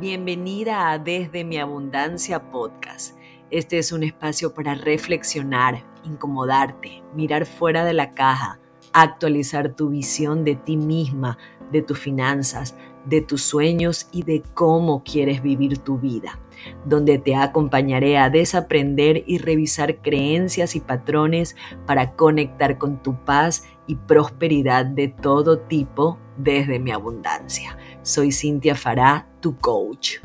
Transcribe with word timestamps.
Bienvenida 0.00 0.92
a 0.92 0.98
Desde 1.00 1.42
mi 1.42 1.58
Abundancia 1.58 2.52
Podcast. 2.52 3.16
Este 3.50 3.78
es 3.78 3.90
un 3.90 4.04
espacio 4.04 4.54
para 4.54 4.76
reflexionar, 4.76 5.84
incomodarte, 6.04 7.02
mirar 7.16 7.46
fuera 7.46 7.84
de 7.84 7.94
la 7.94 8.14
caja, 8.14 8.60
actualizar 8.92 9.74
tu 9.74 9.88
visión 9.88 10.44
de 10.44 10.54
ti 10.54 10.76
misma, 10.76 11.36
de 11.72 11.82
tus 11.82 11.98
finanzas, 11.98 12.76
de 13.06 13.22
tus 13.22 13.42
sueños 13.42 14.08
y 14.12 14.22
de 14.22 14.44
cómo 14.54 15.02
quieres 15.02 15.42
vivir 15.42 15.78
tu 15.78 15.98
vida, 15.98 16.38
donde 16.84 17.18
te 17.18 17.34
acompañaré 17.34 18.18
a 18.18 18.30
desaprender 18.30 19.24
y 19.26 19.38
revisar 19.38 20.00
creencias 20.00 20.76
y 20.76 20.80
patrones 20.80 21.56
para 21.86 22.12
conectar 22.12 22.78
con 22.78 23.02
tu 23.02 23.16
paz 23.24 23.64
y 23.88 23.96
prosperidad 23.96 24.86
de 24.86 25.08
todo 25.08 25.58
tipo 25.58 26.18
desde 26.36 26.78
mi 26.78 26.92
abundancia. 26.92 27.76
Soy 28.08 28.32
Cintia 28.32 28.74
Fará, 28.74 29.28
tu 29.38 29.54
coach. 29.58 30.20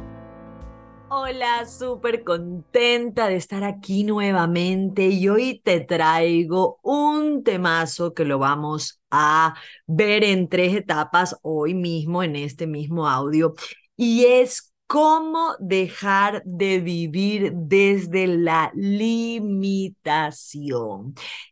Hola, 1.10 1.66
súper 1.66 2.24
contenta 2.24 3.28
de 3.28 3.36
estar 3.36 3.66
aquí 3.66 4.06
nuevamente 4.06 5.10
y 5.10 5.28
hoy 5.28 5.60
te 5.62 5.82
traigo 5.82 6.80
un 6.82 7.44
temazo 7.44 8.14
que 8.14 8.24
lo 8.24 8.40
vamos 8.40 9.02
a 9.12 9.56
ver 9.86 10.24
en 10.24 10.48
tres 10.48 10.74
etapas 10.74 11.36
hoy 11.42 11.74
mismo 11.74 12.24
en 12.24 12.38
este 12.38 12.68
mismo 12.68 13.10
audio 13.10 13.54
y 13.98 14.28
es 14.28 14.74
cómo 14.88 15.56
dejar 15.60 16.42
de 16.46 16.80
vivir 16.80 17.52
desde 17.54 18.28
la 18.28 18.72
limitación. 18.74 20.06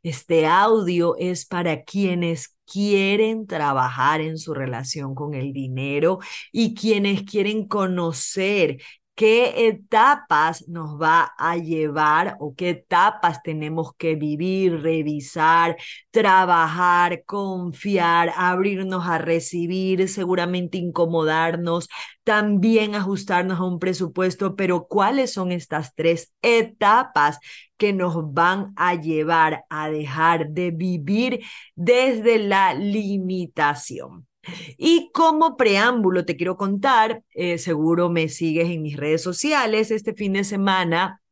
Este 0.02 0.48
audio 0.48 1.18
es 1.18 1.46
para 1.46 1.84
quienes 1.84 2.56
quieren 2.72 3.48
trabajar 3.48 4.22
en 4.22 4.38
su 4.38 4.54
relación 4.54 5.16
con 5.16 5.34
el 5.34 5.54
dinero 5.54 6.20
y 6.52 6.74
quienes 6.76 7.24
quieren 7.24 7.68
conocer 7.68 8.78
qué 9.16 9.68
etapas 9.68 10.68
nos 10.68 11.00
va 11.00 11.32
a 11.38 11.58
llevar 11.58 12.38
o 12.40 12.56
qué 12.56 12.72
etapas 12.72 13.44
tenemos 13.44 13.94
que 13.96 14.16
vivir, 14.16 14.82
revisar, 14.82 15.78
trabajar, 16.10 17.24
confiar, 17.26 18.34
abrirnos 18.36 19.06
a 19.08 19.18
recibir, 19.20 20.10
seguramente 20.10 20.78
incomodarnos, 20.78 21.88
también 22.24 22.96
ajustarnos 22.96 23.60
a 23.60 23.64
un 23.64 23.80
presupuesto, 23.80 24.56
pero 24.56 24.88
¿cuáles 24.88 25.34
son 25.34 25.52
estas 25.52 25.94
tres 25.96 26.34
etapas 26.42 27.38
que 27.82 27.94
nos 27.94 28.32
van 28.32 28.74
a 28.76 28.94
llevar 28.94 29.66
a 29.68 29.90
dejar 29.90 30.50
de 30.50 30.70
vivir 30.70 31.44
desde 31.74 32.38
la 32.38 32.76
limitación? 32.76 34.28
Y 34.78 35.10
como 35.16 35.58
preámbulo 35.58 36.24
te 36.24 36.38
quiero 36.38 36.58
contar, 36.58 37.24
eh, 37.32 37.58
seguro 37.58 38.08
me 38.10 38.30
sigues 38.30 38.70
en 38.70 38.84
mis 38.84 38.98
redes 38.98 39.24
sociales, 39.24 39.90
este 39.90 40.14
fin 40.14 40.34
de 40.34 40.44
semana 40.44 41.24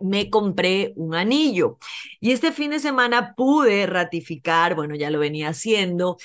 me 0.00 0.30
compré 0.30 0.92
un 0.96 1.14
anillo 1.14 1.78
y 2.18 2.32
este 2.32 2.50
fin 2.50 2.72
de 2.72 2.80
semana 2.80 3.34
pude 3.36 3.86
ratificar, 3.86 4.74
bueno, 4.74 4.96
ya 4.96 5.10
lo 5.10 5.20
venía 5.20 5.50
haciendo, 5.50 6.16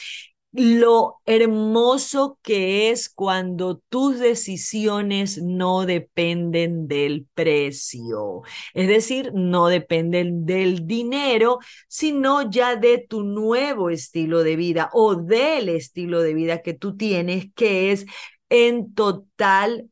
lo 0.51 1.17
hermoso 1.25 2.39
que 2.41 2.89
es 2.89 3.09
cuando 3.09 3.77
tus 3.89 4.19
decisiones 4.19 5.41
no 5.41 5.85
dependen 5.85 6.87
del 6.87 7.27
precio, 7.35 8.41
es 8.73 8.87
decir, 8.87 9.31
no 9.33 9.67
dependen 9.67 10.45
del 10.45 10.87
dinero, 10.87 11.59
sino 11.87 12.49
ya 12.49 12.75
de 12.75 12.97
tu 12.97 13.23
nuevo 13.23 13.89
estilo 13.91 14.43
de 14.43 14.55
vida 14.55 14.89
o 14.93 15.15
del 15.15 15.69
estilo 15.69 16.21
de 16.21 16.33
vida 16.33 16.61
que 16.61 16.73
tú 16.73 16.97
tienes, 16.97 17.53
que 17.53 17.91
es 17.91 18.05
en 18.49 18.93
total 18.95 19.89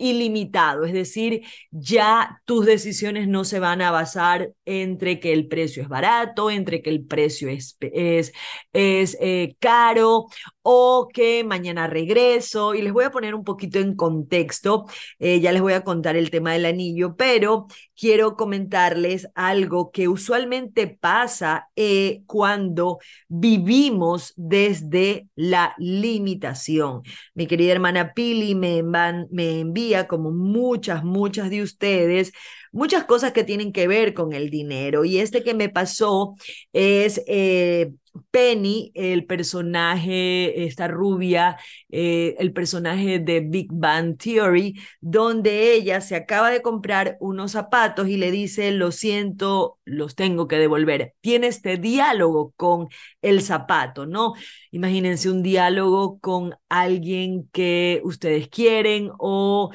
ilimitado, 0.00 0.84
es 0.84 0.92
decir, 0.92 1.42
ya 1.70 2.42
tus 2.44 2.66
decisiones 2.66 3.28
no 3.28 3.44
se 3.44 3.60
van 3.60 3.82
a 3.82 3.90
basar 3.90 4.52
entre 4.64 5.20
que 5.20 5.32
el 5.32 5.46
precio 5.46 5.82
es 5.82 5.88
barato, 5.88 6.50
entre 6.50 6.82
que 6.82 6.90
el 6.90 7.04
precio 7.06 7.48
es, 7.48 7.76
es, 7.80 8.32
es 8.72 9.16
eh, 9.20 9.56
caro 9.60 10.26
o 10.62 11.08
que 11.12 11.44
mañana 11.44 11.86
regreso. 11.86 12.74
Y 12.74 12.82
les 12.82 12.92
voy 12.92 13.04
a 13.04 13.10
poner 13.10 13.34
un 13.34 13.44
poquito 13.44 13.78
en 13.78 13.94
contexto, 13.96 14.86
eh, 15.18 15.40
ya 15.40 15.52
les 15.52 15.62
voy 15.62 15.72
a 15.72 15.84
contar 15.84 16.16
el 16.16 16.30
tema 16.30 16.52
del 16.52 16.66
anillo, 16.66 17.16
pero 17.16 17.66
quiero 17.96 18.36
comentarles 18.36 19.28
algo 19.34 19.90
que 19.90 20.08
usualmente 20.08 20.86
pasa 20.88 21.68
eh, 21.76 22.22
cuando 22.26 22.98
vivimos 23.28 24.32
desde 24.36 25.28
la 25.34 25.74
limitación. 25.78 27.02
Mi 27.34 27.46
querida 27.46 27.72
hermana 27.72 28.12
Pili 28.14 28.54
me, 28.54 28.82
me 28.82 29.60
envía, 29.60 30.06
como 30.08 30.30
muchas, 30.30 31.04
muchas 31.04 31.50
de 31.50 31.62
ustedes, 31.62 32.32
muchas 32.72 33.04
cosas 33.04 33.32
que 33.32 33.44
tienen 33.44 33.72
que 33.72 33.88
ver 33.88 34.14
con 34.14 34.32
el 34.32 34.50
dinero. 34.50 35.04
Y 35.04 35.18
este 35.18 35.42
que 35.42 35.54
me 35.54 35.68
pasó 35.68 36.34
es 36.72 37.22
eh, 37.26 37.92
Penny, 38.30 38.92
el 38.94 39.26
personaje, 39.26 40.64
esta 40.64 40.88
rubia, 40.88 41.56
eh, 41.90 42.36
el 42.38 42.52
personaje 42.52 43.18
de 43.18 43.40
Big 43.40 43.68
Bang 43.72 44.16
Theory, 44.16 44.80
donde 45.00 45.74
ella 45.74 46.00
se 46.00 46.16
acaba 46.16 46.50
de 46.50 46.62
comprar 46.62 47.16
unos 47.20 47.52
zapatos 47.52 48.08
y 48.08 48.16
le 48.16 48.30
dice, 48.30 48.70
lo 48.72 48.92
siento, 48.92 49.78
los 49.84 50.14
tengo 50.14 50.48
que 50.48 50.56
devolver. 50.56 51.14
Tiene 51.20 51.48
este 51.48 51.76
diálogo 51.76 52.52
con 52.56 52.88
el 53.22 53.42
zapato, 53.42 54.06
¿no? 54.06 54.34
Imagínense 54.70 55.30
un 55.30 55.42
diálogo 55.42 56.18
con 56.20 56.54
alguien 56.68 57.48
que 57.52 58.00
ustedes 58.04 58.48
quieren 58.48 59.10
o 59.18 59.70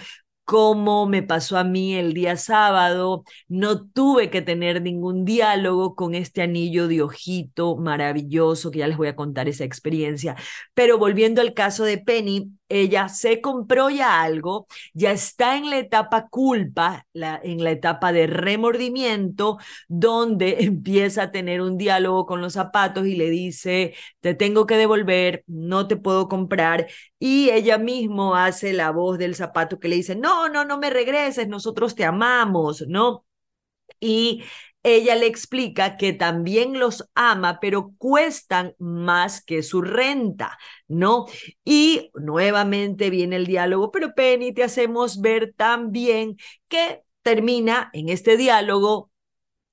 como 0.45 1.07
me 1.07 1.23
pasó 1.23 1.57
a 1.57 1.63
mí 1.63 1.95
el 1.95 2.13
día 2.13 2.37
sábado, 2.37 3.23
no 3.47 3.87
tuve 3.87 4.29
que 4.29 4.41
tener 4.41 4.81
ningún 4.81 5.25
diálogo 5.25 5.95
con 5.95 6.15
este 6.15 6.41
anillo 6.43 6.87
de 6.87 7.01
ojito 7.01 7.75
maravilloso, 7.77 8.71
que 8.71 8.79
ya 8.79 8.87
les 8.87 8.97
voy 8.97 9.07
a 9.07 9.15
contar 9.15 9.49
esa 9.49 9.63
experiencia. 9.63 10.35
Pero 10.73 10.97
volviendo 10.97 11.41
al 11.41 11.53
caso 11.53 11.83
de 11.83 11.97
Penny, 11.97 12.51
ella 12.69 13.09
se 13.09 13.41
compró 13.41 13.89
ya 13.89 14.21
algo, 14.23 14.67
ya 14.93 15.11
está 15.11 15.57
en 15.57 15.69
la 15.69 15.77
etapa 15.77 16.27
culpa, 16.29 17.05
en 17.13 17.63
la 17.63 17.71
etapa 17.71 18.11
de 18.11 18.27
remordimiento, 18.27 19.57
donde 19.87 20.57
empieza 20.63 21.23
a 21.23 21.31
tener 21.31 21.61
un 21.61 21.77
diálogo 21.77 22.25
con 22.25 22.41
los 22.41 22.53
zapatos 22.53 23.05
y 23.07 23.15
le 23.15 23.29
dice, 23.29 23.93
te 24.19 24.33
tengo 24.35 24.65
que 24.65 24.77
devolver, 24.77 25.43
no 25.47 25.87
te 25.87 25.95
puedo 25.97 26.27
comprar. 26.27 26.87
Y 27.19 27.49
ella 27.51 27.77
mismo 27.77 28.35
hace 28.35 28.73
la 28.73 28.91
voz 28.91 29.17
del 29.17 29.35
zapato 29.35 29.79
que 29.79 29.87
le 29.87 29.95
dice, 29.97 30.15
no, 30.15 30.49
no, 30.49 30.65
no 30.65 30.77
me 30.77 30.89
regreses, 30.89 31.47
nosotros 31.47 31.95
te 31.95 32.05
amamos, 32.05 32.85
¿no? 32.87 33.25
Y 33.99 34.43
ella 34.87 35.15
le 35.15 35.25
explica 35.25 35.97
que 35.97 36.13
también 36.13 36.79
los 36.79 37.09
ama, 37.15 37.59
pero 37.59 37.93
cuestan 37.97 38.75
más 38.77 39.43
que 39.43 39.63
su 39.63 39.81
renta, 39.81 40.57
¿no? 40.87 41.25
Y 41.63 42.11
nuevamente 42.13 43.09
viene 43.09 43.37
el 43.37 43.47
diálogo, 43.47 43.91
pero 43.91 44.13
Penny, 44.13 44.53
te 44.53 44.63
hacemos 44.63 45.21
ver 45.21 45.53
también 45.57 46.37
que 46.67 47.01
termina 47.23 47.89
en 47.93 48.09
este 48.09 48.37
diálogo 48.37 49.09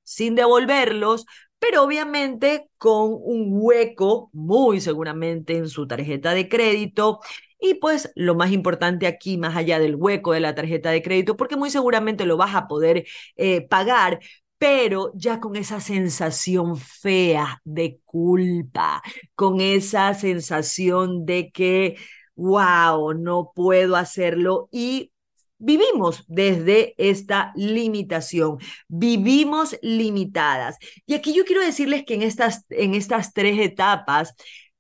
sin 0.02 0.34
devolverlos, 0.34 1.26
pero 1.58 1.84
obviamente 1.84 2.68
con 2.78 3.10
un 3.22 3.48
hueco 3.50 4.30
muy 4.32 4.80
seguramente 4.80 5.56
en 5.56 5.68
su 5.68 5.86
tarjeta 5.86 6.34
de 6.34 6.48
crédito. 6.48 7.20
Y 7.60 7.74
pues 7.74 8.10
lo 8.16 8.34
más 8.34 8.50
importante 8.50 9.06
aquí, 9.06 9.38
más 9.38 9.54
allá 9.56 9.78
del 9.78 9.94
hueco 9.94 10.32
de 10.32 10.40
la 10.40 10.54
tarjeta 10.54 10.90
de 10.90 11.02
crédito, 11.02 11.36
porque 11.36 11.54
muy 11.56 11.70
seguramente 11.70 12.26
lo 12.26 12.36
vas 12.36 12.54
a 12.56 12.66
poder 12.66 13.04
eh, 13.36 13.60
pagar, 13.68 14.18
pero 14.62 15.10
ya 15.16 15.40
con 15.40 15.56
esa 15.56 15.80
sensación 15.80 16.76
fea 16.76 17.60
de 17.64 17.98
culpa, 18.04 19.02
con 19.34 19.60
esa 19.60 20.14
sensación 20.14 21.26
de 21.26 21.50
que, 21.50 21.96
wow, 22.36 23.12
no 23.12 23.50
puedo 23.56 23.96
hacerlo 23.96 24.68
y 24.70 25.10
vivimos 25.58 26.22
desde 26.28 26.94
esta 26.97 27.53
limitación, 27.56 28.59
vivimos 28.86 29.76
limitadas. 29.82 30.76
Y 31.06 31.15
aquí 31.15 31.34
yo 31.34 31.44
quiero 31.44 31.60
decirles 31.62 32.04
que 32.04 32.15
en 32.15 32.22
estas, 32.22 32.65
en 32.70 32.94
estas 32.94 33.32
tres 33.32 33.58
etapas 33.58 34.32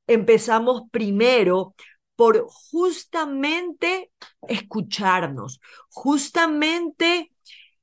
empezamos 0.06 0.82
primero 0.92 1.74
por 2.14 2.46
justamente 2.48 4.12
escucharnos, 4.46 5.60
justamente 5.88 7.31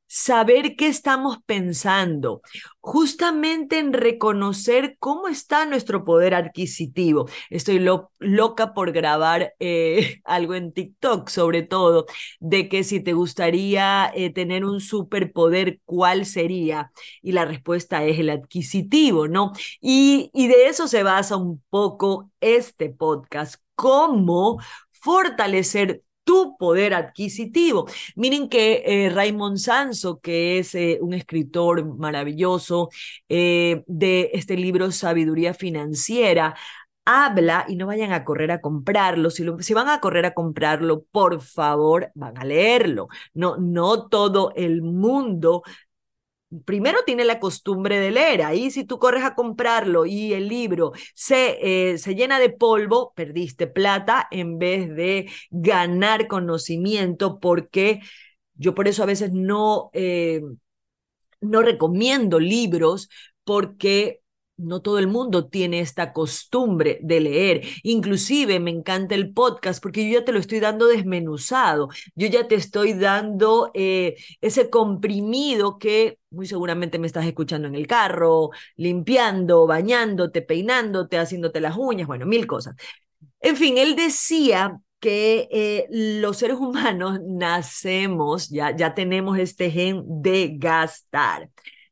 saber 0.09 0.75
qué 0.75 0.87
estamos 0.87 1.37
pensando, 1.45 2.41
justamente 2.81 3.77
en 3.77 3.93
reconocer 3.93 4.97
cómo 4.99 5.27
está 5.27 5.67
nuestro 5.67 6.03
poder 6.03 6.33
adquisitivo. 6.33 7.29
Estoy 7.51 7.79
loca 8.17 8.73
por 8.73 8.91
grabar 8.91 9.53
eh, 9.59 10.19
algo 10.25 10.55
en 10.55 10.73
TikTok, 10.73 11.29
sobre 11.29 11.61
todo, 11.61 12.07
de 12.39 12.67
que 12.69 12.83
si 12.83 13.01
te 13.01 13.13
gustaría 13.13 14.11
eh, 14.15 14.33
tener 14.33 14.65
un 14.65 14.81
superpoder, 14.81 15.79
¿cuál 15.85 16.25
sería? 16.25 16.91
Y 17.21 17.33
la 17.33 17.45
respuesta 17.45 18.03
es 18.03 18.17
el 18.19 18.31
adquisitivo, 18.31 19.27
¿no? 19.27 19.53
Y, 19.79 20.31
y 20.33 20.47
de 20.47 20.67
eso 20.67 20.87
se 20.87 21.03
basa 21.03 21.37
un 21.37 21.63
poco 21.69 22.31
este 22.41 22.89
podcast, 22.89 23.61
cómo 23.75 24.57
fortalecer 24.91 26.03
tu 26.29 26.55
poder 26.57 26.93
adquisitivo. 26.93 27.87
Miren 28.15 28.49
que 28.49 28.83
eh, 28.85 29.09
Raymond 29.09 29.57
Sanso, 29.57 30.19
que 30.19 30.59
es 30.59 30.75
eh, 30.75 30.99
un 31.01 31.13
escritor 31.15 31.83
maravilloso 31.97 32.89
eh, 33.29 33.83
de 33.87 34.29
este 34.33 34.55
libro 34.55 34.91
Sabiduría 34.91 35.55
Financiera, 35.55 36.55
habla 37.03 37.65
y 37.67 37.77
no 37.77 37.87
vayan 37.87 38.11
a 38.13 38.23
correr 38.23 38.51
a 38.51 38.61
comprarlo. 38.61 39.31
Si, 39.31 39.43
si, 39.61 39.73
van 39.73 39.89
a 39.89 39.99
correr 39.99 40.27
a 40.27 40.35
comprarlo, 40.35 41.03
por 41.11 41.41
favor, 41.41 42.11
van 42.13 42.37
a 42.37 42.45
leerlo. 42.45 43.07
No, 43.33 43.57
no 43.57 44.07
todo 44.07 44.53
el 44.55 44.83
mundo 44.83 45.63
primero 46.65 46.99
tiene 47.05 47.25
la 47.25 47.39
costumbre 47.39 47.99
de 47.99 48.11
leer. 48.11 48.43
Ahí 48.43 48.71
si 48.71 48.83
tú 48.85 48.99
corres 48.99 49.23
a 49.23 49.35
comprarlo 49.35 50.05
y 50.05 50.33
el 50.33 50.47
libro 50.47 50.91
se, 51.15 51.91
eh, 51.93 51.97
se 51.97 52.15
llena 52.15 52.39
de 52.39 52.49
polvo, 52.49 53.13
perdiste 53.15 53.67
plata 53.67 54.27
en 54.31 54.57
vez 54.59 54.89
de 54.95 55.29
ganar 55.51 56.27
conocimiento 56.27 57.39
porque 57.39 58.01
yo 58.55 58.75
por 58.75 58.87
eso 58.87 59.03
a 59.03 59.05
veces 59.05 59.31
no, 59.31 59.89
eh, 59.93 60.41
no 61.41 61.61
recomiendo 61.61 62.39
libros 62.39 63.09
porque 63.43 64.21
no 64.59 64.81
todo 64.81 64.99
el 64.99 65.07
mundo 65.07 65.47
tiene 65.47 65.79
esta 65.79 66.13
costumbre 66.13 66.99
de 67.01 67.19
leer. 67.19 67.61
Inclusive 67.83 68.59
me 68.59 68.71
encanta 68.71 69.15
el 69.15 69.33
podcast 69.33 69.81
porque 69.81 70.07
yo 70.09 70.19
ya 70.19 70.25
te 70.25 70.31
lo 70.31 70.39
estoy 70.39 70.59
dando 70.59 70.87
desmenuzado. 70.87 71.89
Yo 72.15 72.27
ya 72.27 72.47
te 72.47 72.55
estoy 72.55 72.93
dando 72.93 73.71
eh, 73.73 74.15
ese 74.41 74.69
comprimido 74.69 75.77
que 75.79 76.19
muy 76.29 76.45
seguramente 76.45 76.99
me 76.99 77.07
estás 77.07 77.25
escuchando 77.25 77.67
en 77.67 77.75
el 77.75 77.87
carro, 77.87 78.51
limpiando, 78.75 79.65
bañándote, 79.67 80.41
peinándote, 80.41 81.17
haciéndote 81.17 81.59
las 81.59 81.75
uñas, 81.77 82.07
bueno, 82.07 82.25
mil 82.25 82.45
cosas. 82.47 82.75
En 83.39 83.55
fin, 83.55 83.77
él 83.77 83.95
decía 83.95 84.79
que 84.99 85.47
eh, 85.51 85.87
los 85.89 86.37
seres 86.37 86.57
humanos 86.57 87.19
nacemos, 87.25 88.49
ya, 88.49 88.75
ya 88.75 88.93
tenemos 88.93 89.37
este 89.39 89.71
gen 89.71 90.03
de 90.21 90.55
gastar. 90.57 91.49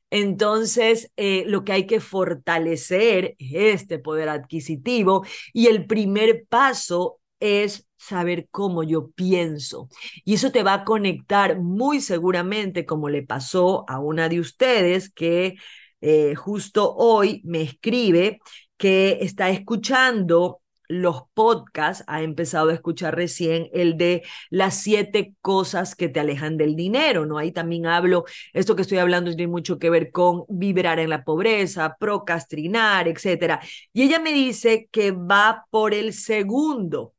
Entonces, 0.10 1.12
eh, 1.18 1.44
lo 1.48 1.64
que 1.64 1.74
hay 1.74 1.86
que 1.88 2.00
fortalecer 2.00 3.36
es 3.40 3.82
este 3.82 4.00
poder 4.00 4.30
adquisitivo 4.30 5.26
y 5.54 5.68
el 5.68 5.86
primer 5.86 6.46
paso 6.48 7.20
es 7.40 7.88
saber 7.98 8.48
cómo 8.52 8.84
yo 8.84 9.10
pienso. 9.12 9.90
Y 10.24 10.36
eso 10.36 10.52
te 10.52 10.64
va 10.64 10.74
a 10.74 10.84
conectar 10.86 11.60
muy 11.60 12.00
seguramente, 12.02 12.86
como 12.86 13.10
le 13.10 13.24
pasó 13.24 13.86
a 13.90 14.00
una 14.00 14.30
de 14.30 14.40
ustedes 14.40 15.12
que 15.12 15.56
eh, 16.02 16.36
justo 16.36 16.94
hoy 16.96 17.42
me 17.44 17.62
escribe 17.62 18.40
que 18.78 19.18
está 19.22 19.50
escuchando 19.50 20.62
los 20.88 21.24
podcasts, 21.34 22.04
ha 22.08 22.22
empezado 22.22 22.70
a 22.70 22.74
escuchar 22.74 23.16
recién 23.16 23.70
el 23.74 23.98
de 23.98 24.24
las 24.50 24.76
siete 24.76 25.36
cosas 25.42 25.96
que 25.96 26.10
te 26.10 26.20
alejan 26.20 26.58
del 26.58 26.76
dinero, 26.76 27.26
¿no? 27.26 27.38
Ahí 27.38 27.52
también 27.52 27.86
hablo, 27.86 28.26
esto 28.54 28.76
que 28.76 28.82
estoy 28.84 29.00
hablando 29.00 29.36
tiene 29.36 29.52
mucho 29.52 29.80
que 29.80 29.90
ver 29.90 30.12
con 30.12 30.46
vibrar 30.50 31.00
en 31.00 31.10
la 31.10 31.24
pobreza, 31.24 31.98
procrastinar, 32.00 33.08
etcétera. 33.08 33.60
Y 33.94 34.04
ella 34.04 34.20
me 34.20 34.34
dice 34.34 34.88
que 34.92 35.12
va 35.12 35.66
por 35.70 35.94
el 35.94 36.14
segundo 36.14 37.14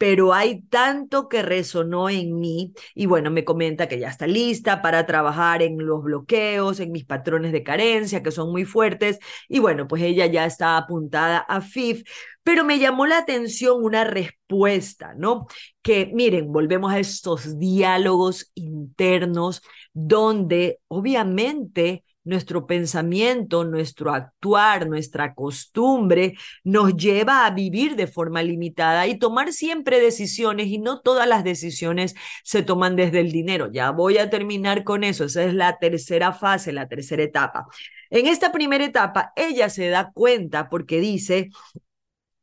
pero 0.00 0.32
hay 0.32 0.62
tanto 0.62 1.28
que 1.28 1.42
resonó 1.42 2.08
en 2.08 2.38
mí 2.40 2.72
y 2.94 3.04
bueno, 3.04 3.30
me 3.30 3.44
comenta 3.44 3.86
que 3.86 3.98
ya 3.98 4.08
está 4.08 4.26
lista 4.26 4.80
para 4.80 5.04
trabajar 5.04 5.60
en 5.60 5.76
los 5.84 6.02
bloqueos, 6.02 6.80
en 6.80 6.90
mis 6.90 7.04
patrones 7.04 7.52
de 7.52 7.62
carencia 7.62 8.22
que 8.22 8.30
son 8.30 8.50
muy 8.50 8.64
fuertes 8.64 9.18
y 9.46 9.58
bueno, 9.58 9.86
pues 9.86 10.02
ella 10.02 10.24
ya 10.24 10.46
está 10.46 10.78
apuntada 10.78 11.36
a 11.36 11.60
FIF, 11.60 12.02
pero 12.42 12.64
me 12.64 12.78
llamó 12.78 13.04
la 13.06 13.18
atención 13.18 13.84
una 13.84 14.04
respuesta, 14.04 15.12
¿no? 15.18 15.46
Que 15.82 16.10
miren, 16.14 16.50
volvemos 16.50 16.92
a 16.92 16.98
estos 16.98 17.58
diálogos 17.58 18.52
internos 18.54 19.60
donde 19.92 20.80
obviamente 20.88 22.04
nuestro 22.24 22.66
pensamiento, 22.66 23.64
nuestro 23.64 24.12
actuar, 24.12 24.86
nuestra 24.88 25.34
costumbre 25.34 26.34
nos 26.64 26.94
lleva 26.96 27.46
a 27.46 27.50
vivir 27.50 27.96
de 27.96 28.06
forma 28.06 28.42
limitada 28.42 29.06
y 29.06 29.18
tomar 29.18 29.52
siempre 29.52 30.00
decisiones 30.00 30.66
y 30.68 30.78
no 30.78 31.00
todas 31.00 31.26
las 31.26 31.44
decisiones 31.44 32.14
se 32.44 32.62
toman 32.62 32.96
desde 32.96 33.20
el 33.20 33.32
dinero. 33.32 33.70
Ya 33.72 33.90
voy 33.90 34.18
a 34.18 34.30
terminar 34.30 34.84
con 34.84 35.04
eso. 35.04 35.24
Esa 35.24 35.44
es 35.44 35.54
la 35.54 35.78
tercera 35.78 36.32
fase, 36.32 36.72
la 36.72 36.88
tercera 36.88 37.22
etapa. 37.22 37.66
En 38.10 38.26
esta 38.26 38.52
primera 38.52 38.84
etapa, 38.84 39.32
ella 39.36 39.68
se 39.70 39.88
da 39.88 40.10
cuenta 40.12 40.68
porque 40.68 41.00
dice, 41.00 41.50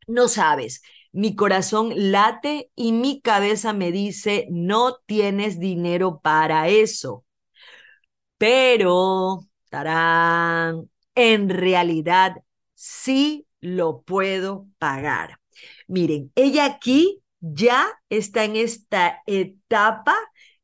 no 0.08 0.28
sabes, 0.28 0.82
mi 1.12 1.36
corazón 1.36 1.94
late 1.96 2.72
y 2.76 2.92
mi 2.92 3.22
cabeza 3.22 3.74
me 3.74 3.92
dice, 3.92 4.48
no 4.50 4.98
tienes 5.06 5.60
dinero 5.60 6.20
para 6.22 6.68
eso. 6.70 7.26
Pero 8.38 9.48
en 11.16 11.50
realidad 11.50 12.36
sí 12.74 13.48
lo 13.60 14.02
puedo 14.02 14.68
pagar. 14.78 15.40
Miren, 15.88 16.32
ella 16.36 16.66
aquí 16.66 17.22
ya 17.40 17.88
está 18.10 18.44
en 18.44 18.56
esta 18.56 19.22
etapa 19.26 20.16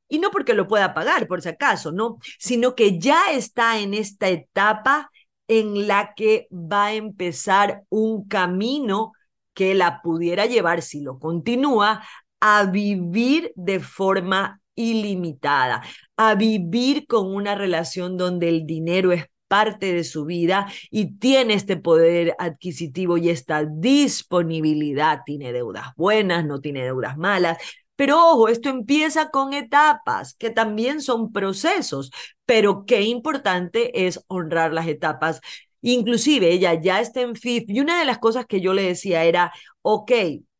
y 0.08 0.20
no 0.20 0.30
porque 0.32 0.54
lo 0.54 0.68
pueda 0.68 0.94
pagar, 0.94 1.28
por 1.28 1.42
si 1.42 1.50
acaso, 1.50 1.92
no, 1.92 2.20
sino 2.38 2.76
que 2.76 3.00
ya 3.00 3.32
está 3.32 3.80
en 3.80 3.94
esta 3.94 4.30
etapa 4.30 5.10
en 5.48 5.88
la 5.88 6.14
que 6.16 6.48
va 6.52 6.88
a 6.88 6.94
empezar 6.94 7.84
un 7.90 8.28
camino 8.28 9.14
que 9.54 9.74
la 9.76 10.02
pudiera 10.02 10.46
llevar, 10.46 10.82
si 10.82 11.02
lo 11.02 11.20
continúa, 11.20 12.04
a 12.40 12.66
vivir 12.66 13.52
de 13.56 13.80
forma 13.80 14.62
ilimitada, 14.76 15.84
a 16.18 16.36
vivir 16.36 17.08
con 17.08 17.34
una 17.34 17.56
relación 17.56 18.18
donde 18.18 18.50
el 18.50 18.66
dinero 18.66 19.12
es 19.12 19.26
parte 19.48 19.94
de 19.94 20.04
su 20.04 20.26
vida 20.26 20.68
y 20.90 21.18
tiene 21.20 21.54
este 21.54 21.78
poder 21.78 22.36
adquisitivo 22.40 23.18
y 23.20 23.30
esta 23.30 23.66
disponibilidad. 23.66 25.22
Tiene 25.26 25.54
deudas 25.54 25.90
buenas, 25.96 26.44
no 26.46 26.60
tiene 26.60 26.84
deudas 26.84 27.18
malas. 27.18 27.58
Pero 27.96 28.18
ojo, 28.18 28.48
esto 28.48 28.70
empieza 28.70 29.30
con 29.30 29.54
etapas, 29.54 30.34
que 30.34 30.50
también 30.50 31.02
son 31.02 31.32
procesos, 31.32 32.12
pero 32.46 32.86
qué 32.86 33.04
importante 33.04 34.08
es 34.08 34.24
honrar 34.28 34.74
las 34.74 34.88
etapas. 34.88 35.40
Inclusive 35.82 36.52
ella 36.52 36.74
ya 36.74 37.00
está 37.02 37.22
en 37.22 37.36
FIF 37.36 37.66
y 37.68 37.80
una 37.80 38.00
de 38.00 38.06
las 38.06 38.18
cosas 38.18 38.46
que 38.48 38.62
yo 38.62 38.74
le 38.74 38.84
decía 38.84 39.24
era, 39.26 39.54
ok, 39.84 40.12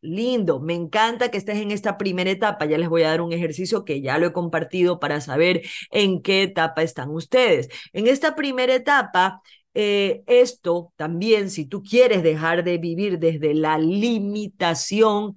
lindo, 0.04 0.60
me 0.60 0.76
encanta 0.76 1.32
que 1.32 1.38
estés 1.38 1.58
en 1.58 1.72
esta 1.72 1.98
primera 1.98 2.30
etapa. 2.30 2.66
Ya 2.66 2.78
les 2.78 2.90
voy 2.90 3.04
a 3.04 3.10
dar 3.10 3.22
un 3.22 3.34
ejercicio 3.34 3.86
que 3.86 4.02
ya 4.02 4.18
lo 4.20 4.28
he 4.28 4.34
compartido 4.34 5.00
para 5.00 5.22
saber 5.22 5.64
en 5.92 6.22
qué 6.22 6.44
etapa 6.44 6.84
están 6.84 7.10
ustedes. 7.10 7.70
En 7.94 8.08
esta 8.08 8.36
primera 8.36 8.76
etapa, 8.76 9.42
eh, 9.74 10.24
esto 10.28 10.94
también, 10.96 11.50
si 11.50 11.66
tú 11.66 11.82
quieres 11.82 12.22
dejar 12.24 12.64
de 12.64 12.78
vivir 12.78 13.20
desde 13.20 13.54
la 13.56 13.78
limitación, 13.78 15.36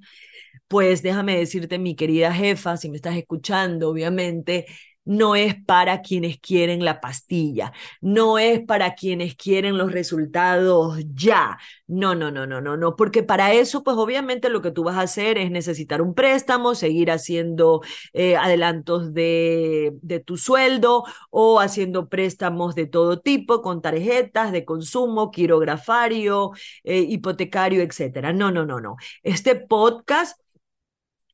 pues 0.68 1.02
déjame 1.02 1.38
decirte, 1.38 1.78
mi 1.78 1.94
querida 1.96 2.32
jefa, 2.32 2.76
si 2.76 2.88
me 2.90 2.96
estás 2.96 3.16
escuchando, 3.16 3.90
obviamente, 3.90 4.66
no 5.06 5.36
es 5.36 5.54
para 5.64 6.02
quienes 6.02 6.38
quieren 6.38 6.84
la 6.84 7.00
pastilla, 7.00 7.72
no 8.02 8.38
es 8.38 8.60
para 8.60 8.94
quienes 8.94 9.36
quieren 9.36 9.78
los 9.78 9.92
resultados 9.92 10.98
ya. 11.14 11.58
No, 11.86 12.14
no, 12.14 12.30
no, 12.30 12.46
no, 12.46 12.60
no, 12.60 12.76
no, 12.76 12.96
porque 12.96 13.22
para 13.22 13.52
eso, 13.52 13.84
pues 13.84 13.96
obviamente 13.96 14.50
lo 14.50 14.60
que 14.60 14.72
tú 14.72 14.84
vas 14.84 14.96
a 14.96 15.02
hacer 15.02 15.38
es 15.38 15.50
necesitar 15.50 16.02
un 16.02 16.14
préstamo, 16.14 16.74
seguir 16.74 17.10
haciendo 17.10 17.80
eh, 18.12 18.36
adelantos 18.36 19.14
de, 19.14 19.92
de, 20.02 20.20
tu 20.20 20.36
sueldo 20.36 21.04
o 21.30 21.60
haciendo 21.60 22.08
préstamos 22.08 22.74
de 22.74 22.86
todo 22.86 23.20
tipo 23.20 23.62
con 23.62 23.80
tarjetas 23.82 24.50
de 24.52 24.64
consumo, 24.64 25.30
quirografario, 25.30 26.50
eh, 26.84 27.00
hipotecario, 27.08 27.82
etcétera. 27.82 28.32
No, 28.32 28.50
no, 28.50 28.66
no, 28.66 28.80
no. 28.80 28.96
Este 29.22 29.54
podcast 29.54 30.40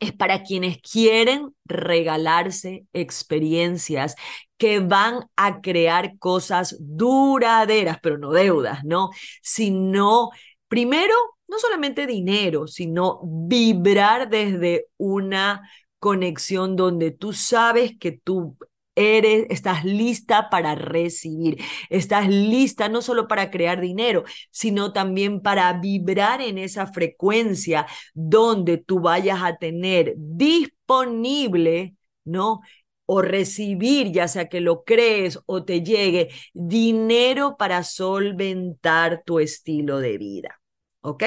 es 0.03 0.13
para 0.13 0.43
quienes 0.43 0.79
quieren 0.83 1.55
regalarse 1.65 2.87
experiencias 2.93 4.17
que 4.59 4.81
van 4.81 5.27
a 5.37 5.61
crear 5.61 6.19
cosas 6.19 6.77
duraderas, 6.81 7.99
pero 8.03 8.19
no 8.19 8.33
deudas, 8.33 8.85
¿no? 8.85 9.11
Sino, 9.43 10.31
primero, 10.67 11.15
no 11.47 11.59
solamente 11.61 12.07
dinero, 12.07 12.67
sino 12.67 13.21
vibrar 13.25 14.29
desde 14.29 14.87
una 14.97 15.63
conexión 16.01 16.75
donde 16.75 17.13
tú 17.13 17.33
sabes 17.33 17.93
que 17.97 18.11
tú 18.11 18.57
eres, 18.95 19.47
estás 19.51 19.85
lista 19.85 20.51
para 20.51 20.75
recibir, 20.75 21.63
estás 21.91 22.29
lista 22.29 22.89
no 22.89 23.03
solo 23.03 23.29
para 23.29 23.51
crear 23.51 23.81
dinero, 23.81 24.25
sino 24.51 24.93
también 24.93 25.41
para 25.41 25.73
vibrar 25.75 26.41
en 26.41 26.59
esa 26.59 26.87
frecuencia 26.87 27.87
donde 28.15 28.79
tú 28.79 29.01
vayas 29.01 29.43
a 29.43 29.57
tener 29.57 30.15
disponible, 30.17 31.95
¿no? 32.25 32.61
o 33.07 33.21
recibir, 33.21 34.13
ya 34.13 34.29
sea 34.29 34.49
que 34.49 34.61
lo 34.61 34.85
crees 34.85 35.39
o 35.47 35.65
te 35.65 35.83
llegue, 35.83 36.31
dinero 36.55 37.57
para 37.59 37.83
solventar 37.85 39.23
tu 39.25 39.39
estilo 39.39 39.99
de 39.99 40.19
vida. 40.19 40.61
¿Ok? 41.03 41.25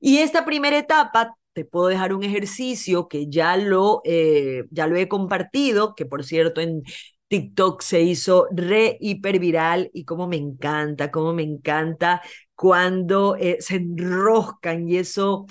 Y 0.00 0.18
esta 0.18 0.44
primera 0.44 0.76
etapa 0.76 1.36
te 1.56 1.64
puedo 1.64 1.88
dejar 1.88 2.12
un 2.14 2.22
ejercicio 2.22 3.08
que 3.08 3.28
ya 3.30 3.56
lo, 3.56 4.02
eh, 4.04 4.64
ya 4.70 4.86
lo 4.86 4.96
he 4.96 5.08
compartido, 5.08 5.94
que 5.94 6.04
por 6.06 6.22
cierto 6.24 6.60
en 6.60 6.82
TikTok 7.28 7.80
se 7.82 8.02
hizo 8.02 8.46
re 8.52 8.98
hiper 9.00 9.38
viral 9.40 9.90
y 9.94 10.04
como 10.04 10.28
me 10.28 10.36
encanta, 10.36 11.10
como 11.10 11.32
me 11.32 11.42
encanta 11.44 12.20
cuando 12.54 13.36
eh, 13.36 13.56
se 13.60 13.76
enroscan 13.76 14.88
y 14.88 14.98
eso 14.98 15.46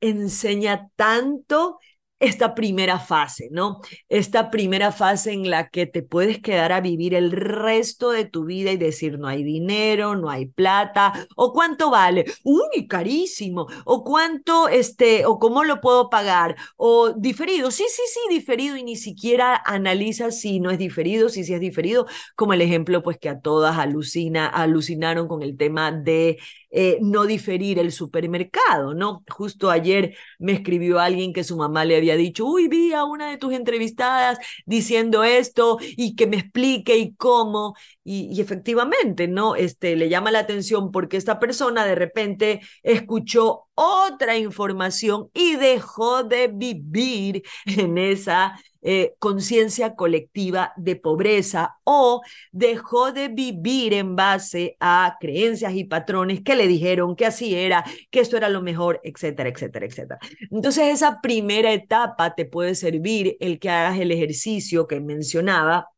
enseña 0.00 0.88
tanto 0.96 1.78
esta 2.20 2.54
primera 2.54 2.98
fase, 2.98 3.48
¿no? 3.50 3.80
Esta 4.08 4.50
primera 4.50 4.92
fase 4.92 5.32
en 5.32 5.50
la 5.50 5.68
que 5.68 5.86
te 5.86 6.02
puedes 6.02 6.40
quedar 6.40 6.72
a 6.72 6.80
vivir 6.80 7.14
el 7.14 7.32
resto 7.32 8.10
de 8.10 8.26
tu 8.26 8.44
vida 8.44 8.70
y 8.72 8.76
decir, 8.76 9.18
no 9.18 9.26
hay 9.26 9.42
dinero, 9.42 10.14
no 10.16 10.30
hay 10.30 10.46
plata, 10.46 11.26
o 11.36 11.52
cuánto 11.52 11.90
vale, 11.90 12.26
uy, 12.44 12.86
carísimo, 12.88 13.66
o 13.84 14.04
cuánto, 14.04 14.68
este, 14.68 15.24
o 15.26 15.38
cómo 15.38 15.64
lo 15.64 15.80
puedo 15.80 16.10
pagar, 16.10 16.56
o 16.76 17.12
diferido, 17.12 17.70
sí, 17.70 17.84
sí, 17.88 18.02
sí, 18.06 18.20
diferido, 18.34 18.76
y 18.76 18.84
ni 18.84 18.96
siquiera 18.96 19.60
analiza 19.64 20.30
si 20.30 20.60
no 20.60 20.70
es 20.70 20.78
diferido, 20.78 21.28
si 21.30 21.44
sí 21.44 21.54
es 21.54 21.60
diferido, 21.60 22.06
como 22.36 22.52
el 22.52 22.60
ejemplo, 22.60 23.02
pues 23.02 23.18
que 23.18 23.28
a 23.30 23.40
todas 23.40 23.78
alucina, 23.78 24.46
alucinaron 24.46 25.26
con 25.26 25.42
el 25.42 25.56
tema 25.56 25.90
de 25.92 26.38
eh, 26.70 26.98
no 27.00 27.26
diferir 27.26 27.78
el 27.78 27.92
supermercado, 27.92 28.94
¿no? 28.94 29.24
Justo 29.28 29.70
ayer 29.70 30.16
me 30.38 30.52
escribió 30.52 31.00
alguien 31.00 31.32
que 31.32 31.44
su 31.44 31.56
mamá 31.56 31.84
le 31.84 31.96
había 31.96 32.16
dicho, 32.16 32.46
uy, 32.46 32.68
vi 32.68 32.92
a 32.92 33.04
una 33.04 33.30
de 33.30 33.38
tus 33.38 33.52
entrevistadas 33.52 34.38
diciendo 34.66 35.24
esto 35.24 35.78
y 35.96 36.14
que 36.14 36.26
me 36.26 36.36
explique 36.36 36.96
y 36.96 37.14
cómo. 37.14 37.74
Y, 38.04 38.40
efectivamente, 38.40 39.28
¿no? 39.28 39.56
Este, 39.56 39.96
le 39.96 40.08
llama 40.08 40.30
la 40.30 40.40
atención 40.40 40.90
porque 40.90 41.16
esta 41.16 41.38
persona 41.38 41.84
de 41.84 41.94
repente 41.94 42.60
escuchó 42.82 43.68
otra 43.82 44.36
información 44.36 45.30
y 45.32 45.56
dejó 45.56 46.22
de 46.22 46.48
vivir 46.48 47.42
en 47.64 47.96
esa 47.96 48.60
eh, 48.82 49.14
conciencia 49.18 49.94
colectiva 49.94 50.74
de 50.76 50.96
pobreza 50.96 51.78
o 51.84 52.20
dejó 52.52 53.10
de 53.12 53.28
vivir 53.28 53.94
en 53.94 54.16
base 54.16 54.76
a 54.80 55.16
creencias 55.18 55.74
y 55.74 55.84
patrones 55.84 56.42
que 56.42 56.56
le 56.56 56.68
dijeron 56.68 57.16
que 57.16 57.24
así 57.24 57.54
era, 57.54 57.82
que 58.10 58.20
esto 58.20 58.36
era 58.36 58.50
lo 58.50 58.60
mejor, 58.60 59.00
etcétera, 59.02 59.48
etcétera, 59.48 59.86
etcétera. 59.86 60.18
Entonces 60.50 60.88
esa 60.88 61.20
primera 61.22 61.72
etapa 61.72 62.34
te 62.34 62.44
puede 62.44 62.74
servir 62.74 63.38
el 63.40 63.58
que 63.58 63.70
hagas 63.70 63.98
el 63.98 64.12
ejercicio 64.12 64.86
que 64.86 65.00
mencionaba 65.00 65.88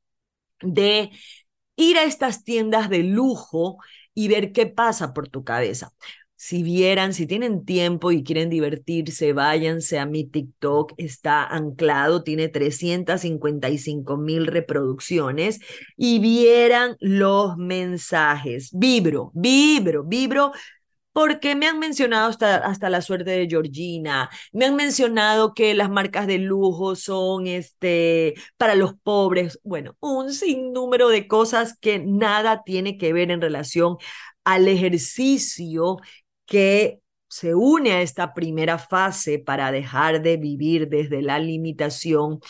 de 0.60 1.10
ir 1.76 1.98
a 1.98 2.04
estas 2.04 2.44
tiendas 2.44 2.88
de 2.90 3.02
lujo 3.02 3.78
y 4.14 4.28
ver 4.28 4.52
qué 4.52 4.66
pasa 4.66 5.12
por 5.14 5.28
tu 5.28 5.42
cabeza 5.44 5.92
si 6.42 6.64
vieran, 6.64 7.14
si 7.14 7.28
tienen 7.28 7.64
tiempo 7.64 8.10
y 8.10 8.24
quieren 8.24 8.50
divertirse, 8.50 9.32
váyanse 9.32 10.00
a 10.00 10.06
mi 10.06 10.24
TikTok, 10.24 10.92
está 10.96 11.44
anclado, 11.44 12.24
tiene 12.24 12.48
355 12.48 14.16
mil 14.16 14.48
reproducciones 14.48 15.60
y 15.96 16.18
vieran 16.18 16.96
los 16.98 17.56
mensajes. 17.58 18.70
Vibro, 18.72 19.30
vibro, 19.34 20.02
vibro 20.02 20.50
porque 21.12 21.54
me 21.54 21.66
han 21.68 21.78
mencionado 21.78 22.28
hasta, 22.28 22.56
hasta 22.56 22.90
la 22.90 23.02
suerte 23.02 23.30
de 23.30 23.46
Georgina, 23.48 24.28
me 24.52 24.64
han 24.64 24.74
mencionado 24.74 25.54
que 25.54 25.74
las 25.74 25.90
marcas 25.90 26.26
de 26.26 26.38
lujo 26.38 26.96
son 26.96 27.46
este, 27.46 28.34
para 28.56 28.74
los 28.74 28.94
pobres, 28.94 29.60
bueno, 29.62 29.94
un 30.00 30.32
sinnúmero 30.32 31.08
de 31.08 31.28
cosas 31.28 31.78
que 31.78 32.00
nada 32.00 32.62
tiene 32.64 32.98
que 32.98 33.12
ver 33.12 33.30
en 33.30 33.40
relación 33.40 33.96
al 34.44 34.68
ejercicio 34.68 35.98
que 36.52 37.00
se 37.28 37.54
une 37.54 37.92
a 37.92 38.02
esta 38.02 38.34
primera 38.34 38.76
fase 38.76 39.38
para 39.38 39.72
dejar 39.72 40.20
de 40.20 40.36
vivir 40.36 40.90
desde 40.90 41.22
la 41.22 41.38
limitación, 41.38 42.40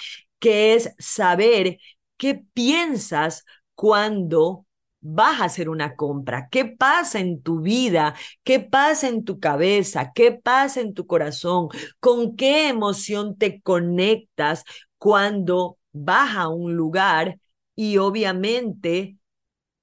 que 0.40 0.74
es 0.74 0.92
saber 0.98 1.78
qué 2.16 2.34
piensas 2.52 3.44
cuando 3.76 4.66
vas 5.00 5.40
a 5.40 5.44
hacer 5.44 5.68
una 5.68 5.94
compra, 5.94 6.48
qué 6.50 6.64
pasa 6.64 7.20
en 7.20 7.42
tu 7.42 7.60
vida, 7.60 8.16
qué 8.42 8.58
pasa 8.58 9.06
en 9.06 9.24
tu 9.24 9.38
cabeza, 9.38 10.10
qué 10.12 10.32
pasa 10.32 10.80
en 10.80 10.94
tu 10.94 11.06
corazón, 11.06 11.68
con 12.00 12.34
qué 12.34 12.68
emoción 12.68 13.38
te 13.38 13.62
conectas 13.62 14.64
cuando 14.98 15.78
vas 15.92 16.36
a 16.36 16.48
un 16.48 16.74
lugar 16.74 17.38
y 17.76 17.98
obviamente 17.98 19.16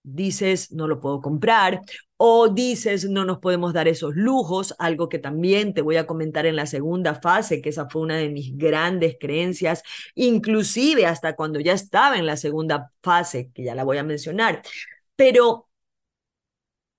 dices, 0.03 0.71
no 0.71 0.87
lo 0.87 0.99
puedo 0.99 1.21
comprar, 1.21 1.81
o 2.17 2.49
dices, 2.49 3.09
no 3.09 3.23
nos 3.23 3.39
podemos 3.39 3.73
dar 3.73 3.87
esos 3.87 4.15
lujos, 4.15 4.75
algo 4.77 5.07
que 5.07 5.19
también 5.19 5.73
te 5.73 5.81
voy 5.81 5.95
a 5.95 6.05
comentar 6.05 6.45
en 6.45 6.57
la 6.57 6.65
segunda 6.65 7.15
fase, 7.15 7.61
que 7.61 7.69
esa 7.69 7.89
fue 7.89 8.01
una 8.01 8.17
de 8.17 8.29
mis 8.29 8.57
grandes 8.57 9.15
creencias, 9.19 9.83
inclusive 10.15 11.05
hasta 11.05 11.35
cuando 11.35 11.61
ya 11.61 11.73
estaba 11.73 12.17
en 12.17 12.25
la 12.25 12.35
segunda 12.35 12.91
fase, 13.01 13.51
que 13.53 13.63
ya 13.63 13.75
la 13.75 13.85
voy 13.85 13.97
a 13.97 14.03
mencionar. 14.03 14.61
Pero 15.15 15.68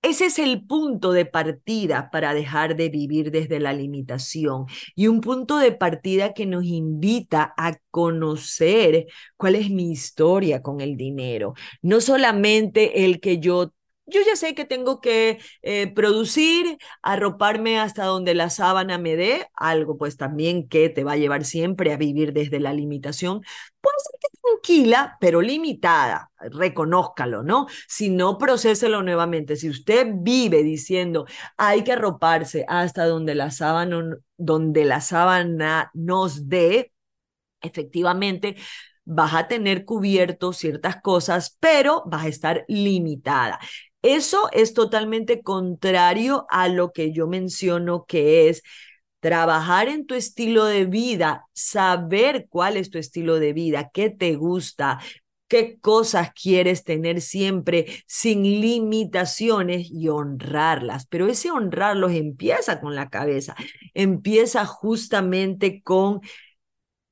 ese 0.01 0.25
es 0.25 0.39
el 0.39 0.65
punto 0.65 1.11
de 1.11 1.25
partida 1.25 2.09
para 2.11 2.33
dejar 2.33 2.75
de 2.75 2.89
vivir 2.89 3.31
desde 3.31 3.59
la 3.59 3.73
limitación 3.73 4.65
y 4.95 5.07
un 5.07 5.21
punto 5.21 5.57
de 5.57 5.71
partida 5.71 6.33
que 6.33 6.45
nos 6.47 6.65
invita 6.65 7.53
a 7.57 7.77
conocer 7.91 9.05
cuál 9.37 9.55
es 9.55 9.69
mi 9.69 9.91
historia 9.91 10.61
con 10.63 10.81
el 10.81 10.97
dinero. 10.97 11.53
No 11.83 12.01
solamente 12.01 13.05
el 13.05 13.19
que 13.19 13.39
yo 13.39 13.73
yo 14.05 14.19
ya 14.25 14.35
sé 14.35 14.55
que 14.55 14.65
tengo 14.65 14.99
que 14.99 15.39
eh, 15.61 15.87
producir, 15.93 16.77
arroparme 17.01 17.79
hasta 17.79 18.05
donde 18.05 18.33
la 18.33 18.49
sábana 18.49 18.97
me 18.97 19.15
dé, 19.15 19.47
algo 19.55 19.97
pues 19.97 20.17
también 20.17 20.67
que 20.67 20.89
te 20.89 21.03
va 21.03 21.13
a 21.13 21.17
llevar 21.17 21.45
siempre 21.45 21.93
a 21.93 21.97
vivir 21.97 22.33
desde 22.33 22.59
la 22.59 22.73
limitación. 22.73 23.41
Puede 23.79 23.95
ser 23.99 24.19
que 24.19 24.37
tranquila, 24.41 25.17
pero 25.21 25.41
limitada, 25.41 26.31
reconózcalo, 26.39 27.43
¿no? 27.43 27.67
Si 27.87 28.09
no, 28.09 28.37
procéselo 28.37 29.01
nuevamente. 29.01 29.55
Si 29.55 29.69
usted 29.69 30.07
vive 30.13 30.63
diciendo, 30.63 31.25
hay 31.57 31.83
que 31.83 31.93
arroparse 31.93 32.65
hasta 32.67 33.05
donde 33.05 33.35
la 33.35 33.51
sábana, 33.51 34.17
donde 34.37 34.85
la 34.85 35.01
sábana 35.01 35.89
nos 35.93 36.49
dé, 36.49 36.91
efectivamente, 37.61 38.55
vas 39.05 39.33
a 39.33 39.47
tener 39.47 39.85
cubierto 39.85 40.53
ciertas 40.53 41.01
cosas, 41.01 41.57
pero 41.59 42.03
vas 42.05 42.25
a 42.25 42.27
estar 42.27 42.65
limitada. 42.67 43.59
Eso 44.01 44.49
es 44.51 44.73
totalmente 44.73 45.41
contrario 45.43 46.45
a 46.49 46.67
lo 46.67 46.91
que 46.91 47.11
yo 47.13 47.27
menciono 47.27 48.05
que 48.05 48.49
es 48.49 48.63
trabajar 49.19 49.87
en 49.89 50.07
tu 50.07 50.15
estilo 50.15 50.65
de 50.65 50.85
vida, 50.85 51.45
saber 51.53 52.47
cuál 52.49 52.77
es 52.77 52.89
tu 52.89 52.97
estilo 52.97 53.39
de 53.39 53.53
vida, 53.53 53.91
qué 53.93 54.09
te 54.09 54.35
gusta, 54.35 54.99
qué 55.47 55.79
cosas 55.79 56.31
quieres 56.33 56.83
tener 56.83 57.21
siempre 57.21 58.03
sin 58.07 58.43
limitaciones 58.43 59.87
y 59.91 60.09
honrarlas. 60.09 61.05
Pero 61.07 61.27
ese 61.27 61.51
honrarlos 61.51 62.13
empieza 62.13 62.81
con 62.81 62.95
la 62.95 63.09
cabeza, 63.09 63.55
empieza 63.93 64.65
justamente 64.65 65.83
con 65.83 66.21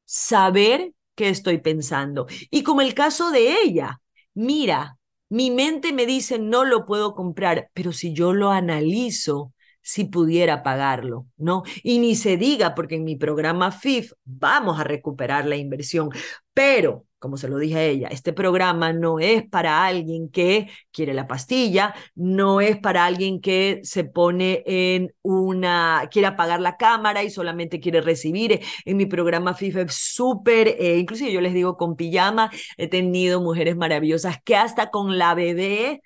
saber 0.06 0.94
qué 1.16 1.30
estoy 1.30 1.60
pensando. 1.60 2.28
Y 2.50 2.64
como 2.64 2.82
el 2.82 2.94
caso 2.94 3.32
de 3.32 3.62
ella, 3.64 4.02
mira, 4.34 4.99
mi 5.30 5.52
mente 5.52 5.94
me 5.94 6.06
dice 6.06 6.40
no 6.40 6.66
lo 6.66 6.86
puedo 6.86 7.16
comprar, 7.16 7.70
pero 7.74 7.92
si 7.94 8.14
yo 8.14 8.34
lo 8.34 8.52
analizo, 8.52 9.54
si 9.82 10.06
pudiera 10.06 10.64
pagarlo, 10.64 11.28
¿no? 11.38 11.64
Y 11.84 12.00
ni 12.00 12.16
se 12.16 12.38
diga, 12.38 12.76
porque 12.76 12.96
en 12.96 13.04
mi 13.04 13.16
programa 13.16 13.72
FIF 13.72 14.12
vamos 14.26 14.80
a 14.80 14.84
recuperar 14.84 15.46
la 15.46 15.56
inversión, 15.58 16.10
pero 16.54 17.06
como 17.20 17.38
se 17.38 17.50
lo 17.50 17.58
dije 17.58 17.76
a 17.78 17.84
ella, 17.84 18.08
este 18.08 18.34
programa 18.34 18.94
no 18.94 19.20
es 19.20 19.48
para 19.48 19.86
alguien 19.86 20.30
que 20.30 20.70
quiere 20.92 21.14
la 21.14 21.28
pastilla, 21.28 21.94
no 22.16 22.62
es 22.62 22.78
para 22.78 23.06
alguien 23.06 23.42
que 23.42 23.82
se 23.84 24.06
pone 24.06 24.64
en 24.66 25.14
una, 25.22 26.08
quiere 26.12 26.28
apagar 26.30 26.62
la 26.62 26.78
cámara 26.78 27.24
y 27.24 27.30
solamente 27.30 27.80
quiere 27.80 28.02
recibir. 28.02 28.62
En 28.86 28.98
mi 28.98 29.06
programa 29.06 29.54
FIFA 29.54 29.88
súper, 29.90 30.70
eh, 30.80 30.98
inclusive 30.98 31.32
yo 31.32 31.42
les 31.42 31.54
digo 31.54 31.78
con 31.78 31.96
pijama, 31.96 32.52
he 32.78 32.88
tenido 32.88 33.42
mujeres 33.42 33.76
maravillosas 33.76 34.38
que 34.44 34.56
hasta 34.56 34.90
con 34.90 35.18
la 35.18 35.36
bebé 35.36 36.02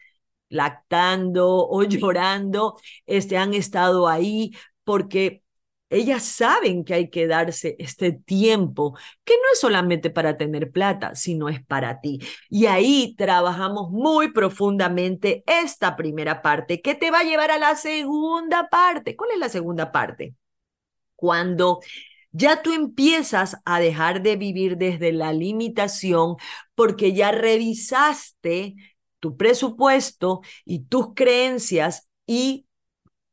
lactando 0.50 1.68
o 1.68 1.84
llorando, 1.84 2.78
este, 3.06 3.38
han 3.38 3.54
estado 3.54 4.08
ahí 4.08 4.52
porque 4.84 5.43
ellas 5.94 6.24
saben 6.24 6.84
que 6.84 6.94
hay 6.94 7.10
que 7.10 7.28
darse 7.28 7.76
este 7.80 8.12
tiempo, 8.12 8.98
que 9.24 9.34
no 9.36 9.54
es 9.54 9.60
solamente 9.60 10.10
para 10.10 10.38
tener 10.38 10.72
plata, 10.72 11.16
sino 11.16 11.50
es 11.50 11.64
para 11.66 12.02
ti. 12.02 12.20
Y 12.50 12.66
ahí 12.66 13.16
trabajamos 13.18 13.92
muy 13.92 14.32
profundamente 14.32 15.44
esta 15.48 15.96
primera 15.96 16.42
parte 16.42 16.82
que 16.82 16.96
te 16.96 17.12
va 17.12 17.20
a 17.20 17.24
llevar 17.24 17.52
a 17.52 17.58
la 17.58 17.76
segunda 17.76 18.70
parte. 18.70 19.16
¿Cuál 19.16 19.32
es 19.32 19.40
la 19.40 19.50
segunda 19.50 19.92
parte? 19.92 20.36
Cuando 21.16 21.80
ya 22.32 22.62
tú 22.64 22.74
empiezas 22.74 23.58
a 23.64 23.80
dejar 23.80 24.24
de 24.24 24.36
vivir 24.36 24.78
desde 24.78 25.12
la 25.14 25.34
limitación 25.34 26.36
porque 26.76 27.14
ya 27.14 27.32
revisaste 27.32 28.76
tu 29.20 29.38
presupuesto 29.38 30.42
y 30.66 30.86
tus 30.86 31.14
creencias 31.14 32.10
y 32.26 32.66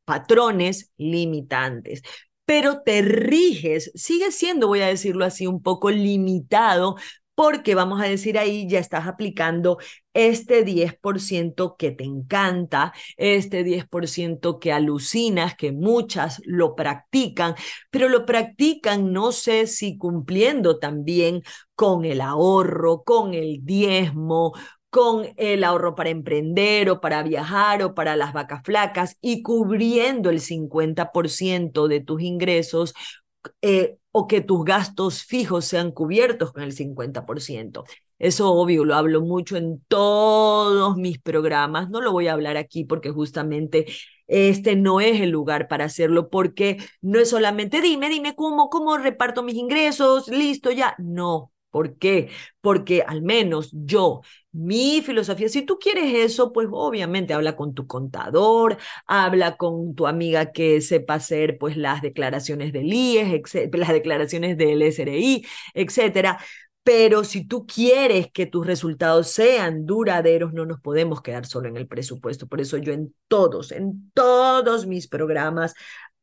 patrones 0.05 0.91
limitantes. 0.97 2.01
Pero 2.45 2.81
te 2.81 3.01
riges, 3.01 3.91
sigue 3.95 4.31
siendo, 4.31 4.67
voy 4.67 4.81
a 4.81 4.87
decirlo 4.87 5.25
así, 5.25 5.47
un 5.47 5.61
poco 5.61 5.89
limitado 5.91 6.95
porque 7.35 7.75
vamos 7.75 8.01
a 8.01 8.05
decir 8.05 8.37
ahí 8.37 8.67
ya 8.67 8.79
estás 8.79 9.07
aplicando 9.07 9.79
este 10.13 10.63
10% 10.63 11.75
que 11.77 11.91
te 11.91 12.03
encanta, 12.03 12.93
este 13.17 13.63
10% 13.63 14.59
que 14.59 14.71
alucinas, 14.73 15.55
que 15.55 15.71
muchas 15.71 16.41
lo 16.45 16.75
practican, 16.75 17.55
pero 17.89 18.09
lo 18.09 18.25
practican 18.25 19.11
no 19.13 19.31
sé 19.31 19.65
si 19.67 19.97
cumpliendo 19.97 20.77
también 20.77 21.41
con 21.73 22.05
el 22.05 22.21
ahorro, 22.21 23.03
con 23.03 23.33
el 23.33 23.65
diezmo, 23.65 24.53
con 24.91 25.27
el 25.37 25.63
ahorro 25.63 25.95
para 25.95 26.09
emprender 26.11 26.89
o 26.91 27.01
para 27.01 27.23
viajar 27.23 27.81
o 27.81 27.95
para 27.95 28.15
las 28.15 28.33
vacas 28.33 28.61
flacas 28.63 29.17
y 29.21 29.41
cubriendo 29.41 30.29
el 30.29 30.41
50% 30.41 31.87
de 31.87 32.01
tus 32.01 32.21
ingresos 32.21 32.93
eh, 33.61 33.97
o 34.11 34.27
que 34.27 34.41
tus 34.41 34.65
gastos 34.65 35.23
fijos 35.23 35.65
sean 35.65 35.91
cubiertos 35.91 36.51
con 36.51 36.63
el 36.63 36.73
50%. 36.73 37.85
Eso 38.19 38.51
obvio, 38.53 38.85
lo 38.85 38.95
hablo 38.95 39.21
mucho 39.21 39.57
en 39.57 39.81
todos 39.87 40.97
mis 40.97 41.19
programas. 41.19 41.89
No 41.89 42.01
lo 42.01 42.11
voy 42.11 42.27
a 42.27 42.33
hablar 42.33 42.57
aquí 42.57 42.83
porque 42.83 43.09
justamente 43.11 43.87
este 44.27 44.75
no 44.75 45.01
es 45.01 45.21
el 45.21 45.29
lugar 45.31 45.67
para 45.67 45.85
hacerlo 45.85 46.29
porque 46.29 46.77
no 47.01 47.19
es 47.19 47.29
solamente 47.29 47.81
dime, 47.81 48.09
dime 48.09 48.35
cómo, 48.35 48.69
cómo 48.69 48.97
reparto 48.97 49.43
mis 49.43 49.55
ingresos, 49.55 50.27
listo 50.27 50.71
ya. 50.71 50.95
No, 50.99 51.51
¿Por 51.71 51.97
qué? 51.97 52.29
Porque 52.61 53.01
al 53.07 53.21
menos 53.21 53.69
yo, 53.71 54.21
mi 54.51 55.01
filosofía, 55.01 55.49
si 55.49 55.63
tú 55.63 55.79
quieres 55.79 56.13
eso, 56.13 56.51
pues 56.51 56.67
obviamente 56.71 57.33
habla 57.33 57.55
con 57.55 57.73
tu 57.73 57.87
contador, 57.87 58.77
habla 59.07 59.57
con 59.57 59.95
tu 59.95 60.05
amiga 60.07 60.51
que 60.51 60.81
sepa 60.81 61.15
hacer 61.15 61.57
pues 61.57 61.77
las 61.77 62.01
declaraciones 62.01 62.73
del 62.73 62.91
IES, 62.93 63.69
las 63.73 63.89
declaraciones 63.89 64.57
del 64.57 64.81
SRI, 64.81 65.45
etcétera. 65.73 66.39
Pero 66.83 67.23
si 67.23 67.45
tú 67.47 67.67
quieres 67.67 68.31
que 68.31 68.47
tus 68.47 68.65
resultados 68.65 69.27
sean 69.29 69.85
duraderos, 69.85 70.51
no 70.53 70.65
nos 70.65 70.81
podemos 70.81 71.21
quedar 71.21 71.45
solo 71.45 71.69
en 71.69 71.77
el 71.77 71.87
presupuesto. 71.87 72.47
Por 72.47 72.59
eso 72.59 72.77
yo 72.77 72.91
en 72.91 73.13
todos, 73.27 73.71
en 73.71 74.11
todos 74.15 74.87
mis 74.87 75.07
programas 75.07 75.75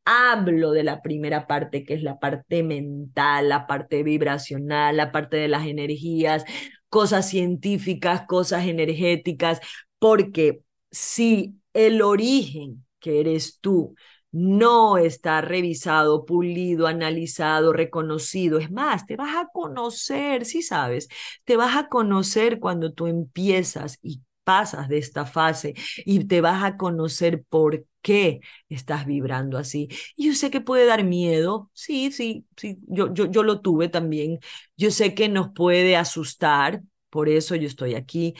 hablo 0.08 0.72
de 0.72 0.84
la 0.84 1.02
primera 1.02 1.46
parte, 1.46 1.84
que 1.84 1.94
es 1.94 2.02
la 2.02 2.18
parte 2.18 2.62
mental, 2.62 3.48
la 3.50 3.66
parte 3.66 4.02
vibracional, 4.02 4.96
la 4.96 5.12
parte 5.12 5.36
de 5.36 5.48
las 5.48 5.66
energías, 5.66 6.44
cosas 6.88 7.28
científicas, 7.28 8.22
cosas 8.26 8.66
energéticas, 8.66 9.60
porque 9.98 10.62
si 10.90 11.60
el 11.74 12.00
origen 12.02 12.86
que 13.00 13.20
eres 13.20 13.58
tú 13.60 13.94
no 14.30 14.98
está 14.98 15.40
revisado, 15.40 16.24
pulido, 16.26 16.86
analizado, 16.86 17.72
reconocido. 17.72 18.58
Es 18.58 18.70
más, 18.70 19.06
te 19.06 19.16
vas 19.16 19.36
a 19.36 19.48
conocer, 19.52 20.44
sí 20.44 20.62
sabes, 20.62 21.08
te 21.44 21.56
vas 21.56 21.76
a 21.76 21.88
conocer 21.88 22.60
cuando 22.60 22.92
tú 22.92 23.06
empiezas 23.06 23.98
y 24.02 24.22
pasas 24.48 24.88
de 24.88 24.98
esta 24.98 25.26
fase 25.26 25.74
y 26.06 26.24
te 26.24 26.40
vas 26.40 26.64
a 26.64 26.76
conocer 26.78 27.44
por 27.50 27.84
qué 28.02 28.40
estás 28.70 29.04
vibrando 29.06 29.58
así. 29.58 29.88
Yo 30.16 30.32
sé 30.34 30.50
que 30.50 30.60
puede 30.62 30.86
dar 30.86 31.04
miedo, 31.04 31.70
sí, 31.74 32.10
sí, 32.12 32.46
sí, 32.56 32.78
yo, 32.86 33.12
yo, 33.12 33.26
yo 33.30 33.42
lo 33.42 33.60
tuve 33.60 33.88
también. 33.88 34.38
Yo 34.76 34.90
sé 34.90 35.14
que 35.14 35.28
nos 35.28 35.50
puede 35.52 35.96
asustar, 35.96 36.80
por 37.10 37.28
eso 37.28 37.54
yo 37.56 37.66
estoy 37.66 37.94
aquí, 37.94 38.34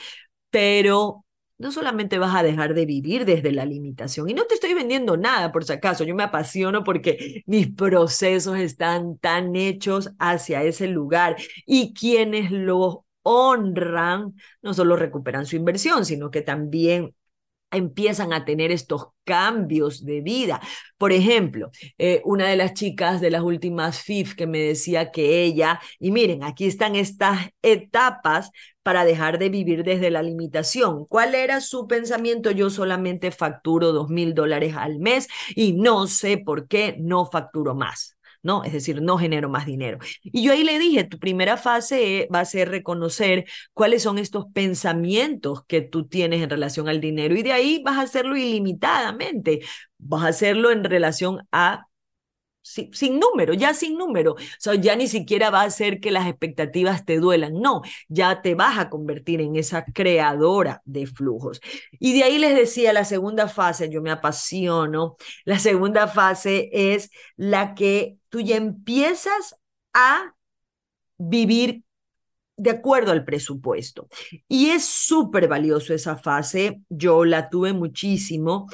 pero 0.49 1.25
no 1.57 1.71
solamente 1.71 2.19
vas 2.19 2.35
a 2.35 2.43
dejar 2.43 2.73
de 2.73 2.85
vivir 2.85 3.25
desde 3.25 3.51
la 3.51 3.65
limitación, 3.65 4.29
y 4.29 4.33
no 4.33 4.45
te 4.45 4.55
estoy 4.55 4.73
vendiendo 4.73 5.17
nada, 5.17 5.51
por 5.51 5.65
si 5.65 5.73
acaso, 5.73 6.05
yo 6.05 6.15
me 6.15 6.23
apasiono 6.23 6.83
porque 6.85 7.43
mis 7.47 7.69
procesos 7.71 8.57
están 8.57 9.17
tan 9.17 9.55
hechos 9.55 10.11
hacia 10.19 10.63
ese 10.63 10.87
lugar 10.87 11.35
y 11.65 11.93
quienes 11.93 12.51
los 12.51 12.99
honran, 13.29 14.35
no 14.61 14.73
solo 14.73 14.95
recuperan 14.95 15.45
su 15.45 15.55
inversión, 15.55 16.05
sino 16.05 16.31
que 16.31 16.41
también 16.41 17.15
empiezan 17.71 18.33
a 18.33 18.45
tener 18.45 18.71
estos 18.71 19.09
cambios 19.23 20.03
de 20.03 20.21
vida. 20.21 20.59
Por 20.97 21.11
ejemplo, 21.11 21.69
eh, 21.97 22.21
una 22.25 22.47
de 22.47 22.55
las 22.55 22.73
chicas 22.73 23.21
de 23.21 23.29
las 23.29 23.43
últimas 23.43 24.01
FIF 24.01 24.35
que 24.35 24.47
me 24.47 24.59
decía 24.59 25.11
que 25.11 25.43
ella, 25.43 25.79
y 25.99 26.11
miren, 26.11 26.43
aquí 26.43 26.65
están 26.65 26.95
estas 26.95 27.49
etapas 27.61 28.49
para 28.81 29.05
dejar 29.05 29.37
de 29.37 29.49
vivir 29.49 29.83
desde 29.83 30.09
la 30.09 30.23
limitación. 30.23 31.05
¿Cuál 31.05 31.35
era 31.35 31.61
su 31.61 31.87
pensamiento? 31.87 32.49
Yo 32.51 32.71
solamente 32.71 33.29
facturo 33.31 33.91
dos 33.91 34.09
mil 34.09 34.33
dólares 34.33 34.75
al 34.75 34.97
mes 34.99 35.27
y 35.55 35.73
no 35.73 36.07
sé 36.07 36.37
por 36.39 36.67
qué 36.67 36.95
no 36.99 37.25
facturo 37.27 37.75
más. 37.75 38.17
¿No? 38.41 38.63
Es 38.63 38.73
decir, 38.73 39.01
no 39.01 39.17
genero 39.17 39.49
más 39.49 39.65
dinero. 39.65 39.99
Y 40.23 40.43
yo 40.43 40.53
ahí 40.53 40.63
le 40.63 40.79
dije, 40.79 41.03
tu 41.03 41.19
primera 41.19 41.57
fase 41.57 42.27
va 42.33 42.41
a 42.41 42.45
ser 42.45 42.69
reconocer 42.69 43.45
cuáles 43.73 44.03
son 44.03 44.17
estos 44.17 44.45
pensamientos 44.53 45.63
que 45.65 45.81
tú 45.81 46.07
tienes 46.07 46.41
en 46.41 46.49
relación 46.49 46.87
al 46.89 47.01
dinero 47.01 47.35
y 47.35 47.43
de 47.43 47.53
ahí 47.53 47.81
vas 47.83 47.97
a 47.97 48.01
hacerlo 48.01 48.37
ilimitadamente. 48.37 49.61
Vas 49.97 50.23
a 50.23 50.27
hacerlo 50.29 50.71
en 50.71 50.83
relación 50.83 51.47
a 51.51 51.85
sin, 52.61 53.19
número, 53.19 53.53
ya 53.53 53.73
sin 53.73 53.97
número. 53.97 54.33
O 54.33 54.37
sea, 54.59 54.75
ya 54.75 54.95
ni 54.95 55.07
siquiera 55.07 55.49
va 55.49 55.61
a 55.61 55.65
hacer 55.65 55.99
que 55.99 56.11
las 56.11 56.27
expectativas 56.27 57.05
te 57.05 57.17
duelan. 57.19 57.53
No, 57.59 57.81
ya 58.07 58.41
te 58.41 58.55
vas 58.55 58.77
a 58.77 58.89
convertir 58.89 59.41
en 59.41 59.55
esa 59.55 59.85
creadora 59.85 60.81
de 60.85 61.07
flujos. 61.07 61.61
Y 61.99 62.13
de 62.13 62.23
ahí 62.23 62.37
les 62.37 62.55
decía, 62.55 62.93
la 62.93 63.05
segunda 63.05 63.47
fase, 63.47 63.89
yo 63.89 64.01
me 64.01 64.11
apasiono, 64.11 65.17
la 65.45 65.59
segunda 65.59 66.07
fase 66.07 66.69
es 66.71 67.11
la 67.35 67.73
que 67.75 68.18
tú 68.29 68.39
ya 68.41 68.55
empiezas 68.55 69.55
a 69.93 70.35
vivir 71.17 71.83
de 72.57 72.71
acuerdo 72.71 73.11
al 73.11 73.25
presupuesto. 73.25 74.07
Y 74.47 74.69
es 74.69 74.85
súper 74.85 75.47
valioso 75.47 75.93
esa 75.93 76.17
fase, 76.17 76.81
yo 76.89 77.25
la 77.25 77.49
tuve 77.49 77.73
muchísimo. 77.73 78.67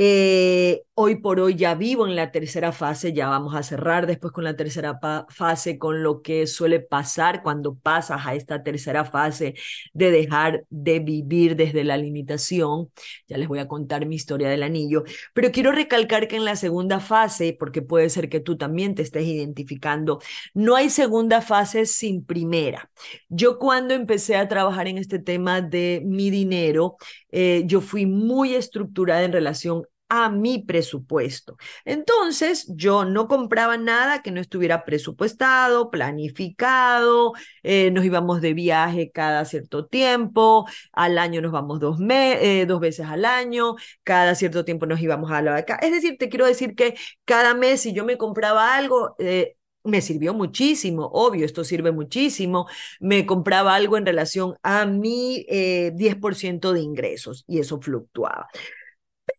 Eh, 0.00 0.84
hoy 0.94 1.16
por 1.16 1.40
hoy 1.40 1.56
ya 1.56 1.74
vivo 1.74 2.06
en 2.06 2.14
la 2.14 2.30
tercera 2.30 2.70
fase, 2.70 3.12
ya 3.12 3.28
vamos 3.28 3.56
a 3.56 3.64
cerrar 3.64 4.06
después 4.06 4.32
con 4.32 4.44
la 4.44 4.54
tercera 4.54 5.00
fase, 5.28 5.76
con 5.76 6.04
lo 6.04 6.22
que 6.22 6.46
suele 6.46 6.78
pasar 6.78 7.42
cuando 7.42 7.74
pasas 7.74 8.24
a 8.24 8.36
esta 8.36 8.62
tercera 8.62 9.04
fase 9.04 9.54
de 9.92 10.12
dejar 10.12 10.64
de 10.70 11.00
vivir 11.00 11.56
desde 11.56 11.82
la 11.82 11.96
limitación. 11.96 12.92
Ya 13.26 13.38
les 13.38 13.48
voy 13.48 13.58
a 13.58 13.66
contar 13.66 14.06
mi 14.06 14.14
historia 14.14 14.48
del 14.48 14.62
anillo, 14.62 15.02
pero 15.34 15.50
quiero 15.50 15.72
recalcar 15.72 16.28
que 16.28 16.36
en 16.36 16.44
la 16.44 16.54
segunda 16.54 17.00
fase, 17.00 17.56
porque 17.58 17.82
puede 17.82 18.08
ser 18.08 18.28
que 18.28 18.38
tú 18.38 18.56
también 18.56 18.94
te 18.94 19.02
estés 19.02 19.26
identificando, 19.26 20.20
no 20.54 20.76
hay 20.76 20.90
segunda 20.90 21.40
fase 21.42 21.86
sin 21.86 22.24
primera. 22.24 22.88
Yo 23.28 23.58
cuando 23.58 23.94
empecé 23.94 24.36
a 24.36 24.46
trabajar 24.46 24.86
en 24.86 24.98
este 24.98 25.18
tema 25.18 25.60
de 25.60 26.02
mi 26.04 26.30
dinero, 26.30 26.98
eh, 27.30 27.62
yo 27.66 27.80
fui 27.80 28.06
muy 28.06 28.54
estructurada 28.54 29.22
en 29.22 29.32
relación 29.32 29.84
a 30.08 30.30
mi 30.30 30.62
presupuesto. 30.62 31.56
Entonces, 31.84 32.66
yo 32.74 33.04
no 33.04 33.28
compraba 33.28 33.76
nada 33.76 34.22
que 34.22 34.30
no 34.30 34.40
estuviera 34.40 34.84
presupuestado, 34.84 35.90
planificado, 35.90 37.34
eh, 37.62 37.90
nos 37.90 38.04
íbamos 38.04 38.40
de 38.40 38.54
viaje 38.54 39.10
cada 39.12 39.44
cierto 39.44 39.86
tiempo, 39.86 40.66
al 40.92 41.18
año 41.18 41.42
nos 41.42 41.52
vamos 41.52 41.78
dos, 41.80 41.98
eh, 42.08 42.64
dos 42.66 42.80
veces 42.80 43.06
al 43.06 43.24
año, 43.26 43.74
cada 44.02 44.34
cierto 44.34 44.64
tiempo 44.64 44.86
nos 44.86 45.00
íbamos 45.00 45.30
a 45.30 45.42
la 45.42 45.52
vaca. 45.52 45.76
Es 45.82 45.92
decir, 45.92 46.16
te 46.18 46.28
quiero 46.30 46.46
decir 46.46 46.74
que 46.74 46.96
cada 47.26 47.54
mes 47.54 47.80
si 47.82 47.92
yo 47.92 48.04
me 48.06 48.16
compraba 48.16 48.74
algo, 48.76 49.14
eh, 49.18 49.56
me 49.88 50.00
sirvió 50.00 50.34
muchísimo, 50.34 51.06
obvio, 51.12 51.44
esto 51.44 51.64
sirve 51.64 51.92
muchísimo. 51.92 52.68
Me 53.00 53.26
compraba 53.26 53.74
algo 53.74 53.96
en 53.96 54.06
relación 54.06 54.56
a 54.62 54.86
mi 54.86 55.44
10% 55.48 56.72
de 56.72 56.80
ingresos 56.80 57.44
y 57.46 57.58
eso 57.60 57.80
fluctuaba. 57.80 58.48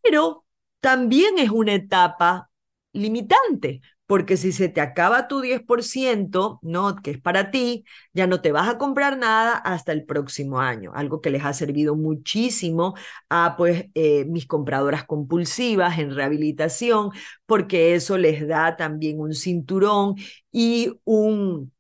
Pero 0.04 0.46
también 0.80 1.40
es 1.40 1.50
una 1.50 1.74
etapa 1.74 2.50
limitante, 2.94 3.82
porque 4.10 4.38
si 4.38 4.52
se 4.54 4.70
te 4.70 4.82
acaba 4.82 5.28
tu 5.28 5.40
10%, 5.40 6.58
¿no? 6.64 6.96
que 6.96 7.12
es 7.12 7.22
para 7.22 7.52
ti, 7.52 7.86
ya 8.12 8.26
no 8.26 8.42
te 8.42 8.52
vas 8.52 8.68
a 8.68 8.80
comprar 8.80 9.20
nada 9.20 9.54
hasta 9.56 9.92
el 9.92 10.04
próximo 10.04 10.60
año, 10.60 10.92
algo 10.96 11.22
que 11.22 11.30
les 11.30 11.46
ha 11.46 11.54
servido 11.54 11.96
muchísimo 11.96 12.96
a 13.30 13.54
pues 13.56 13.86
eh, 13.94 14.26
mis 14.26 14.48
compradoras 14.48 15.04
compulsivas 15.06 16.00
en 16.00 16.16
rehabilitación, 16.16 17.12
porque 17.46 17.94
eso 17.94 18.18
les 18.18 18.48
da 18.48 18.76
también 18.78 19.20
un 19.20 19.36
cinturón 19.36 20.16
y 20.52 20.92
un 21.04 21.72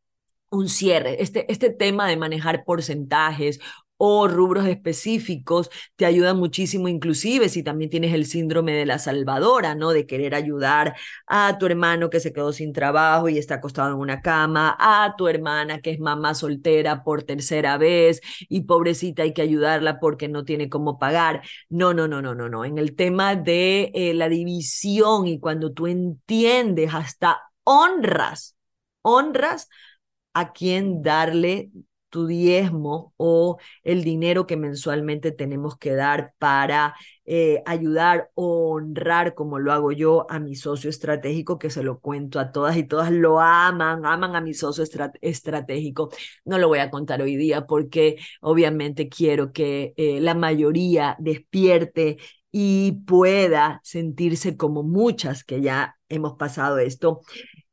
un 0.51 0.67
cierre, 0.67 1.21
este, 1.21 1.51
este 1.51 1.69
tema 1.69 2.07
de 2.07 2.17
manejar 2.17 2.63
porcentajes 2.65 3.59
o 4.01 4.27
rubros 4.29 4.65
específicos 4.65 5.69
te 5.97 6.05
ayudan 6.05 6.37
muchísimo, 6.37 6.87
inclusive 6.87 7.49
si 7.49 7.63
también 7.63 7.89
tienes 7.89 8.13
el 8.13 8.25
síndrome 8.25 8.71
de 8.73 8.85
la 8.85 8.97
salvadora, 8.97 9.75
¿no? 9.75 9.91
De 9.91 10.07
querer 10.07 10.35
ayudar 10.35 10.95
a 11.27 11.57
tu 11.57 11.65
hermano 11.65 12.09
que 12.09 12.19
se 12.21 12.31
quedó 12.31 12.53
sin 12.53 12.71
trabajo 12.73 13.27
y 13.29 13.37
está 13.37 13.55
acostado 13.55 13.93
en 13.93 13.99
una 13.99 14.21
cama, 14.21 14.75
a 14.79 15.15
tu 15.17 15.27
hermana 15.27 15.81
que 15.81 15.91
es 15.91 15.99
mamá 15.99 16.33
soltera 16.33 17.03
por 17.03 17.23
tercera 17.23 17.77
vez 17.77 18.21
y 18.47 18.61
pobrecita 18.61 19.23
hay 19.23 19.33
que 19.33 19.41
ayudarla 19.41 19.99
porque 19.99 20.27
no 20.29 20.45
tiene 20.45 20.69
cómo 20.69 20.97
pagar. 20.99 21.41
No, 21.69 21.93
no, 21.93 22.07
no, 22.07 22.21
no, 22.21 22.35
no, 22.35 22.47
no. 22.49 22.65
En 22.65 22.77
el 22.77 22.95
tema 22.95 23.35
de 23.35 23.91
eh, 23.93 24.13
la 24.13 24.29
división 24.29 25.27
y 25.27 25.39
cuando 25.39 25.73
tú 25.73 25.87
entiendes 25.87 26.93
hasta 26.93 27.41
honras, 27.63 28.55
honras 29.01 29.67
a 30.33 30.53
quién 30.53 31.01
darle 31.01 31.71
tu 32.09 32.27
diezmo 32.27 33.13
o 33.17 33.57
el 33.83 34.03
dinero 34.03 34.47
que 34.47 34.57
mensualmente 34.57 35.31
tenemos 35.31 35.77
que 35.77 35.93
dar 35.93 36.33
para 36.37 36.95
eh, 37.25 37.61
ayudar 37.65 38.31
o 38.35 38.71
honrar, 38.73 39.35
como 39.35 39.59
lo 39.59 39.71
hago 39.71 39.91
yo, 39.91 40.25
a 40.29 40.39
mi 40.39 40.55
socio 40.55 40.89
estratégico, 40.89 41.59
que 41.59 41.69
se 41.69 41.83
lo 41.83 41.99
cuento 41.99 42.39
a 42.39 42.51
todas 42.51 42.75
y 42.77 42.83
todas 42.83 43.11
lo 43.11 43.39
aman, 43.39 44.05
aman 44.05 44.35
a 44.35 44.41
mi 44.41 44.53
socio 44.53 44.83
estratégico. 45.21 46.09
No 46.45 46.57
lo 46.57 46.67
voy 46.67 46.79
a 46.79 46.89
contar 46.89 47.21
hoy 47.21 47.35
día 47.35 47.65
porque 47.67 48.17
obviamente 48.41 49.09
quiero 49.09 49.51
que 49.53 49.93
eh, 49.97 50.19
la 50.21 50.33
mayoría 50.35 51.15
despierte 51.19 52.17
y 52.51 52.93
pueda 53.05 53.79
sentirse 53.83 54.57
como 54.57 54.83
muchas 54.83 55.43
que 55.43 55.61
ya 55.61 55.95
hemos 56.09 56.33
pasado 56.37 56.79
esto. 56.79 57.21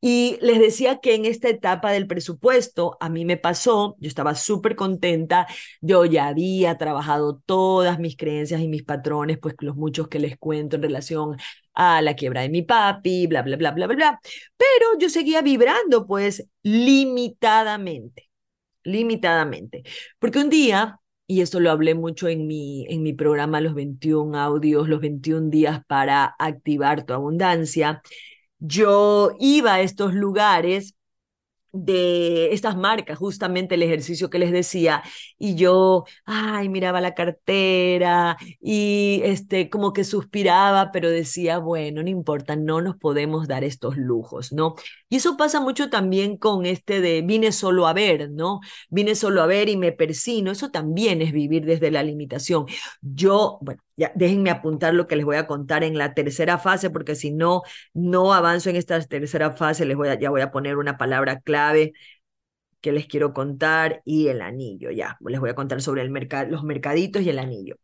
Y 0.00 0.38
les 0.40 0.60
decía 0.60 0.98
que 0.98 1.14
en 1.14 1.24
esta 1.24 1.48
etapa 1.48 1.90
del 1.90 2.06
presupuesto, 2.06 2.96
a 3.00 3.08
mí 3.08 3.24
me 3.24 3.36
pasó, 3.38 3.96
yo 3.98 4.08
estaba 4.08 4.34
súper 4.34 4.76
contenta, 4.76 5.46
yo 5.80 6.04
ya 6.04 6.28
había 6.28 6.76
trabajado 6.78 7.42
todas 7.46 7.98
mis 7.98 8.16
creencias 8.16 8.60
y 8.60 8.68
mis 8.68 8.84
patrones, 8.84 9.38
pues 9.38 9.54
los 9.60 9.74
muchos 9.76 10.08
que 10.08 10.18
les 10.20 10.36
cuento 10.38 10.76
en 10.76 10.82
relación 10.82 11.36
a 11.74 12.02
la 12.02 12.14
quiebra 12.14 12.42
de 12.42 12.50
mi 12.50 12.62
papi, 12.62 13.26
bla, 13.26 13.42
bla, 13.42 13.56
bla, 13.56 13.72
bla, 13.72 13.86
bla, 13.86 13.96
bla. 13.96 14.20
Pero 14.56 14.98
yo 15.00 15.08
seguía 15.10 15.42
vibrando 15.42 16.06
pues 16.06 16.46
limitadamente, 16.62 18.28
limitadamente. 18.84 19.82
Porque 20.18 20.38
un 20.40 20.50
día 20.50 21.00
y 21.28 21.40
esto 21.40 21.58
lo 21.60 21.70
hablé 21.72 21.94
mucho 21.94 22.28
en 22.28 22.46
mi, 22.46 22.86
en 22.88 23.02
mi 23.02 23.12
programa 23.12 23.60
Los 23.60 23.74
21 23.74 24.38
audios, 24.38 24.88
los 24.88 25.00
21 25.00 25.50
días 25.50 25.84
para 25.86 26.34
activar 26.38 27.04
tu 27.04 27.14
abundancia. 27.14 28.02
Yo 28.58 29.32
iba 29.38 29.74
a 29.74 29.80
estos 29.82 30.14
lugares 30.14 30.94
de 31.72 32.52
estas 32.54 32.76
marcas, 32.76 33.18
justamente 33.18 33.74
el 33.74 33.82
ejercicio 33.82 34.30
que 34.30 34.38
les 34.38 34.50
decía, 34.52 35.02
y 35.38 35.56
yo, 35.56 36.04
ay, 36.24 36.70
miraba 36.70 37.02
la 37.02 37.14
cartera 37.14 38.38
y 38.60 39.20
este, 39.24 39.68
como 39.68 39.92
que 39.92 40.04
suspiraba, 40.04 40.90
pero 40.92 41.10
decía, 41.10 41.58
bueno, 41.58 42.02
no 42.02 42.08
importa, 42.08 42.56
no 42.56 42.80
nos 42.80 42.96
podemos 42.96 43.46
dar 43.46 43.62
estos 43.62 43.96
lujos, 43.98 44.52
¿no? 44.52 44.74
Y 45.10 45.16
eso 45.16 45.36
pasa 45.36 45.60
mucho 45.60 45.90
también 45.90 46.38
con 46.38 46.64
este 46.66 47.00
de 47.02 47.20
vine 47.22 47.52
solo 47.52 47.86
a 47.86 47.92
ver, 47.92 48.30
¿no? 48.30 48.60
Vine 48.88 49.14
solo 49.14 49.42
a 49.42 49.46
ver 49.46 49.68
y 49.68 49.76
me 49.76 49.92
persino, 49.92 50.50
eso 50.52 50.70
también 50.70 51.20
es 51.22 51.32
vivir 51.32 51.66
desde 51.66 51.90
la 51.90 52.02
limitación. 52.02 52.66
Yo, 53.02 53.58
bueno, 53.60 53.82
ya 53.96 54.12
déjenme 54.14 54.50
apuntar 54.50 54.94
lo 54.94 55.06
que 55.06 55.16
les 55.16 55.24
voy 55.24 55.36
a 55.36 55.46
contar 55.46 55.84
en 55.84 55.98
la 55.98 56.14
tercera 56.14 56.58
fase, 56.58 56.90
porque 56.90 57.14
si 57.14 57.30
no, 57.30 57.62
no 57.94 58.34
avanzo 58.34 58.70
en 58.70 58.76
esta 58.76 59.00
tercera 59.00 59.52
fase, 59.52 59.86
les 59.86 59.96
voy 59.96 60.08
a, 60.08 60.18
ya 60.18 60.30
voy 60.30 60.40
a 60.42 60.50
poner 60.50 60.76
una 60.76 60.98
palabra 60.98 61.40
clave 61.40 61.92
que 62.80 62.92
les 62.92 63.06
quiero 63.06 63.32
contar 63.32 64.02
y 64.04 64.28
el 64.28 64.42
anillo, 64.42 64.90
ya, 64.90 65.16
les 65.26 65.40
voy 65.40 65.50
a 65.50 65.54
contar 65.54 65.82
sobre 65.82 66.02
el 66.02 66.12
los 66.48 66.62
mercaditos 66.64 67.22
y 67.22 67.30
el 67.30 67.38
anillo. 67.38 67.76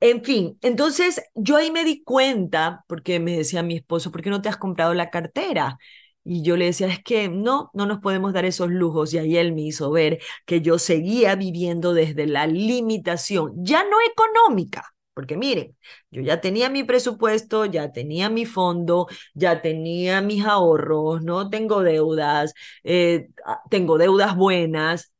En 0.00 0.24
fin, 0.24 0.58
entonces 0.62 1.22
yo 1.34 1.56
ahí 1.56 1.70
me 1.70 1.84
di 1.84 2.02
cuenta, 2.02 2.84
porque 2.88 3.20
me 3.20 3.36
decía 3.36 3.62
mi 3.62 3.76
esposo, 3.76 4.10
¿por 4.10 4.22
qué 4.22 4.30
no 4.30 4.40
te 4.40 4.48
has 4.48 4.56
comprado 4.56 4.94
la 4.94 5.10
cartera? 5.10 5.78
Y 6.24 6.42
yo 6.42 6.56
le 6.56 6.66
decía, 6.66 6.86
es 6.88 7.02
que 7.02 7.28
no, 7.28 7.70
no 7.74 7.86
nos 7.86 7.98
podemos 8.00 8.32
dar 8.32 8.44
esos 8.46 8.70
lujos. 8.70 9.12
Y 9.12 9.18
ahí 9.18 9.36
él 9.36 9.52
me 9.52 9.62
hizo 9.62 9.90
ver 9.90 10.20
que 10.46 10.62
yo 10.62 10.78
seguía 10.78 11.34
viviendo 11.36 11.92
desde 11.94 12.26
la 12.26 12.46
limitación, 12.46 13.52
ya 13.64 13.84
no 13.84 13.96
económica, 14.10 14.94
porque 15.20 15.36
miren, 15.36 15.76
yo 16.10 16.22
ya 16.22 16.40
tenía 16.40 16.70
mi 16.70 16.84
presupuesto, 16.84 17.66
ya 17.66 17.92
tenía 17.92 18.30
mi 18.30 18.46
fondo, 18.46 19.06
ya 19.34 19.60
tenía 19.62 20.20
mis 20.22 20.44
ahorros, 20.46 21.22
no 21.22 21.50
tengo 21.50 21.82
deudas, 21.82 22.54
eh, 22.84 23.28
ah, 23.44 23.60
tengo 23.70 23.98
deudas 23.98 24.34
buenas. 24.36 25.12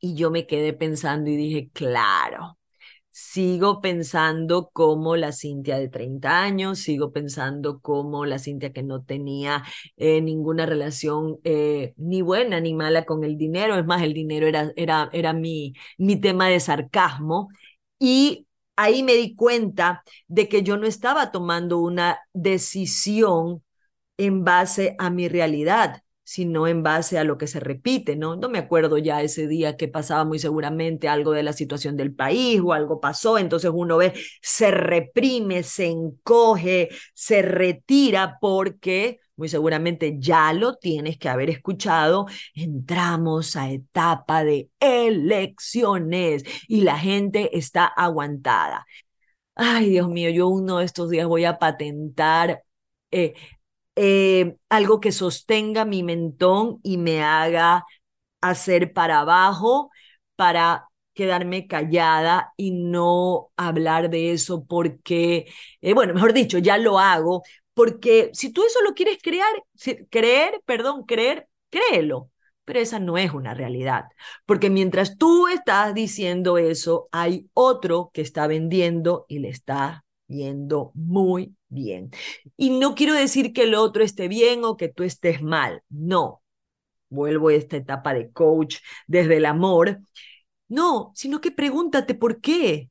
Y 0.00 0.14
yo 0.16 0.30
me 0.30 0.46
quedé 0.46 0.72
pensando 0.72 1.30
y 1.30 1.36
dije, 1.36 1.70
claro, 1.72 2.58
sigo 3.10 3.80
pensando 3.80 4.70
como 4.72 5.16
la 5.16 5.32
Cintia 5.32 5.78
de 5.78 5.88
30 5.88 6.42
años, 6.42 6.80
sigo 6.80 7.12
pensando 7.12 7.80
como 7.80 8.26
la 8.26 8.38
Cintia 8.40 8.72
que 8.72 8.82
no 8.82 9.04
tenía 9.04 9.64
eh, 9.96 10.20
ninguna 10.22 10.66
relación 10.66 11.38
eh, 11.44 11.94
ni 11.98 12.22
buena 12.22 12.60
ni 12.60 12.74
mala 12.74 13.04
con 13.04 13.24
el 13.24 13.36
dinero, 13.38 13.76
es 13.76 13.86
más, 13.86 14.02
el 14.02 14.14
dinero 14.14 14.46
era, 14.48 14.72
era, 14.76 15.10
era 15.12 15.32
mi, 15.34 15.74
mi 15.98 16.16
tema 16.20 16.48
de 16.48 16.60
sarcasmo. 16.60 17.48
Y 17.98 18.46
ahí 18.76 19.02
me 19.02 19.14
di 19.14 19.34
cuenta 19.36 20.02
de 20.28 20.48
que 20.48 20.62
yo 20.62 20.76
no 20.76 20.86
estaba 20.86 21.32
tomando 21.32 21.78
una 21.78 22.20
decisión 22.32 23.62
en 24.18 24.44
base 24.44 24.96
a 24.98 25.10
mi 25.10 25.28
realidad, 25.28 26.02
sino 26.24 26.66
en 26.66 26.82
base 26.82 27.18
a 27.18 27.24
lo 27.24 27.38
que 27.38 27.46
se 27.46 27.60
repite, 27.60 28.16
¿no? 28.16 28.36
No 28.36 28.48
me 28.48 28.58
acuerdo 28.58 28.98
ya 28.98 29.22
ese 29.22 29.46
día 29.48 29.76
que 29.76 29.88
pasaba 29.88 30.24
muy 30.24 30.38
seguramente 30.38 31.08
algo 31.08 31.32
de 31.32 31.42
la 31.42 31.52
situación 31.52 31.96
del 31.96 32.14
país 32.14 32.60
o 32.64 32.72
algo 32.72 33.00
pasó, 33.00 33.38
entonces 33.38 33.70
uno 33.74 33.96
ve, 33.96 34.12
se 34.40 34.70
reprime, 34.70 35.62
se 35.62 35.86
encoge, 35.86 36.88
se 37.14 37.42
retira 37.42 38.38
porque 38.40 39.20
muy 39.36 39.48
seguramente 39.48 40.16
ya 40.18 40.52
lo 40.52 40.76
tienes 40.76 41.18
que 41.18 41.28
haber 41.28 41.50
escuchado, 41.50 42.26
entramos 42.54 43.56
a 43.56 43.70
etapa 43.70 44.44
de 44.44 44.70
elecciones 44.78 46.44
y 46.68 46.82
la 46.82 46.98
gente 46.98 47.56
está 47.56 47.86
aguantada. 47.86 48.86
Ay, 49.54 49.90
Dios 49.90 50.08
mío, 50.08 50.30
yo 50.30 50.48
uno 50.48 50.78
de 50.78 50.84
estos 50.86 51.10
días 51.10 51.26
voy 51.28 51.44
a 51.44 51.58
patentar 51.58 52.64
eh, 53.10 53.34
eh, 53.96 54.56
algo 54.68 55.00
que 55.00 55.12
sostenga 55.12 55.84
mi 55.84 56.02
mentón 56.02 56.80
y 56.82 56.98
me 56.98 57.22
haga 57.22 57.84
hacer 58.40 58.92
para 58.92 59.20
abajo 59.20 59.90
para 60.36 60.88
quedarme 61.14 61.66
callada 61.66 62.52
y 62.56 62.72
no 62.72 63.50
hablar 63.56 64.10
de 64.10 64.32
eso 64.32 64.64
porque, 64.66 65.46
eh, 65.80 65.94
bueno, 65.94 66.14
mejor 66.14 66.32
dicho, 66.32 66.58
ya 66.58 66.78
lo 66.78 66.98
hago 66.98 67.42
porque 67.74 68.30
si 68.34 68.52
tú 68.52 68.64
eso 68.64 68.80
lo 68.82 68.94
quieres 68.94 69.18
crear, 69.22 69.52
creer, 70.10 70.60
perdón, 70.66 71.04
creer, 71.04 71.48
créelo. 71.70 72.30
Pero 72.64 72.78
esa 72.80 73.00
no 73.00 73.18
es 73.18 73.32
una 73.32 73.54
realidad. 73.54 74.04
Porque 74.46 74.70
mientras 74.70 75.18
tú 75.18 75.48
estás 75.48 75.94
diciendo 75.94 76.58
eso, 76.58 77.08
hay 77.10 77.48
otro 77.54 78.10
que 78.14 78.20
está 78.20 78.46
vendiendo 78.46 79.26
y 79.28 79.40
le 79.40 79.48
está 79.48 80.04
muy 80.94 81.54
bien. 81.68 82.10
Y 82.56 82.70
no 82.70 82.94
quiero 82.94 83.14
decir 83.14 83.52
que 83.52 83.64
el 83.64 83.74
otro 83.74 84.02
esté 84.04 84.28
bien 84.28 84.64
o 84.64 84.76
que 84.76 84.88
tú 84.88 85.02
estés 85.02 85.42
mal. 85.42 85.82
No. 85.88 86.42
Vuelvo 87.10 87.50
a 87.50 87.54
esta 87.54 87.78
etapa 87.78 88.14
de 88.14 88.32
coach 88.32 88.78
desde 89.08 89.38
el 89.38 89.46
amor. 89.46 90.00
No, 90.68 91.12
sino 91.16 91.42
que 91.42 91.52
pregúntate 91.52 92.14
por 92.16 92.42
qué. 92.42 92.90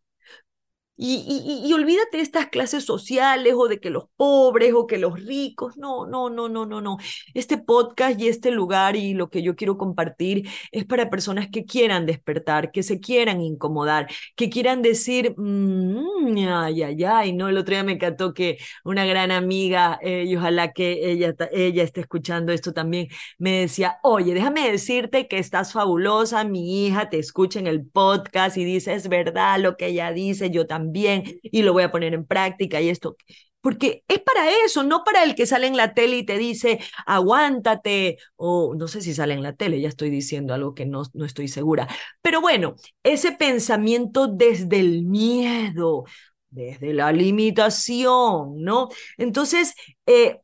Y, 1.04 1.64
y, 1.66 1.74
olvídate 1.74 2.18
de 2.18 2.24
estas 2.24 2.50
clases 2.50 2.86
sociales 2.86 3.56
o 3.58 3.68
de 3.68 3.80
que 3.80 3.90
los 3.90 4.04
pobres 4.18 4.72
o 4.76 4.86
que 4.86 5.00
los 5.00 5.20
ricos. 5.20 5.76
No, 5.76 6.06
no, 6.06 6.30
no, 6.30 6.48
no, 6.48 6.68
no, 6.68 6.80
no. 6.80 6.98
Este 7.34 7.58
podcast 7.58 8.22
y 8.22 8.28
este 8.28 8.52
lugar 8.52 8.96
y 8.96 9.16
lo 9.16 9.32
que 9.32 9.42
yo 9.42 9.56
quiero 9.56 9.80
compartir 9.80 10.48
es 10.72 10.86
para 10.86 11.10
personas 11.10 11.50
que 11.50 11.66
quieran 11.66 12.06
despertar, 12.06 12.72
que 12.72 12.84
se 12.84 13.00
quieran 13.00 13.42
incomodar, 13.42 14.10
que 14.36 14.52
quieran 14.52 14.84
decir, 14.84 15.34
mmm, 15.38 16.38
ay, 16.48 16.84
ay, 16.84 17.04
ay. 17.04 17.34
No, 17.34 17.50
el 17.50 17.58
otro 17.58 17.74
día 17.74 17.84
me 17.84 17.94
encantó 17.94 18.36
que 18.36 18.60
una 18.84 19.04
gran 19.04 19.32
amiga, 19.32 19.98
eh, 20.04 20.26
y 20.28 20.36
ojalá 20.36 20.72
que 20.72 21.12
ella, 21.12 21.34
ella 21.52 21.82
esté 21.82 22.02
escuchando 22.02 22.54
esto 22.54 22.74
también, 22.74 23.08
me 23.40 23.62
decía, 23.62 23.98
oye, 24.04 24.36
déjame 24.36 24.72
decirte 24.72 25.28
que 25.28 25.40
estás 25.40 25.74
fabulosa, 25.74 26.44
mi 26.44 26.86
hija 26.86 27.10
te 27.10 27.18
escucha 27.18 27.58
en 27.58 27.66
el 27.66 27.88
podcast 27.88 28.56
y 28.58 28.66
dice, 28.66 28.94
es 28.94 29.10
verdad 29.10 29.60
lo 29.60 29.78
que 29.78 29.88
ella 29.88 30.12
dice, 30.12 30.52
yo 30.52 30.68
también 30.68 30.91
bien 30.92 31.24
y 31.44 31.64
lo 31.64 31.74
voy 31.74 31.84
a 31.84 31.92
poner 31.92 32.14
en 32.14 32.26
práctica 32.26 32.82
y 32.82 32.90
esto. 32.90 33.16
Porque 33.62 34.04
es 34.08 34.20
para 34.20 34.50
eso, 34.66 34.82
no 34.84 35.04
para 35.04 35.24
el 35.24 35.36
que 35.36 35.46
sale 35.46 35.68
en 35.68 35.78
la 35.78 35.94
tele 35.94 36.18
y 36.18 36.26
te 36.26 36.38
dice, 36.40 36.80
aguántate, 37.06 38.18
o 38.36 38.74
no 38.76 38.88
sé 38.88 39.02
si 39.02 39.14
sale 39.14 39.36
en 39.36 39.44
la 39.44 39.54
tele, 39.54 39.80
ya 39.80 39.88
estoy 39.88 40.10
diciendo 40.10 40.54
algo 40.56 40.74
que 40.74 40.88
no, 40.88 41.04
no 41.14 41.26
estoy 41.26 41.48
segura. 41.48 41.88
Pero 42.24 42.42
bueno, 42.42 42.76
ese 43.04 43.32
pensamiento 43.34 44.28
desde 44.28 44.80
el 44.80 45.04
miedo, 45.04 46.06
desde 46.50 46.94
la 46.94 47.12
limitación, 47.12 48.62
¿no? 48.64 48.90
Entonces, 49.18 49.76
eh, 50.08 50.40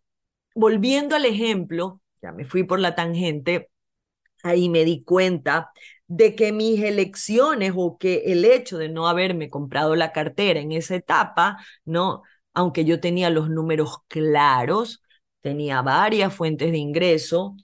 volviendo 0.55 1.15
al 1.15 1.25
ejemplo, 1.25 2.01
ya 2.21 2.31
me 2.31 2.45
fui 2.45 2.63
por 2.63 2.79
la 2.79 2.95
tangente, 2.95 3.69
ahí 4.43 4.69
me 4.69 4.85
di 4.85 5.03
cuenta 5.03 5.71
de 6.07 6.35
que 6.35 6.51
mis 6.51 6.81
elecciones 6.83 7.73
o 7.75 7.97
que 7.97 8.23
el 8.27 8.45
hecho 8.45 8.77
de 8.77 8.89
no 8.89 9.07
haberme 9.07 9.49
comprado 9.49 9.95
la 9.95 10.11
cartera 10.13 10.59
en 10.59 10.71
esa 10.71 10.95
etapa, 10.95 11.57
¿no? 11.85 12.23
Aunque 12.53 12.85
yo 12.85 12.99
tenía 12.99 13.29
los 13.29 13.49
números 13.49 13.97
claros, 14.07 15.03
tenía 15.41 15.81
varias 15.81 16.33
fuentes 16.33 16.71
de 16.71 16.77
ingreso, 16.77 17.55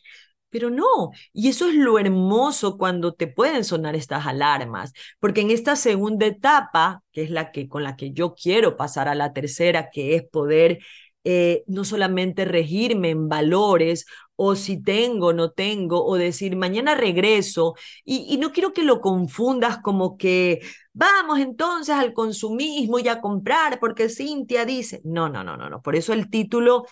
pero 0.50 0.70
no, 0.70 1.12
y 1.34 1.50
eso 1.50 1.68
es 1.68 1.74
lo 1.76 1.98
hermoso 1.98 2.78
cuando 2.78 3.14
te 3.14 3.26
pueden 3.28 3.64
sonar 3.64 3.96
estas 3.96 4.28
alarmas, 4.28 4.94
porque 5.20 5.42
en 5.42 5.50
esta 5.50 5.76
segunda 5.76 6.28
etapa, 6.28 7.02
que 7.12 7.24
es 7.24 7.32
la 7.32 7.52
que 7.52 7.68
con 7.68 7.84
la 7.84 7.96
que 7.96 8.12
yo 8.12 8.36
quiero 8.36 8.78
pasar 8.78 9.08
a 9.08 9.16
la 9.16 9.34
tercera, 9.34 9.90
que 9.90 10.16
es 10.16 10.24
poder 10.24 10.80
eh, 11.24 11.64
no 11.68 11.86
solamente 11.86 12.46
regirme 12.46 13.10
en 13.10 13.30
valores 13.30 14.06
o 14.36 14.56
si 14.56 14.82
tengo, 14.82 15.34
no 15.34 15.52
tengo, 15.52 16.06
o 16.06 16.16
decir 16.16 16.56
mañana 16.56 16.96
regreso, 16.96 17.76
y, 18.04 18.26
y 18.34 18.38
no 18.38 18.52
quiero 18.52 18.74
que 18.74 18.84
lo 18.84 19.02
confundas 19.02 19.80
como 19.80 20.18
que 20.18 20.62
vamos 20.94 21.40
entonces 21.40 21.96
al 21.96 22.14
consumismo 22.14 23.00
y 23.00 23.08
a 23.08 23.22
comprar, 23.22 23.80
porque 23.80 24.10
Cintia 24.10 24.66
dice, 24.66 25.02
no, 25.04 25.30
no, 25.30 25.44
no, 25.44 25.58
no, 25.58 25.70
no, 25.70 25.82
por 25.82 25.96
eso 25.96 26.14
el 26.14 26.30
título 26.30 26.86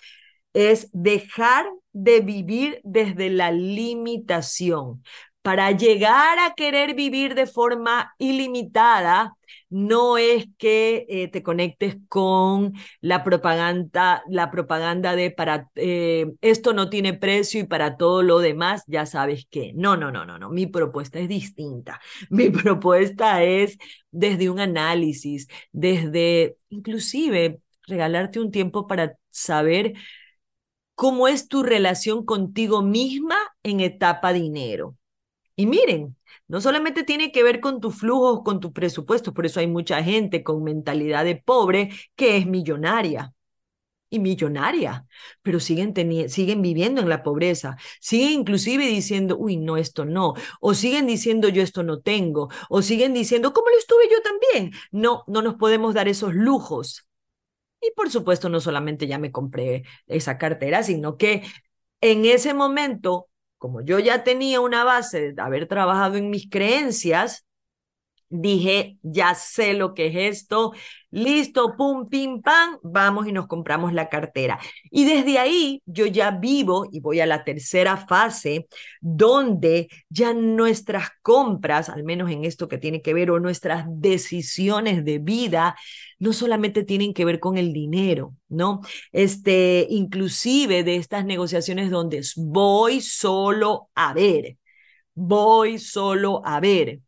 es 0.53 0.89
dejar 0.93 1.67
de 1.93 2.21
vivir 2.21 2.81
desde 2.83 3.29
la 3.29 3.51
limitación. 3.51 5.03
Para 5.41 5.71
llegar 5.71 6.37
a 6.39 6.53
querer 6.53 6.93
vivir 6.93 7.33
de 7.35 7.47
forma 7.47 8.13
ilimitada, 8.19 9.33
no 9.69 10.17
es 10.17 10.47
que 10.57 11.05
eh, 11.09 11.27
te 11.29 11.43
conectes 11.43 11.97
con 12.09 12.73
la 13.01 13.23
propaganda, 13.23 14.23
la 14.27 14.51
propaganda 14.51 15.15
de 15.15 15.31
para 15.31 15.69
eh, 15.75 16.27
esto 16.41 16.73
no 16.73 16.89
tiene 16.89 17.13
precio 17.13 17.59
y 17.59 17.63
para 17.65 17.97
todo 17.97 18.23
lo 18.23 18.39
demás 18.39 18.83
ya 18.87 19.05
sabes 19.05 19.45
que. 19.49 19.73
No, 19.73 19.97
no, 19.97 20.11
no, 20.11 20.25
no, 20.25 20.37
no. 20.39 20.49
Mi 20.49 20.67
propuesta 20.67 21.19
es 21.19 21.29
distinta. 21.29 21.99
Mi 22.29 22.49
propuesta 22.49 23.43
es 23.43 23.77
desde 24.11 24.49
un 24.49 24.59
análisis, 24.59 25.47
desde 25.71 26.57
inclusive 26.69 27.61
regalarte 27.87 28.39
un 28.39 28.51
tiempo 28.51 28.87
para 28.87 29.17
saber 29.29 29.93
cómo 30.95 31.27
es 31.27 31.47
tu 31.47 31.63
relación 31.63 32.25
contigo 32.25 32.81
misma 32.81 33.35
en 33.63 33.79
etapa 33.79 34.33
dinero. 34.33 34.97
Y 35.55 35.65
miren, 35.67 36.17
no 36.51 36.59
solamente 36.59 37.03
tiene 37.05 37.31
que 37.31 37.43
ver 37.43 37.61
con 37.61 37.79
tus 37.79 37.95
flujos, 37.97 38.41
con 38.43 38.59
tu 38.59 38.73
presupuesto, 38.73 39.33
por 39.33 39.45
eso 39.45 39.61
hay 39.61 39.67
mucha 39.67 40.03
gente 40.03 40.43
con 40.43 40.63
mentalidad 40.63 41.23
de 41.23 41.37
pobre 41.37 41.91
que 42.17 42.35
es 42.35 42.45
millonaria 42.45 43.33
y 44.09 44.19
millonaria, 44.19 45.05
pero 45.41 45.61
siguen, 45.61 45.93
siguen 46.29 46.61
viviendo 46.61 46.99
en 47.01 47.07
la 47.07 47.23
pobreza, 47.23 47.77
siguen 48.01 48.41
inclusive 48.41 48.85
diciendo, 48.85 49.37
uy, 49.37 49.55
no, 49.55 49.77
esto 49.77 50.03
no, 50.03 50.33
o 50.59 50.73
siguen 50.73 51.07
diciendo, 51.07 51.47
yo 51.47 51.63
esto 51.63 51.83
no 51.83 52.01
tengo, 52.01 52.49
o 52.69 52.81
siguen 52.81 53.13
diciendo, 53.13 53.53
¿cómo 53.53 53.69
lo 53.69 53.77
estuve 53.77 54.09
yo 54.11 54.21
también? 54.21 54.73
No, 54.91 55.23
no 55.27 55.41
nos 55.41 55.55
podemos 55.55 55.93
dar 55.93 56.09
esos 56.09 56.33
lujos. 56.35 57.07
Y 57.81 57.91
por 57.95 58.11
supuesto, 58.11 58.49
no 58.49 58.59
solamente 58.59 59.07
ya 59.07 59.19
me 59.19 59.31
compré 59.31 59.83
esa 60.07 60.37
cartera, 60.37 60.83
sino 60.83 61.17
que 61.17 61.43
en 62.01 62.25
ese 62.25 62.53
momento, 62.53 63.29
como 63.61 63.81
yo 63.81 63.99
ya 63.99 64.23
tenía 64.25 64.59
una 64.61 64.83
base 64.83 65.33
de 65.33 65.41
haber 65.43 65.67
trabajado 65.67 66.17
en 66.17 66.31
mis 66.31 66.49
creencias, 66.49 67.45
dije, 68.29 68.97
ya 69.03 69.35
sé 69.35 69.73
lo 69.73 69.93
que 69.93 70.07
es 70.07 70.15
esto, 70.41 70.73
listo, 71.11 71.75
pum, 71.77 72.07
pim, 72.07 72.41
pam, 72.41 72.77
vamos 72.83 73.27
y 73.27 73.31
nos 73.31 73.47
compramos 73.47 73.93
la 73.93 74.09
cartera. 74.09 74.59
Y 74.89 75.05
desde 75.05 75.37
ahí 75.37 75.83
yo 75.85 76.05
ya 76.05 76.31
vivo 76.31 76.87
y 76.91 77.01
voy 77.01 77.19
a 77.19 77.25
la 77.25 77.43
tercera 77.43 77.97
fase, 77.97 78.67
donde 79.01 79.89
ya 80.09 80.33
nuestras 80.33 81.09
compras, 81.21 81.89
al 81.89 82.03
menos 82.03 82.31
en 82.31 82.45
esto 82.45 82.67
que 82.67 82.77
tiene 82.77 83.01
que 83.01 83.13
ver, 83.13 83.31
o 83.31 83.39
nuestras 83.39 83.85
decisiones 83.87 85.05
de 85.05 85.19
vida, 85.19 85.75
no 86.19 86.33
solamente 86.33 86.83
tienen 86.83 87.13
que 87.13 87.25
ver 87.25 87.39
con 87.39 87.57
el 87.57 87.73
dinero, 87.73 88.35
¿no? 88.47 88.81
Este, 89.11 89.87
inclusive 89.89 90.83
de 90.83 90.95
estas 90.95 91.25
negociaciones 91.25 91.89
donde 91.89 92.21
voy 92.37 93.01
solo 93.01 93.89
a 93.95 94.13
ver, 94.13 94.57
voy 95.13 95.79
solo 95.79 96.41
a 96.45 96.59
ver 96.59 97.01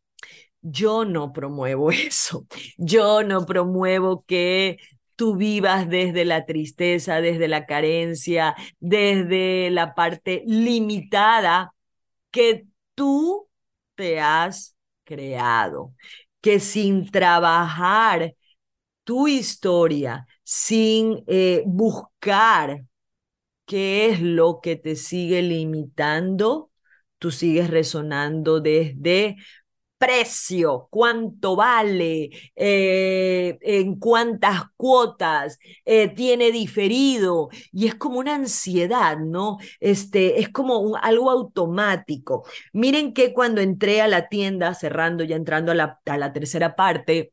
yo 0.64 1.06
no 1.06 1.34
promuevo 1.34 1.92
eso. 1.92 2.48
Yo 2.78 3.24
no 3.24 3.46
promuevo 3.46 4.26
que 4.26 4.80
tú 5.16 5.36
vivas 5.38 5.90
desde 5.90 6.26
la 6.26 6.46
tristeza, 6.46 7.22
desde 7.22 7.48
la 7.48 7.66
carencia, 7.68 8.56
desde 8.80 9.70
la 9.72 9.94
parte 9.96 10.44
limitada 10.48 11.74
que 12.32 12.68
tú 12.96 13.48
te 13.96 14.20
has 14.22 14.76
creado. 15.06 15.94
Que 16.42 16.60
sin 16.60 17.10
trabajar 17.12 18.36
tu 19.04 19.28
historia, 19.28 20.28
sin 20.44 21.24
eh, 21.28 21.64
buscar 21.66 22.84
qué 23.66 24.08
es 24.10 24.22
lo 24.22 24.60
que 24.62 24.76
te 24.76 24.96
sigue 24.96 25.42
limitando, 25.42 26.72
tú 27.20 27.32
sigues 27.32 27.70
resonando 27.70 28.60
desde 28.62 29.38
precio, 30.04 30.88
cuánto 30.92 31.56
vale, 31.56 32.30
eh, 32.56 33.58
en 33.62 33.98
cuántas 34.00 34.64
cuotas, 34.76 35.60
eh, 35.86 36.10
tiene 36.10 36.52
diferido, 36.52 37.50
y 37.72 37.88
es 37.88 37.96
como 37.96 38.20
una 38.20 38.36
ansiedad, 38.36 39.18
¿no? 39.18 39.60
Este, 39.80 40.42
es 40.42 40.50
como 40.50 40.98
algo 40.98 41.32
automático. 41.32 42.46
Miren 42.74 43.14
que 43.14 43.34
cuando 43.34 43.62
entré 43.62 44.02
a 44.02 44.08
la 44.10 44.28
tienda, 44.28 44.74
cerrando, 44.74 45.24
ya 45.24 45.38
entrando 45.38 45.72
a 45.72 45.76
la, 45.76 46.00
a 46.06 46.18
la 46.18 46.34
tercera 46.34 46.76
parte, 46.76 47.32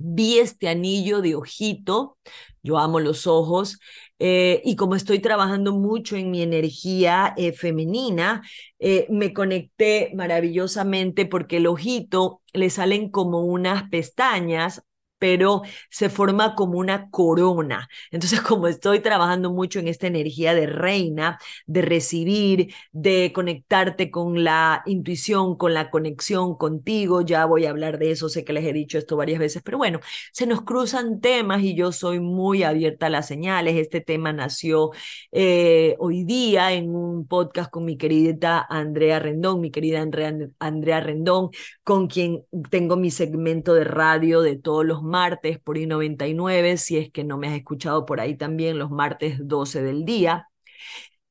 vi 0.00 0.38
este 0.38 0.68
anillo 0.68 1.20
de 1.20 1.34
ojito, 1.34 2.16
yo 2.62 2.78
amo 2.78 3.00
los 3.00 3.26
ojos, 3.26 3.78
eh, 4.18 4.60
y 4.64 4.76
como 4.76 4.96
estoy 4.96 5.20
trabajando 5.20 5.72
mucho 5.72 6.16
en 6.16 6.30
mi 6.30 6.42
energía 6.42 7.32
eh, 7.36 7.52
femenina, 7.52 8.42
eh, 8.78 9.06
me 9.10 9.32
conecté 9.32 10.10
maravillosamente 10.14 11.26
porque 11.26 11.58
el 11.58 11.66
ojito 11.66 12.42
le 12.52 12.70
salen 12.70 13.10
como 13.10 13.44
unas 13.44 13.88
pestañas 13.90 14.82
pero 15.20 15.62
se 15.90 16.08
forma 16.08 16.56
como 16.56 16.78
una 16.78 17.10
corona. 17.10 17.88
Entonces, 18.10 18.40
como 18.42 18.66
estoy 18.66 19.00
trabajando 19.00 19.52
mucho 19.52 19.78
en 19.78 19.86
esta 19.86 20.08
energía 20.08 20.54
de 20.54 20.66
reina, 20.66 21.38
de 21.66 21.82
recibir, 21.82 22.74
de 22.90 23.30
conectarte 23.32 24.10
con 24.10 24.42
la 24.42 24.82
intuición, 24.86 25.56
con 25.56 25.74
la 25.74 25.90
conexión 25.90 26.56
contigo, 26.56 27.20
ya 27.22 27.44
voy 27.44 27.66
a 27.66 27.70
hablar 27.70 27.98
de 27.98 28.10
eso, 28.10 28.28
sé 28.28 28.44
que 28.44 28.52
les 28.52 28.64
he 28.64 28.72
dicho 28.72 28.98
esto 28.98 29.16
varias 29.16 29.38
veces, 29.38 29.62
pero 29.62 29.78
bueno, 29.78 30.00
se 30.32 30.46
nos 30.46 30.62
cruzan 30.62 31.20
temas 31.20 31.62
y 31.62 31.74
yo 31.76 31.92
soy 31.92 32.20
muy 32.20 32.62
abierta 32.62 33.06
a 33.06 33.10
las 33.10 33.28
señales. 33.28 33.76
Este 33.76 34.00
tema 34.00 34.32
nació 34.32 34.90
eh, 35.32 35.96
hoy 35.98 36.24
día 36.24 36.72
en 36.72 36.94
un 36.94 37.26
podcast 37.26 37.70
con 37.70 37.84
mi 37.84 37.96
querida 37.96 38.66
Andrea 38.68 39.18
Rendón, 39.18 39.60
mi 39.60 39.70
querida 39.70 40.00
Andrea, 40.00 40.34
Andrea 40.58 41.00
Rendón, 41.00 41.50
con 41.84 42.06
quien 42.06 42.44
tengo 42.70 42.96
mi 42.96 43.10
segmento 43.10 43.74
de 43.74 43.84
radio 43.84 44.40
de 44.42 44.56
todos 44.56 44.84
los 44.84 45.02
martes 45.10 45.58
por 45.58 45.76
I99, 45.78 46.78
si 46.78 46.98
es 46.98 47.10
que 47.10 47.24
no 47.24 47.38
me 47.38 47.48
has 47.48 47.54
escuchado 47.54 48.06
por 48.06 48.20
ahí 48.20 48.36
también, 48.36 48.78
los 48.78 48.90
martes 48.90 49.38
12 49.46 49.82
del 49.82 50.04
día. 50.04 50.48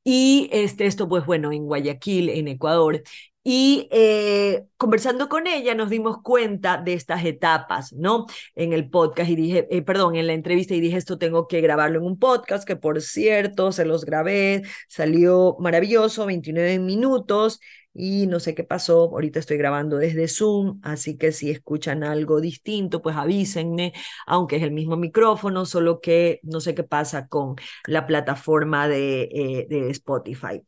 Y 0.04 0.50
este, 0.52 0.86
esto, 0.86 1.08
pues 1.10 1.26
bueno, 1.26 1.52
en 1.52 1.66
Guayaquil, 1.66 2.30
en 2.30 2.48
Ecuador. 2.48 3.04
Y 3.44 3.88
eh, 3.92 4.66
conversando 4.78 5.30
con 5.30 5.48
ella 5.48 5.74
nos 5.74 5.90
dimos 5.90 6.18
cuenta 6.22 6.78
de 6.78 6.94
estas 6.94 7.24
etapas, 7.26 7.94
¿no? 7.94 8.26
En 8.56 8.74
el 8.74 8.90
podcast 8.90 9.30
y 9.30 9.36
dije, 9.36 9.68
eh, 9.72 9.82
perdón, 9.82 10.16
en 10.16 10.28
la 10.28 10.34
entrevista 10.34 10.76
y 10.76 10.82
dije, 10.82 10.98
esto 10.98 11.18
tengo 11.18 11.48
que 11.48 11.62
grabarlo 11.62 12.00
en 12.00 12.06
un 12.06 12.20
podcast, 12.20 12.68
que 12.68 12.76
por 12.76 13.02
cierto, 13.02 13.72
se 13.72 13.86
los 13.86 14.06
grabé, 14.06 14.64
salió 14.88 15.56
maravilloso, 15.60 16.26
29 16.26 16.80
minutos 16.80 17.60
y 17.94 18.28
no 18.28 18.40
sé 18.40 18.56
qué 18.56 18.64
pasó, 18.64 19.10
ahorita 19.12 19.40
estoy 19.40 19.58
grabando 19.58 19.98
desde 19.98 20.28
Zoom, 20.28 20.80
así 20.84 21.18
que 21.18 21.32
si 21.32 21.50
escuchan 21.52 22.04
algo 22.04 22.40
distinto, 22.42 23.02
pues 23.02 23.16
avísenme, 23.16 23.94
aunque 24.26 24.58
es 24.58 24.64
el 24.64 24.72
mismo 24.72 24.96
micrófono, 24.98 25.66
solo 25.66 26.00
que 26.02 26.40
no 26.44 26.62
sé 26.62 26.76
qué 26.76 26.84
pasa 26.84 27.28
con 27.28 27.56
la 27.88 28.06
plataforma 28.08 28.88
de, 28.88 29.24
eh, 29.24 29.68
de 29.70 29.90
Spotify. 29.90 30.62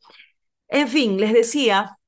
En 0.68 0.88
fin, 0.88 1.20
les 1.20 1.32
decía 1.32 1.98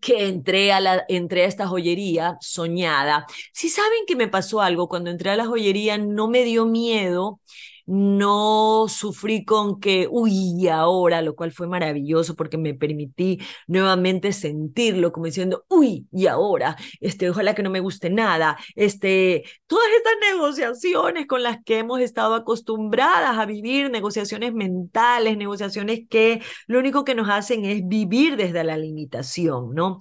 que 0.00 0.28
entré 0.28 0.72
a, 0.72 0.80
la, 0.80 1.04
entré 1.08 1.44
a 1.44 1.46
esta 1.46 1.66
joyería 1.66 2.36
soñada. 2.40 3.26
Si 3.52 3.68
saben 3.68 4.06
que 4.06 4.16
me 4.16 4.28
pasó 4.28 4.60
algo, 4.62 4.88
cuando 4.88 5.10
entré 5.10 5.30
a 5.30 5.36
la 5.36 5.46
joyería 5.46 5.98
no 5.98 6.28
me 6.28 6.44
dio 6.44 6.66
miedo 6.66 7.40
no 7.86 8.86
sufrí 8.88 9.44
con 9.44 9.80
que, 9.80 10.08
uy, 10.10 10.68
ahora, 10.68 11.22
lo 11.22 11.34
cual 11.34 11.52
fue 11.52 11.66
maravilloso 11.66 12.34
porque 12.34 12.58
me 12.58 12.74
permití 12.74 13.40
nuevamente 13.66 14.32
sentirlo, 14.32 15.12
como 15.12 15.26
diciendo, 15.26 15.64
uy, 15.68 16.06
y 16.12 16.26
ahora, 16.26 16.76
este, 17.00 17.30
ojalá 17.30 17.54
que 17.54 17.62
no 17.62 17.70
me 17.70 17.80
guste 17.80 18.10
nada, 18.10 18.56
este, 18.74 19.44
todas 19.66 19.88
estas 19.96 20.14
negociaciones 20.32 21.26
con 21.26 21.42
las 21.42 21.62
que 21.64 21.78
hemos 21.78 22.00
estado 22.00 22.34
acostumbradas 22.34 23.38
a 23.38 23.46
vivir, 23.46 23.90
negociaciones 23.90 24.54
mentales, 24.54 25.36
negociaciones 25.36 26.00
que 26.08 26.42
lo 26.66 26.78
único 26.78 27.04
que 27.04 27.14
nos 27.14 27.28
hacen 27.28 27.64
es 27.64 27.86
vivir 27.86 28.36
desde 28.36 28.64
la 28.64 28.76
limitación, 28.76 29.74
¿no? 29.74 29.98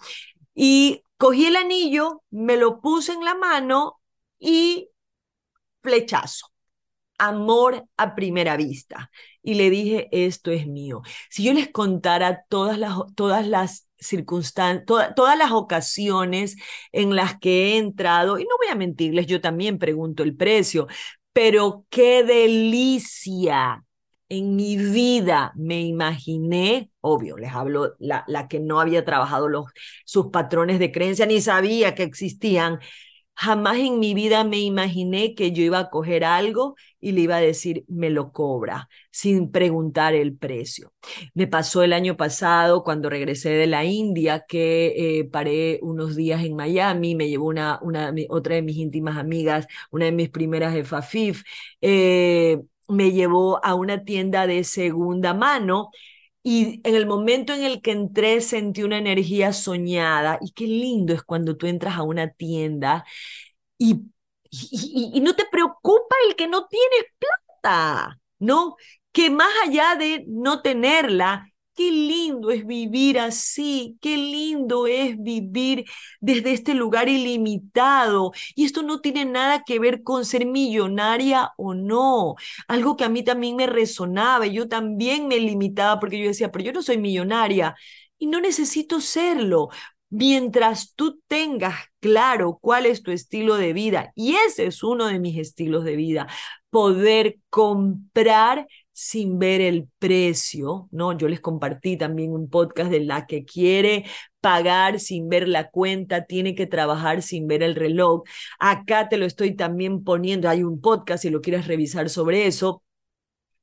Y 0.53 1.03
Cogí 1.21 1.45
el 1.45 1.55
anillo, 1.55 2.23
me 2.31 2.57
lo 2.57 2.81
puse 2.81 3.13
en 3.13 3.23
la 3.23 3.35
mano 3.35 4.01
y 4.39 4.89
flechazo. 5.81 6.50
Amor 7.23 7.85
a 7.97 8.15
primera 8.15 8.57
vista. 8.57 9.11
Y 9.43 9.53
le 9.53 9.69
dije, 9.69 10.09
esto 10.11 10.51
es 10.51 10.65
mío. 10.67 11.01
Si 11.29 11.43
yo 11.43 11.53
les 11.53 11.69
contara 11.69 12.45
todas 12.49 12.79
las, 12.79 12.95
todas 13.15 13.45
las 13.45 13.87
circunstancias, 13.99 14.85
todas 15.15 15.37
las 15.37 15.51
ocasiones 15.51 16.55
en 16.91 17.15
las 17.15 17.39
que 17.39 17.73
he 17.73 17.77
entrado, 17.77 18.39
y 18.39 18.43
no 18.43 18.57
voy 18.57 18.67
a 18.71 18.75
mentirles, 18.75 19.27
yo 19.27 19.39
también 19.39 19.77
pregunto 19.77 20.23
el 20.23 20.35
precio, 20.35 20.87
pero 21.33 21.85
qué 21.89 22.23
delicia 22.23 23.85
en 24.29 24.55
mi 24.55 24.77
vida 24.77 25.51
me 25.55 25.81
imaginé, 25.81 26.89
obvio, 27.01 27.37
les 27.37 27.51
hablo 27.51 27.95
la, 27.99 28.23
la 28.27 28.47
que 28.47 28.59
no 28.61 28.79
había 28.79 29.03
trabajado 29.03 29.49
los, 29.49 29.65
sus 30.05 30.27
patrones 30.27 30.79
de 30.79 30.91
creencia 30.91 31.25
ni 31.25 31.41
sabía 31.41 31.95
que 31.95 32.03
existían. 32.03 32.79
Jamás 33.35 33.77
en 33.79 33.99
mi 33.99 34.13
vida 34.13 34.43
me 34.43 34.59
imaginé 34.59 35.33
que 35.33 35.51
yo 35.51 35.63
iba 35.63 35.79
a 35.79 35.89
coger 35.89 36.23
algo 36.23 36.75
y 36.99 37.13
le 37.13 37.21
iba 37.21 37.37
a 37.37 37.41
decir, 37.41 37.85
me 37.87 38.11
lo 38.11 38.31
cobra, 38.31 38.87
sin 39.09 39.51
preguntar 39.51 40.13
el 40.13 40.37
precio. 40.37 40.93
Me 41.33 41.47
pasó 41.47 41.81
el 41.81 41.93
año 41.93 42.15
pasado 42.17 42.83
cuando 42.83 43.09
regresé 43.09 43.49
de 43.49 43.65
la 43.65 43.83
India, 43.83 44.45
que 44.47 45.19
eh, 45.19 45.23
paré 45.25 45.79
unos 45.81 46.15
días 46.15 46.43
en 46.43 46.55
Miami, 46.55 47.15
me 47.15 47.29
llevó 47.29 47.47
una, 47.47 47.79
otra 48.29 48.55
de 48.55 48.61
mis 48.61 48.77
íntimas 48.77 49.17
amigas, 49.17 49.65
una 49.89 50.05
de 50.05 50.11
mis 50.11 50.29
primeras 50.29 50.73
de 50.75 50.83
Fafif, 50.83 51.43
eh, 51.81 52.59
me 52.87 53.11
llevó 53.11 53.63
a 53.65 53.73
una 53.73 54.03
tienda 54.03 54.45
de 54.47 54.63
segunda 54.63 55.33
mano 55.33 55.89
y 56.43 56.81
en 56.83 56.95
el 56.95 57.05
momento 57.05 57.53
en 57.53 57.63
el 57.63 57.81
que 57.81 57.91
entré 57.91 58.41
sentí 58.41 58.83
una 58.83 58.97
energía 58.97 59.53
soñada 59.53 60.39
y 60.41 60.51
qué 60.53 60.65
lindo 60.65 61.13
es 61.13 61.23
cuando 61.23 61.55
tú 61.57 61.67
entras 61.67 61.97
a 61.97 62.03
una 62.03 62.29
tienda 62.31 63.05
y, 63.77 64.01
y, 64.51 65.19
no 65.21 65.35
te 65.35 65.45
preocupa 65.51 66.15
el 66.27 66.35
que 66.35 66.47
no 66.47 66.67
tienes 66.67 67.05
plata, 67.19 68.19
¿no? 68.39 68.75
Que 69.11 69.29
más 69.29 69.49
allá 69.65 69.95
de 69.95 70.25
no 70.27 70.61
tenerla, 70.61 71.50
Qué 71.73 71.89
lindo 71.89 72.51
es 72.51 72.65
vivir 72.67 73.17
así, 73.17 73.97
qué 74.01 74.17
lindo 74.17 74.87
es 74.87 75.15
vivir 75.21 75.85
desde 76.19 76.51
este 76.51 76.73
lugar 76.75 77.07
ilimitado. 77.09 78.33
Y 78.55 78.65
esto 78.65 78.83
no 78.83 78.99
tiene 78.99 79.23
nada 79.25 79.63
que 79.65 79.79
ver 79.79 80.03
con 80.03 80.25
ser 80.25 80.45
millonaria 80.45 81.51
o 81.57 81.73
no. 81.73 82.35
Algo 82.67 82.97
que 82.97 83.05
a 83.05 83.09
mí 83.09 83.23
también 83.23 83.55
me 83.55 83.67
resonaba, 83.67 84.45
yo 84.47 84.67
también 84.67 85.27
me 85.27 85.39
limitaba 85.39 85.99
porque 85.99 86.19
yo 86.19 86.27
decía, 86.27 86.51
pero 86.51 86.65
yo 86.65 86.73
no 86.73 86.83
soy 86.83 86.97
millonaria 86.97 87.73
y 88.19 88.27
no 88.27 88.41
necesito 88.41 88.99
serlo. 89.01 89.69
Mientras 90.09 90.93
tú 90.95 91.21
tengas 91.27 91.75
claro 92.01 92.59
cuál 92.61 92.85
es 92.85 93.01
tu 93.01 93.11
estilo 93.11 93.55
de 93.55 93.71
vida, 93.71 94.11
y 94.13 94.35
ese 94.35 94.65
es 94.65 94.83
uno 94.83 95.05
de 95.07 95.19
mis 95.19 95.37
estilos 95.37 95.85
de 95.85 95.95
vida, 95.95 96.27
poder 96.69 97.37
comprar 97.49 98.67
sin 98.93 99.39
ver 99.39 99.61
el 99.61 99.87
precio, 99.99 100.87
¿no? 100.91 101.17
Yo 101.17 101.27
les 101.27 101.39
compartí 101.39 101.97
también 101.97 102.33
un 102.33 102.49
podcast 102.49 102.91
de 102.91 103.01
la 103.01 103.25
que 103.25 103.45
quiere 103.45 104.05
pagar 104.41 104.99
sin 104.99 105.29
ver 105.29 105.47
la 105.47 105.69
cuenta, 105.69 106.25
tiene 106.25 106.55
que 106.55 106.67
trabajar 106.67 107.21
sin 107.21 107.47
ver 107.47 107.63
el 107.63 107.75
reloj. 107.75 108.23
Acá 108.59 109.09
te 109.09 109.17
lo 109.17 109.25
estoy 109.25 109.55
también 109.55 110.03
poniendo, 110.03 110.49
hay 110.49 110.63
un 110.63 110.81
podcast 110.81 111.23
si 111.23 111.29
lo 111.29 111.41
quieres 111.41 111.67
revisar 111.67 112.09
sobre 112.09 112.47
eso. 112.47 112.83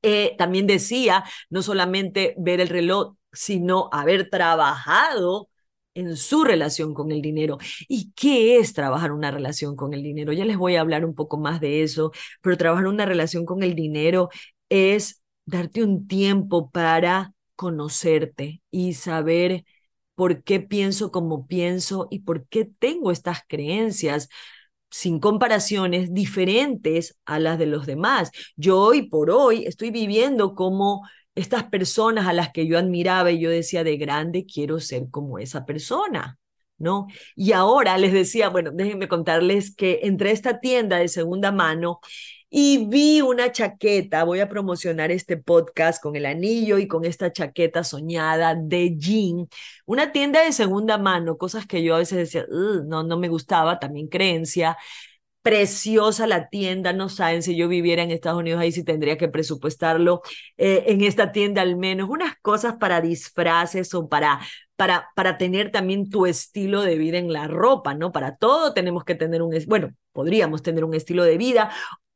Eh, 0.02 0.34
también 0.38 0.66
decía, 0.66 1.24
no 1.50 1.62
solamente 1.62 2.34
ver 2.38 2.60
el 2.60 2.68
reloj, 2.68 3.16
sino 3.32 3.88
haber 3.92 4.30
trabajado 4.30 5.48
en 5.94 6.16
su 6.16 6.44
relación 6.44 6.94
con 6.94 7.10
el 7.10 7.20
dinero. 7.22 7.58
¿Y 7.88 8.12
qué 8.12 8.58
es 8.58 8.72
trabajar 8.72 9.12
una 9.12 9.30
relación 9.32 9.74
con 9.76 9.92
el 9.94 10.02
dinero? 10.02 10.32
Ya 10.32 10.44
les 10.44 10.56
voy 10.56 10.76
a 10.76 10.80
hablar 10.80 11.04
un 11.04 11.14
poco 11.14 11.38
más 11.38 11.60
de 11.60 11.82
eso, 11.82 12.12
pero 12.40 12.56
trabajar 12.56 12.86
una 12.86 13.04
relación 13.06 13.44
con 13.44 13.62
el 13.64 13.74
dinero 13.74 14.30
es 14.68 15.22
darte 15.46 15.82
un 15.82 16.06
tiempo 16.06 16.70
para 16.70 17.34
conocerte 17.56 18.62
y 18.70 18.94
saber 18.94 19.64
por 20.14 20.42
qué 20.42 20.60
pienso 20.60 21.10
como 21.12 21.46
pienso 21.46 22.08
y 22.10 22.20
por 22.20 22.46
qué 22.48 22.64
tengo 22.78 23.10
estas 23.10 23.40
creencias 23.46 24.28
sin 24.90 25.20
comparaciones 25.20 26.12
diferentes 26.14 27.18
a 27.24 27.38
las 27.38 27.58
de 27.58 27.66
los 27.66 27.86
demás. 27.86 28.30
Yo 28.56 28.78
hoy 28.80 29.08
por 29.08 29.30
hoy 29.30 29.64
estoy 29.66 29.90
viviendo 29.90 30.54
como 30.54 31.02
estas 31.34 31.64
personas 31.64 32.26
a 32.26 32.32
las 32.32 32.50
que 32.52 32.66
yo 32.66 32.78
admiraba 32.78 33.30
y 33.30 33.40
yo 33.40 33.50
decía 33.50 33.84
de 33.84 33.96
grande 33.96 34.46
quiero 34.46 34.80
ser 34.80 35.08
como 35.10 35.38
esa 35.38 35.64
persona. 35.64 36.38
¿No? 36.80 37.08
Y 37.34 37.50
ahora 37.52 37.98
les 37.98 38.12
decía, 38.12 38.50
bueno, 38.50 38.70
déjenme 38.72 39.08
contarles 39.08 39.74
que 39.74 39.98
entré 40.04 40.30
a 40.30 40.32
esta 40.32 40.60
tienda 40.60 40.98
de 40.98 41.08
segunda 41.08 41.50
mano 41.50 41.98
y 42.50 42.86
vi 42.86 43.20
una 43.20 43.52
chaqueta, 43.52 44.24
voy 44.24 44.40
a 44.40 44.48
promocionar 44.48 45.10
este 45.10 45.36
podcast 45.36 46.02
con 46.02 46.16
el 46.16 46.26
anillo 46.26 46.78
y 46.78 46.88
con 46.88 47.04
esta 47.04 47.32
chaqueta 47.32 47.84
soñada 47.84 48.54
de 48.54 48.96
jean, 48.96 49.48
una 49.86 50.12
tienda 50.12 50.42
de 50.42 50.52
segunda 50.52 50.98
mano, 50.98 51.36
cosas 51.36 51.66
que 51.66 51.82
yo 51.82 51.94
a 51.94 51.98
veces 51.98 52.18
decía, 52.18 52.46
no, 52.48 53.02
no 53.02 53.18
me 53.18 53.28
gustaba, 53.28 53.78
también 53.78 54.08
creencia. 54.08 54.76
Preciosa 55.42 56.26
la 56.26 56.48
tienda, 56.50 56.92
no 56.92 57.08
saben 57.08 57.42
si 57.42 57.56
yo 57.56 57.68
viviera 57.68 58.02
en 58.02 58.10
Estados 58.10 58.40
Unidos 58.40 58.60
ahí 58.60 58.72
si 58.72 58.84
tendría 58.84 59.16
que 59.16 59.28
presupuestarlo 59.28 60.20
eh, 60.58 60.84
en 60.88 61.02
esta 61.02 61.32
tienda 61.32 61.62
al 61.62 61.76
menos, 61.76 62.10
unas 62.10 62.34
cosas 62.42 62.76
para 62.78 63.00
disfraces 63.00 63.94
o 63.94 64.08
para 64.08 64.40
para, 64.78 65.08
para 65.16 65.38
tener 65.38 65.72
también 65.72 66.08
tu 66.08 66.24
estilo 66.24 66.82
de 66.82 66.96
vida 66.96 67.18
en 67.18 67.32
la 67.32 67.48
ropa, 67.48 67.94
¿no? 67.94 68.12
Para 68.12 68.36
todo 68.36 68.72
tenemos 68.72 69.04
que 69.04 69.16
tener 69.16 69.42
un, 69.42 69.52
bueno, 69.66 69.90
podríamos 70.12 70.62
tener 70.62 70.84
un 70.84 70.94
estilo 70.94 71.24
de 71.24 71.36
vida 71.36 71.70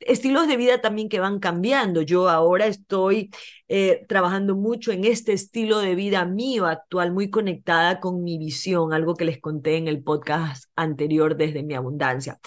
estilos 0.06 0.48
de 0.48 0.56
vida 0.56 0.80
también 0.80 1.08
que 1.08 1.20
van 1.20 1.38
cambiando. 1.38 2.02
Yo 2.02 2.28
ahora 2.28 2.66
estoy 2.66 3.30
eh, 3.68 4.04
trabajando 4.08 4.56
mucho 4.56 4.92
en 4.92 5.04
este 5.04 5.32
estilo 5.32 5.78
de 5.78 5.94
vida 5.94 6.24
mío 6.24 6.66
actual, 6.66 7.12
muy 7.12 7.30
conectada 7.30 8.00
con 8.00 8.22
mi 8.22 8.38
visión, 8.38 8.92
algo 8.92 9.14
que 9.14 9.24
les 9.24 9.40
conté 9.40 9.76
en 9.76 9.88
el 9.88 10.02
podcast 10.02 10.64
anterior 10.76 11.36
desde 11.36 11.62
mi 11.62 11.74
abundancia. 11.74 12.38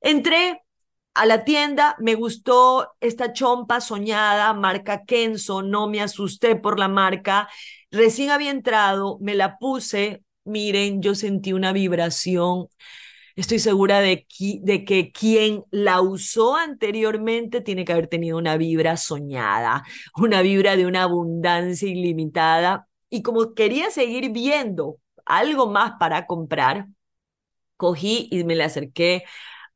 Entré 0.00 0.62
a 1.14 1.26
la 1.26 1.44
tienda, 1.44 1.96
me 1.98 2.14
gustó 2.14 2.92
esta 3.00 3.32
chompa 3.32 3.80
soñada, 3.80 4.52
marca 4.54 5.04
Kenzo, 5.04 5.62
no 5.62 5.88
me 5.88 6.00
asusté 6.00 6.54
por 6.54 6.78
la 6.78 6.86
marca. 6.86 7.48
Recién 7.90 8.30
había 8.30 8.50
entrado, 8.50 9.18
me 9.20 9.34
la 9.34 9.58
puse, 9.58 10.22
miren, 10.44 11.00
yo 11.02 11.14
sentí 11.14 11.52
una 11.52 11.72
vibración 11.72 12.68
Estoy 13.36 13.58
segura 13.60 14.00
de, 14.00 14.26
de 14.62 14.84
que 14.84 15.12
quien 15.12 15.64
la 15.70 16.00
usó 16.02 16.56
anteriormente 16.56 17.62
tiene 17.62 17.84
que 17.84 17.92
haber 17.92 18.08
tenido 18.08 18.38
una 18.38 18.56
vibra 18.58 18.96
soñada, 18.98 19.84
una 20.16 20.42
vibra 20.42 20.76
de 20.76 20.86
una 20.86 21.04
abundancia 21.04 21.88
ilimitada. 21.88 22.88
Y 23.10 23.22
como 23.22 23.54
quería 23.54 23.90
seguir 23.90 24.30
viendo 24.32 24.98
algo 25.26 25.68
más 25.70 25.94
para 26.00 26.26
comprar, 26.26 26.86
cogí 27.76 28.28
y 28.30 28.44
me 28.44 28.56
le 28.56 28.64
acerqué 28.64 29.24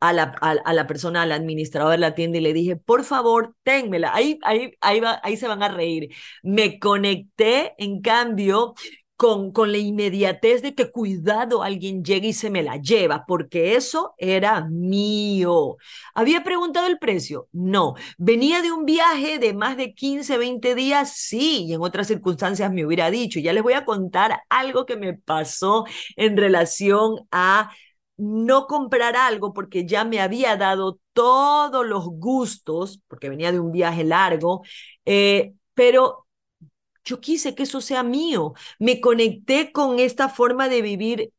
a 0.03 0.13
la, 0.13 0.25
a, 0.41 0.73
la 0.75 0.87
persona, 0.89 1.23
al 1.23 1.31
administrador 1.31 1.93
de 1.93 1.99
la 1.99 2.15
tienda 2.17 2.39
y 2.39 2.41
le 2.41 2.53
dije, 2.53 2.75
por 2.75 3.05
favor, 3.05 3.55
ténmela. 3.63 4.13
Ahí, 4.13 4.37
ahí, 4.43 4.73
ahí, 4.81 4.99
va, 4.99 5.21
ahí 5.23 5.37
se 5.37 5.47
van 5.47 5.63
a 5.63 5.69
reír. 5.69 6.09
Me 6.43 6.81
conecté, 6.81 7.75
en 7.79 8.01
cambio, 8.03 8.75
con, 9.15 9.53
con 9.53 9.71
la 9.71 9.79
inmediatez 9.79 10.61
de 10.63 10.75
que 10.75 10.91
cuidado 10.91 11.63
alguien 11.63 12.03
llegue 12.03 12.29
y 12.29 12.33
se 12.33 12.51
me 12.51 12.65
la 12.65 12.79
lleva, 12.79 13.25
porque 13.29 13.77
eso 13.77 14.15
era 14.19 14.65
mío. 14.69 15.77
¿Había 16.15 16.43
preguntado 16.43 16.89
el 16.89 16.99
precio? 16.99 17.49
No. 17.53 17.95
¿Venía 18.19 18.61
de 18.61 18.73
un 18.73 18.85
viaje 18.85 19.39
de 19.39 19.55
más 19.55 19.77
de 19.77 19.95
15, 19.95 20.37
20 20.37 20.75
días? 20.75 21.13
Sí, 21.15 21.67
y 21.67 21.75
en 21.75 21.81
otras 21.81 22.09
circunstancias 22.09 22.73
me 22.73 22.85
hubiera 22.85 23.09
dicho. 23.13 23.39
Ya 23.39 23.53
les 23.53 23.63
voy 23.63 23.75
a 23.75 23.85
contar 23.85 24.41
algo 24.49 24.85
que 24.85 24.97
me 24.97 25.15
pasó 25.15 25.85
en 26.17 26.37
relación 26.37 27.21
a 27.31 27.71
no 28.17 28.67
comprar 28.67 29.17
algo 29.17 29.53
porque 29.53 29.87
ya 29.87 30.05
me 30.05 30.21
había 30.21 30.57
dado 30.57 31.01
todos 31.13 31.87
los 31.87 32.07
gustos, 32.07 33.01
porque 33.09 33.29
venía 33.29 33.53
de 33.53 33.61
un 33.61 33.73
viaje 33.73 34.05
largo, 34.05 34.63
eh, 35.05 35.55
pero 35.75 36.27
yo 37.05 37.21
quise 37.21 37.55
que 37.55 37.65
eso 37.65 37.81
sea 37.81 38.03
mío. 38.03 38.55
Me 38.79 39.01
conecté 39.01 39.73
con 39.73 39.99
esta 39.99 40.29
forma 40.29 40.69
de 40.69 40.83
vivir 40.83 41.33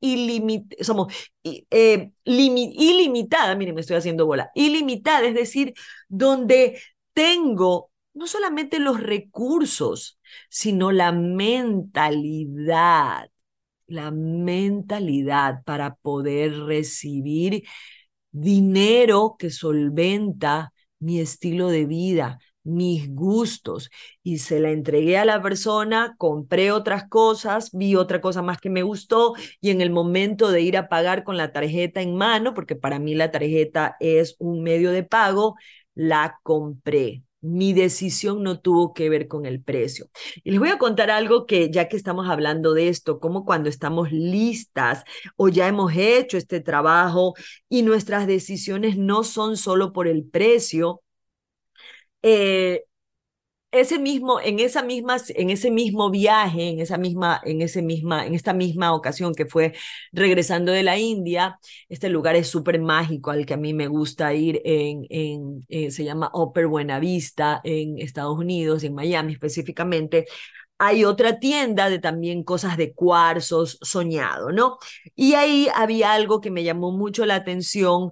somos, 0.81 1.13
eh, 1.43 2.12
ilimitada. 2.25 3.55
Miren, 3.55 3.75
me 3.75 3.81
estoy 3.81 3.95
haciendo 3.97 4.25
bola. 4.25 4.51
Ilimitada, 4.55 5.25
es 5.27 5.36
decir, 5.36 5.73
donde 6.09 6.81
tengo 7.13 7.91
no 8.13 8.27
solamente 8.27 8.79
los 8.79 8.99
recursos, 9.01 10.19
sino 10.49 10.91
la 10.91 11.11
mentalidad, 11.11 11.69
la 13.88 14.11
mentalidad 14.11 15.63
para 15.65 15.95
poder 15.95 16.57
recibir 16.65 17.63
dinero 18.31 19.36
que 19.38 19.49
solventa 19.49 20.73
mi 20.99 21.19
estilo 21.19 21.69
de 21.69 21.86
vida, 21.86 22.39
mis 22.63 23.13
gustos 23.13 23.89
y 24.23 24.39
se 24.39 24.59
la 24.59 24.71
entregué 24.71 25.17
a 25.17 25.25
la 25.25 25.41
persona, 25.41 26.15
compré 26.17 26.71
otras 26.71 27.07
cosas, 27.09 27.71
vi 27.73 27.95
otra 27.95 28.21
cosa 28.21 28.41
más 28.41 28.59
que 28.59 28.69
me 28.69 28.84
gustó 28.84 29.34
y 29.61 29.69
en 29.71 29.81
el 29.81 29.91
momento 29.91 30.49
de 30.51 30.61
ir 30.61 30.77
a 30.77 30.88
pagar 30.89 31.23
con 31.23 31.38
la 31.38 31.51
tarjeta 31.51 32.01
en 32.01 32.15
mano, 32.15 32.53
porque 32.53 32.75
para 32.75 32.99
mí 32.99 33.15
la 33.15 33.31
tarjeta 33.31 33.97
es 33.99 34.36
un 34.39 34.63
medio 34.63 34.91
de 34.91 35.03
pago, 35.03 35.55
la 35.93 36.39
compré. 36.43 37.23
Mi 37.44 37.74
decisión 37.74 38.41
no 38.44 38.60
tuvo 38.60 38.94
que 38.94 39.10
ver 39.10 39.28
con 39.28 39.46
el 39.46 39.62
precio. 39.62 40.08
Y 40.44 40.52
les 40.52 40.60
voy 40.60 40.70
a 40.70 40.78
contar 40.78 41.12
algo 41.12 41.46
que 41.46 41.70
ya 41.72 41.89
que 41.89 41.98
estamos 41.98 42.30
hablando 42.30 42.74
de 42.74 42.89
esto, 42.89 43.20
como 43.20 43.46
cuando 43.46 43.70
estamos 43.70 44.12
listas 44.12 45.04
o 45.36 45.50
ya 45.50 45.68
hemos 45.68 45.94
hecho 45.96 46.38
este 46.38 46.62
trabajo 46.62 47.36
y 47.70 47.84
nuestras 47.84 48.28
decisiones 48.28 48.98
no 48.98 49.24
son 49.24 49.58
solo 49.58 49.94
por 49.94 50.08
el 50.08 50.24
precio, 50.26 51.02
eh, 52.22 52.86
ese 53.74 53.99
mismo, 53.99 54.39
en 54.39 54.59
esa 54.59 54.84
misma, 54.84 55.17
en 55.30 55.49
ese 55.49 55.71
mismo 55.71 56.09
viaje, 56.11 56.69
en 56.69 56.80
esa 56.80 56.97
misma, 56.97 57.41
en 57.43 57.61
ese 57.61 57.82
misma, 57.82 58.26
en 58.26 58.36
esta 58.36 58.53
misma 58.53 58.93
ocasión 58.93 59.34
que 59.36 59.45
fue 59.45 59.74
regresando 60.11 60.71
de 60.71 60.84
la 60.84 60.97
India, 60.97 61.59
este 61.89 62.09
lugar 62.09 62.36
es 62.36 62.47
súper 62.47 62.80
mágico 62.80 63.32
al 63.32 63.45
que 63.45 63.55
a 63.55 63.57
mí 63.57 63.74
me 63.74 63.88
gusta 63.88 64.34
ir 64.34 64.61
en, 64.65 65.05
en 65.09 65.65
eh, 65.69 65.91
se 65.91 66.03
llama 66.05 66.32
Upper 66.34 66.67
Buena 66.67 66.99
Vista 66.99 67.61
en 67.63 67.97
Estados 67.99 68.38
Unidos, 68.38 68.84
en 68.84 68.95
Miami 68.95 69.34
específicamente. 69.34 70.26
Hay 70.80 71.05
otra 71.05 71.39
tienda 71.39 71.89
de 71.89 71.99
también 71.99 72.43
cosas 72.43 72.78
de 72.78 72.93
cuarzos 72.93 73.78
soñado, 73.82 74.51
¿no? 74.51 74.78
Y 75.15 75.36
ahí 75.36 75.67
había 75.76 76.13
algo 76.13 76.41
que 76.41 76.51
me 76.51 76.63
llamó 76.63 76.91
mucho 76.91 77.26
la 77.26 77.36
atención 77.36 78.11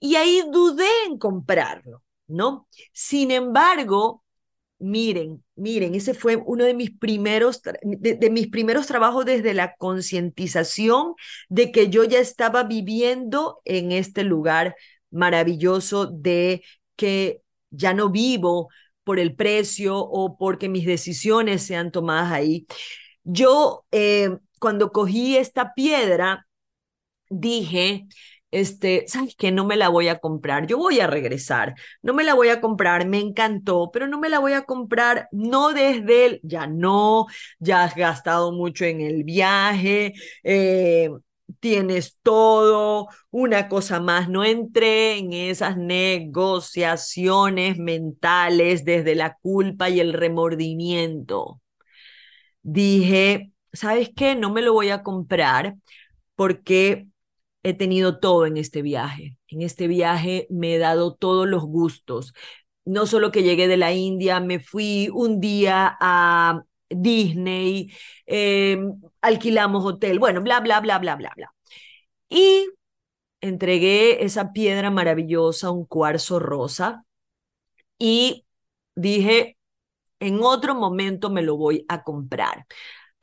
y 0.00 0.16
ahí 0.16 0.42
dudé 0.52 0.86
en 1.06 1.18
comprarlo 1.18 2.02
¿no? 2.26 2.68
Sin 2.92 3.30
embargo, 3.30 4.23
miren, 4.84 5.42
miren, 5.56 5.94
ese 5.94 6.14
fue 6.14 6.36
uno 6.36 6.64
de 6.64 6.74
mis 6.74 6.90
primeros, 6.90 7.62
de, 7.82 8.30
mis 8.30 8.48
primeros 8.48 8.86
trabajos 8.86 9.24
desde 9.24 9.54
la 9.54 9.74
concientización 9.76 11.14
de 11.48 11.72
que 11.72 11.88
yo 11.88 12.04
ya 12.04 12.18
estaba 12.18 12.64
viviendo 12.64 13.60
en 13.64 13.92
este 13.92 14.24
lugar 14.24 14.76
maravilloso 15.10 16.06
de 16.06 16.62
que 16.96 17.40
ya 17.70 17.94
no 17.94 18.10
vivo 18.10 18.68
por 19.04 19.18
el 19.18 19.34
precio 19.34 19.98
o 19.98 20.36
porque 20.36 20.68
mis 20.68 20.86
decisiones 20.86 21.62
sean 21.62 21.90
tomadas 21.90 22.32
ahí. 22.32 22.66
Yo, 23.24 23.86
eh, 23.90 24.36
cuando 24.60 24.92
cogí 24.92 25.36
esta 25.36 25.72
piedra, 25.74 26.46
dije, 27.30 28.06
este, 28.54 29.04
¿sabes 29.08 29.34
qué? 29.36 29.52
No 29.52 29.64
me 29.66 29.76
la 29.76 29.88
voy 29.88 30.08
a 30.08 30.18
comprar, 30.18 30.66
yo 30.66 30.78
voy 30.78 31.00
a 31.00 31.06
regresar, 31.06 31.74
no 32.02 32.14
me 32.14 32.24
la 32.24 32.34
voy 32.34 32.48
a 32.48 32.60
comprar, 32.60 33.06
me 33.06 33.18
encantó, 33.20 33.90
pero 33.92 34.06
no 34.08 34.18
me 34.20 34.28
la 34.28 34.38
voy 34.38 34.52
a 34.52 34.62
comprar, 34.64 35.28
no 35.32 35.72
desde 35.72 36.26
el, 36.26 36.40
ya 36.42 36.66
no, 36.66 37.26
ya 37.58 37.84
has 37.84 37.94
gastado 37.94 38.52
mucho 38.52 38.84
en 38.84 39.00
el 39.00 39.24
viaje, 39.24 40.14
eh, 40.44 41.10
tienes 41.60 42.18
todo, 42.22 43.08
una 43.30 43.68
cosa 43.68 44.00
más, 44.00 44.28
no 44.28 44.44
entré 44.44 45.18
en 45.18 45.32
esas 45.32 45.76
negociaciones 45.76 47.78
mentales 47.78 48.84
desde 48.84 49.14
la 49.14 49.36
culpa 49.42 49.90
y 49.90 50.00
el 50.00 50.12
remordimiento. 50.12 51.60
Dije, 52.62 53.52
¿sabes 53.72 54.10
qué? 54.16 54.34
No 54.34 54.50
me 54.52 54.62
lo 54.62 54.72
voy 54.72 54.90
a 54.90 55.02
comprar 55.02 55.76
porque 56.34 57.08
he 57.64 57.74
tenido 57.74 58.20
todo 58.20 58.46
en 58.46 58.56
este 58.58 58.82
viaje. 58.82 59.38
En 59.48 59.62
este 59.62 59.88
viaje 59.88 60.46
me 60.50 60.76
he 60.76 60.78
dado 60.78 61.14
todos 61.14 61.48
los 61.48 61.64
gustos. 61.64 62.34
No 62.84 63.06
solo 63.06 63.32
que 63.32 63.42
llegué 63.42 63.68
de 63.68 63.78
la 63.78 63.92
India, 63.92 64.40
me 64.40 64.60
fui 64.60 65.10
un 65.12 65.40
día 65.40 65.96
a 66.00 66.62
Disney, 66.90 67.92
em, 68.26 69.00
alquilamos 69.22 69.84
hotel, 69.84 70.18
bueno, 70.18 70.42
bla, 70.42 70.60
bla, 70.60 70.80
bla, 70.80 70.98
bla, 70.98 71.16
bla, 71.16 71.32
bla. 71.36 71.54
Y 72.28 72.68
entregué 73.40 74.24
esa 74.24 74.52
piedra 74.52 74.90
maravillosa, 74.90 75.70
un 75.70 75.86
cuarzo 75.86 76.38
rosa, 76.40 77.04
y 77.98 78.46
dije, 78.94 79.56
en 80.20 80.40
otro 80.42 80.74
momento 80.74 81.30
me 81.30 81.42
lo 81.42 81.56
voy 81.56 81.84
a 81.88 82.02
comprar 82.04 82.66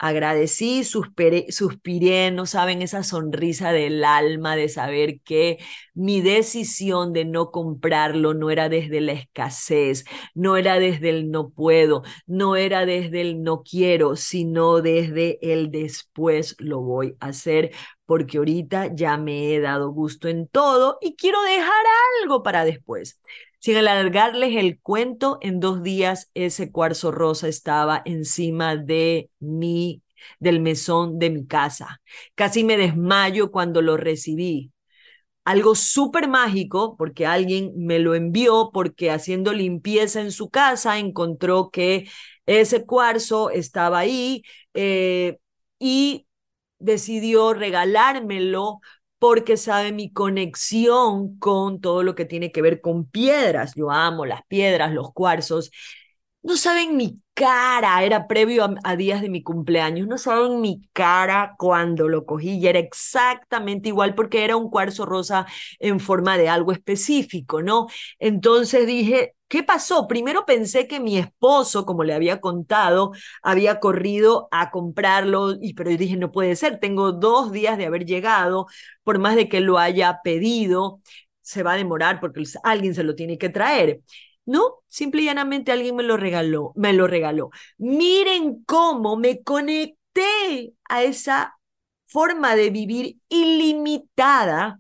agradecí, 0.02 0.84
suspiré, 0.84 1.46
suspiré, 1.52 2.32
no 2.32 2.46
saben, 2.48 2.82
esa 2.82 3.04
sonrisa 3.04 3.72
del 3.72 4.04
alma 4.04 4.56
de 4.56 4.68
saber 4.70 5.22
que 5.22 5.60
mi 5.94 6.22
decisión 6.22 7.14
de 7.14 7.26
no 7.26 7.52
comprarlo 7.52 8.34
no 8.34 8.50
era 8.50 8.68
desde 8.70 9.02
la 9.02 9.12
escasez, 9.14 10.06
no 10.34 10.58
era 10.58 10.80
desde 10.80 11.10
el 11.10 11.30
no 11.32 11.50
puedo, 11.52 12.04
no 12.26 12.56
era 12.56 12.86
desde 12.86 13.22
el 13.22 13.44
no 13.44 13.64
quiero, 13.64 14.16
sino 14.16 14.82
desde 14.82 15.38
el 15.54 15.72
después 15.72 16.56
lo 16.60 16.82
voy 16.82 17.16
a 17.20 17.28
hacer 17.28 17.72
porque 18.06 18.38
ahorita 18.40 18.94
ya 18.96 19.18
me 19.18 19.54
he 19.56 19.60
dado 19.62 19.92
gusto 19.92 20.28
en 20.28 20.48
todo 20.48 20.98
y 21.02 21.16
quiero 21.16 21.42
dejar 21.44 21.86
algo 22.24 22.44
para 22.44 22.66
después. 22.66 23.20
Sin 23.62 23.78
alargarles 23.78 24.56
el 24.58 24.80
cuento, 24.82 25.40
en 25.42 25.62
dos 25.62 25.84
días 25.84 26.32
ese 26.34 26.72
cuarzo 26.72 27.12
rosa 27.12 27.48
estaba 27.48 28.04
encima 28.06 28.76
de 28.76 29.30
mi, 29.40 30.04
del 30.40 30.62
mesón 30.62 31.20
de 31.20 31.30
mi 31.30 31.48
casa. 31.48 32.02
Casi 32.36 32.64
me 32.64 32.78
desmayo 32.78 33.52
cuando 33.52 33.82
lo 33.84 33.98
recibí. 33.98 34.72
Algo 35.46 35.76
súper 35.76 36.28
mágico, 36.30 36.96
porque 36.98 37.26
alguien 37.28 37.74
me 37.78 38.00
lo 38.00 38.16
envió, 38.16 38.72
porque 38.74 39.12
haciendo 39.12 39.54
limpieza 39.54 40.22
en 40.22 40.32
su 40.32 40.50
casa 40.50 41.00
encontró 41.00 41.72
que 41.72 42.10
ese 42.46 42.86
cuarzo 42.86 43.50
estaba 43.52 44.00
ahí 44.00 44.44
eh, 44.76 45.40
y 45.80 46.28
decidió 46.80 47.54
regalármelo 47.54 48.82
porque 49.22 49.56
sabe 49.58 49.94
mi 49.94 50.12
conexión 50.12 51.38
con 51.40 51.80
todo 51.80 52.02
lo 52.04 52.16
que 52.16 52.26
tiene 52.26 52.52
que 52.52 52.64
ver 52.64 52.82
con 52.82 53.06
piedras. 53.06 53.76
Yo 53.76 53.92
amo 53.92 54.26
las 54.26 54.44
piedras, 54.48 54.94
los 54.94 55.14
cuarzos. 55.14 55.72
No 56.44 56.58
saben 56.58 56.98
mi 56.98 57.22
cara, 57.36 58.04
era 58.04 58.28
previo 58.28 58.68
a, 58.84 58.96
días 58.96 59.22
de 59.22 59.30
mi 59.30 59.44
cumpleaños, 59.44 60.08
no 60.08 60.18
saben 60.18 60.60
mi 60.60 60.82
cara 60.92 61.54
cuando 61.58 62.10
lo 62.10 62.26
cogí 62.26 62.58
y 62.58 62.68
era 62.68 62.80
exactamente 62.80 63.90
igual 63.90 64.16
porque 64.16 64.44
era 64.44 64.56
un 64.58 64.70
cuarzo 64.72 65.06
rosa 65.06 65.46
en 65.80 66.00
forma 66.00 66.38
de 66.38 66.50
algo 66.50 66.72
específico, 66.72 67.62
¿no? 67.62 67.88
Entonces 68.20 68.88
dije, 68.88 69.36
¿Qué 69.48 69.64
pasó? 69.64 70.08
Primero 70.08 70.46
pensé 70.46 70.88
que 70.88 71.02
mi 71.02 71.18
esposo, 71.18 71.86
como 71.86 72.06
le 72.06 72.14
había 72.14 72.40
contado, 72.40 73.12
había 73.44 73.82
corrido 73.82 74.48
a 74.52 74.72
comprarlo, 74.72 75.56
y, 75.62 75.74
pero 75.74 75.92
yo 75.92 75.98
dije, 75.98 76.16
no 76.16 76.32
puede 76.32 76.56
ser, 76.56 76.80
tengo 76.80 77.12
dos 77.12 77.52
días 77.52 77.78
de 77.78 77.86
haber 77.86 78.06
llegado, 78.06 78.68
por 79.04 79.20
más 79.20 79.36
de 79.36 79.50
que 79.50 79.60
lo 79.60 79.78
haya 79.78 80.22
pedido, 80.24 81.02
se 81.42 81.64
va 81.64 81.74
a 81.74 81.76
demorar 81.76 82.22
porque 82.22 82.44
alguien 82.64 82.96
se 82.96 83.04
lo 83.04 83.14
tiene 83.16 83.38
que 83.38 83.50
traer. 83.50 84.00
No, 84.46 84.80
simple 84.88 85.22
y 85.22 85.26
llanamente 85.26 85.72
alguien 85.72 85.96
me 85.96 86.04
lo 86.04 86.18
regaló, 86.18 86.74
me 86.76 86.94
lo 86.94 87.08
regaló. 87.08 87.52
Miren 87.78 88.64
cómo 88.66 89.16
me 89.18 89.44
conecté 89.44 90.74
a 90.90 91.04
esa 91.04 91.56
forma 92.08 92.56
de 92.56 92.70
vivir 92.72 93.18
ilimitada 93.30 94.80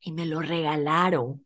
y 0.00 0.12
me 0.12 0.26
lo 0.26 0.40
regalaron 0.42 1.44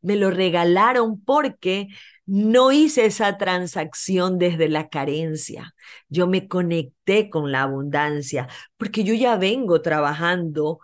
me 0.00 0.16
lo 0.16 0.30
regalaron 0.30 1.20
porque 1.24 1.88
no 2.26 2.72
hice 2.72 3.06
esa 3.06 3.36
transacción 3.38 4.38
desde 4.38 4.68
la 4.68 4.88
carencia. 4.88 5.74
Yo 6.08 6.26
me 6.26 6.48
conecté 6.48 7.30
con 7.30 7.52
la 7.52 7.62
abundancia 7.62 8.48
porque 8.76 9.04
yo 9.04 9.14
ya 9.14 9.36
vengo 9.36 9.82
trabajando 9.82 10.80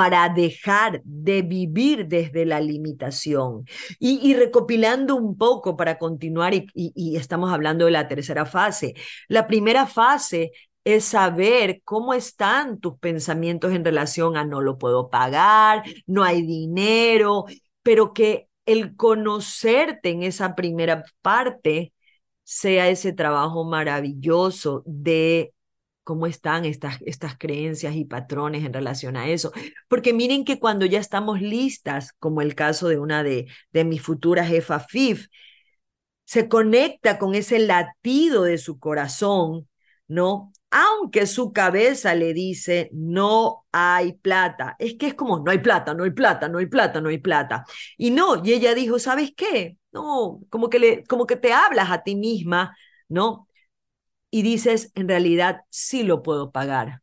para 0.00 0.30
dejar 0.30 1.02
de 1.04 1.42
vivir 1.42 2.08
desde 2.08 2.46
la 2.46 2.58
limitación. 2.58 3.66
Y, 3.98 4.32
recopilando 4.32 5.14
un 5.14 5.36
poco 5.36 5.76
para 5.76 5.98
continuar, 5.98 6.54
y, 6.54 7.16
estamos 7.18 7.52
hablando 7.52 7.84
de 7.84 7.90
la 7.90 8.08
tercera 8.08 8.46
fase. 8.46 8.94
La 9.28 9.46
primera 9.46 9.86
fase 9.86 10.52
es 10.84 11.04
saber 11.04 11.82
cómo 11.84 12.14
están 12.14 12.80
tus 12.80 12.96
pensamientos 12.98 13.74
en 13.74 13.84
relación 13.84 14.38
a 14.38 14.46
no 14.46 14.62
lo 14.62 14.78
puedo 14.78 15.10
pagar, 15.10 15.82
no 16.06 16.24
hay 16.24 16.40
dinero, 16.46 17.44
pero 17.82 18.14
que 18.14 18.48
el 18.64 18.96
conocerte 18.96 20.08
en 20.08 20.22
esa 20.22 20.54
primera 20.54 21.04
parte 21.20 21.92
sea 22.42 22.88
ese 22.88 23.12
trabajo 23.12 23.64
maravilloso 23.64 24.82
de 24.86 25.52
cómo 26.10 26.26
están 26.26 26.64
estas, 26.64 26.96
estas 27.06 27.38
creencias 27.38 27.94
y 27.94 28.04
patrones 28.04 28.64
en 28.64 28.72
relación 28.72 29.16
a 29.16 29.28
eso. 29.28 29.52
Porque 29.86 30.12
miren 30.12 30.44
que 30.44 30.58
cuando 30.58 30.84
ya 30.84 30.98
estamos 30.98 31.40
listas, 31.40 32.14
como 32.18 32.42
el 32.42 32.56
caso 32.56 32.88
de 32.88 32.98
una 32.98 33.22
de, 33.22 33.46
de 33.72 33.84
mis 33.84 34.02
futuras 34.02 34.48
jefa 34.48 34.80
FIF, 34.80 35.28
se 36.24 36.48
conecta 36.48 37.16
con 37.20 37.36
ese 37.36 37.60
latido 37.60 38.42
de 38.42 38.58
su 38.58 38.80
corazón, 38.80 39.68
¿no? 40.08 40.52
aunque 40.72 41.26
su 41.28 41.52
cabeza 41.52 42.16
le 42.16 42.34
dice, 42.34 42.90
no 42.92 43.66
hay 43.70 44.14
plata. 44.14 44.74
Es 44.80 44.94
que 44.94 45.06
es 45.06 45.14
como, 45.14 45.38
no 45.38 45.52
hay 45.52 45.58
plata, 45.58 45.94
no 45.94 46.02
hay 46.02 46.10
plata, 46.10 46.48
no 46.48 46.58
hay 46.58 46.66
plata, 46.66 47.00
no 47.00 47.08
hay 47.08 47.18
plata. 47.18 47.64
Y 47.96 48.10
no, 48.10 48.44
y 48.44 48.52
ella 48.52 48.74
dijo, 48.74 48.98
¿sabes 48.98 49.32
qué? 49.36 49.76
No, 49.92 50.40
como 50.50 50.68
que, 50.70 50.80
le, 50.80 51.04
como 51.04 51.26
que 51.26 51.36
te 51.36 51.52
hablas 51.52 51.90
a 51.92 52.02
ti 52.02 52.16
misma, 52.16 52.76
¿no? 53.08 53.46
Y 54.30 54.42
dices, 54.42 54.92
en 54.94 55.08
realidad 55.08 55.62
sí 55.70 56.02
lo 56.02 56.22
puedo 56.22 56.50
pagar. 56.50 57.02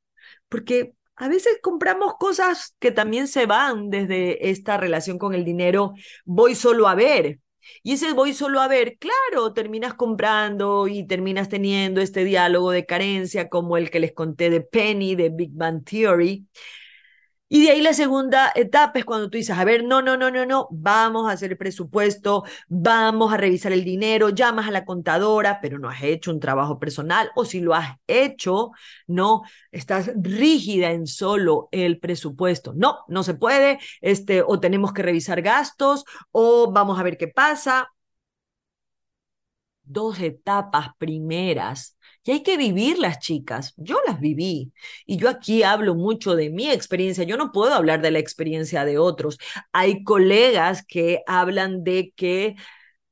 Porque 0.50 0.94
a 1.16 1.28
veces 1.28 1.60
compramos 1.62 2.16
cosas 2.20 2.76
que 2.80 2.92
también 2.92 3.28
se 3.28 3.46
van 3.46 3.90
desde 3.90 4.50
esta 4.50 4.78
relación 4.78 5.18
con 5.18 5.34
el 5.34 5.44
dinero. 5.44 5.94
Voy 6.26 6.56
solo 6.56 6.88
a 6.88 6.96
ver, 6.96 7.40
y 7.84 7.94
ese 7.94 8.14
voy 8.14 8.34
solo 8.34 8.62
a 8.62 8.68
ver, 8.68 8.98
claro, 8.98 9.54
terminas 9.54 9.94
comprando 9.94 10.88
y 10.88 11.06
terminas 11.08 11.50
teniendo 11.50 12.02
este 12.02 12.24
diálogo 12.24 12.72
de 12.72 12.86
carencia 12.86 13.50
como 13.50 13.78
el 13.78 13.90
que 13.90 14.00
les 14.00 14.14
conté 14.14 14.50
de 14.50 14.62
Penny, 14.62 15.16
de 15.16 15.30
Big 15.30 15.52
Bang 15.54 15.84
Theory, 15.84 16.48
y 17.50 17.64
de 17.64 17.72
ahí 17.72 17.82
la 17.82 17.94
segunda 17.94 18.52
etapa 18.56 19.00
es 19.00 19.06
cuando 19.06 19.30
tú 19.30 19.38
dices, 19.38 19.58
a 19.58 19.64
ver, 19.64 19.84
no, 19.84 20.02
no, 20.02 20.18
no, 20.18 20.30
no, 20.32 20.46
no, 20.46 20.68
vamos 20.72 21.30
a 21.30 21.34
hacer 21.34 21.52
el 21.52 21.58
presupuesto, 21.58 22.44
vamos 22.68 23.34
a 23.34 23.38
revisar 23.38 23.72
el 23.72 23.84
dinero, 23.86 24.30
llamas 24.30 24.68
a 24.68 24.72
la 24.72 24.86
contadora, 24.86 25.60
pero 25.62 25.80
no 25.80 25.90
has 25.90 26.04
hecho 26.04 26.32
un 26.32 26.40
trabajo 26.42 26.78
personal, 26.80 27.32
o 27.36 27.46
si 27.46 27.62
lo 27.62 27.74
has 27.74 27.96
hecho, 28.08 28.72
no, 29.08 29.44
estás 29.72 30.12
rígida 30.22 30.92
en 30.92 31.08
solo 31.08 31.70
el 31.72 32.00
presupuesto. 32.00 32.74
No, 32.76 33.00
no 33.08 33.24
se 33.24 33.34
puede, 33.34 33.80
este, 34.02 34.42
o 34.46 34.60
tenemos 34.60 34.92
que 34.94 35.04
revisar 35.04 35.42
gastos, 35.42 36.04
o 36.32 36.72
vamos 36.72 37.00
a 37.00 37.04
ver 37.04 37.18
qué 37.18 37.28
pasa. 37.30 37.90
Dos 39.84 40.20
etapas 40.20 40.90
primeras 40.98 41.97
y 42.28 42.32
hay 42.32 42.44
que 42.44 42.58
vivirlas, 42.58 43.20
chicas. 43.20 43.74
Yo 43.78 44.00
las 44.06 44.20
viví. 44.20 44.74
Y 45.06 45.18
yo 45.18 45.30
aquí 45.30 45.64
hablo 45.64 45.96
mucho 45.96 46.36
de 46.36 46.50
mi 46.50 46.70
experiencia. 46.70 47.24
Yo 47.24 47.38
no 47.38 47.52
puedo 47.54 47.74
hablar 47.74 48.02
de 48.02 48.12
la 48.12 48.20
experiencia 48.20 48.84
de 48.86 48.98
otros. 48.98 49.38
Hay 49.72 50.04
colegas 50.04 50.86
que 50.86 51.24
hablan 51.26 51.84
de 51.86 52.12
que 52.16 52.56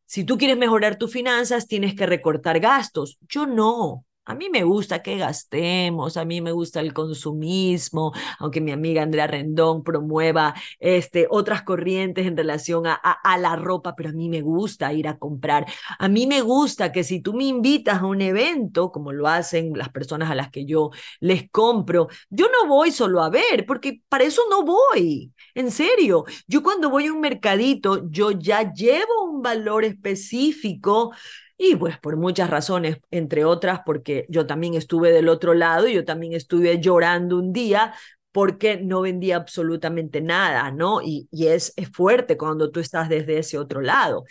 si 0.05 0.24
tú 0.26 0.38
quieres 0.38 0.57
mejorar 0.57 0.97
tus 0.97 1.13
finanzas, 1.13 1.68
tienes 1.68 1.95
que 1.95 2.05
recortar 2.07 2.59
gastos. 2.59 3.18
Yo 3.30 3.45
no. 3.47 4.05
A 4.28 4.34
mí 4.34 4.49
me 4.49 4.63
gusta 4.63 5.03
que 5.03 5.17
gastemos, 5.17 6.17
a 6.17 6.26
mí 6.26 6.41
me 6.41 6.51
gusta 6.51 6.80
el 6.80 6.93
consumismo, 6.93 8.11
aunque 8.39 8.59
mi 8.59 8.71
amiga 8.71 9.03
Andrea 9.03 9.28
Rendón 9.28 9.84
promueva 9.84 10.55
este, 10.80 11.28
otras 11.30 11.61
corrientes 11.61 12.26
en 12.26 12.36
relación 12.36 12.88
a, 12.88 12.95
a, 12.95 13.38
la 13.38 13.55
ropa, 13.55 13.95
pero 13.95 14.09
a 14.09 14.13
mí 14.13 14.30
me 14.30 14.41
gusta 14.41 14.91
ir 14.93 15.07
a 15.07 15.19
comprar. 15.19 15.67
A 15.99 16.07
mí 16.07 16.26
me 16.26 16.41
gusta 16.41 16.91
que 16.91 17.03
si 17.03 17.21
tú 17.21 17.34
me 17.34 17.43
invitas 17.43 17.99
a 18.01 18.05
un 18.05 18.19
evento, 18.21 18.91
como 18.91 19.11
lo 19.11 19.28
hacen 19.28 19.73
las 19.78 19.89
personas 19.89 20.32
a 20.32 20.36
las 20.36 20.49
que 20.49 20.65
yo 20.65 20.89
les 21.19 21.49
compro, 21.51 22.07
yo 22.30 22.47
no 22.49 22.67
voy 22.67 22.91
solo 22.91 23.21
a 23.21 23.30
ver, 23.30 23.65
porque 23.67 24.01
para 24.09 24.23
eso 24.23 24.41
no 24.49 24.63
voy. 24.63 25.34
En 25.53 25.69
serio, 25.69 26.26
yo 26.47 26.63
cuando 26.63 26.89
voy 26.89 27.05
a 27.07 27.13
un 27.13 27.21
mercadito, 27.21 28.09
yo 28.09 28.32
ya 28.32 28.73
llevo 28.73 29.23
un 29.26 29.41
valor 29.43 29.86
específico 29.86 31.11
y 31.58 31.76
pues 31.76 31.97
por 31.99 32.18
muchas 32.18 32.49
razones, 32.49 32.97
entre 33.12 33.45
otras 33.45 33.82
porque 33.86 34.26
yo 34.30 34.45
también 34.45 34.74
estuve 34.74 35.12
del 35.12 35.30
otro 35.30 35.53
lado, 35.53 35.88
y 35.88 35.93
yo 35.93 36.06
también 36.06 36.34
estuve 36.34 36.80
llorando 36.80 37.38
un 37.38 37.53
día 37.53 37.93
porque 38.32 38.78
no 38.78 39.01
vendía 39.01 39.38
absolutamente 39.38 40.20
nada, 40.22 40.70
¿no? 40.70 41.01
Y, 41.01 41.30
y 41.32 41.47
es, 41.47 41.72
es, 41.78 41.89
fuerte 41.89 42.36
cuando 42.38 42.70
tú 42.70 42.82
estás 42.82 43.08
desde 43.08 43.38
ese 43.38 43.58
otro 43.58 43.80
lado. 43.80 44.26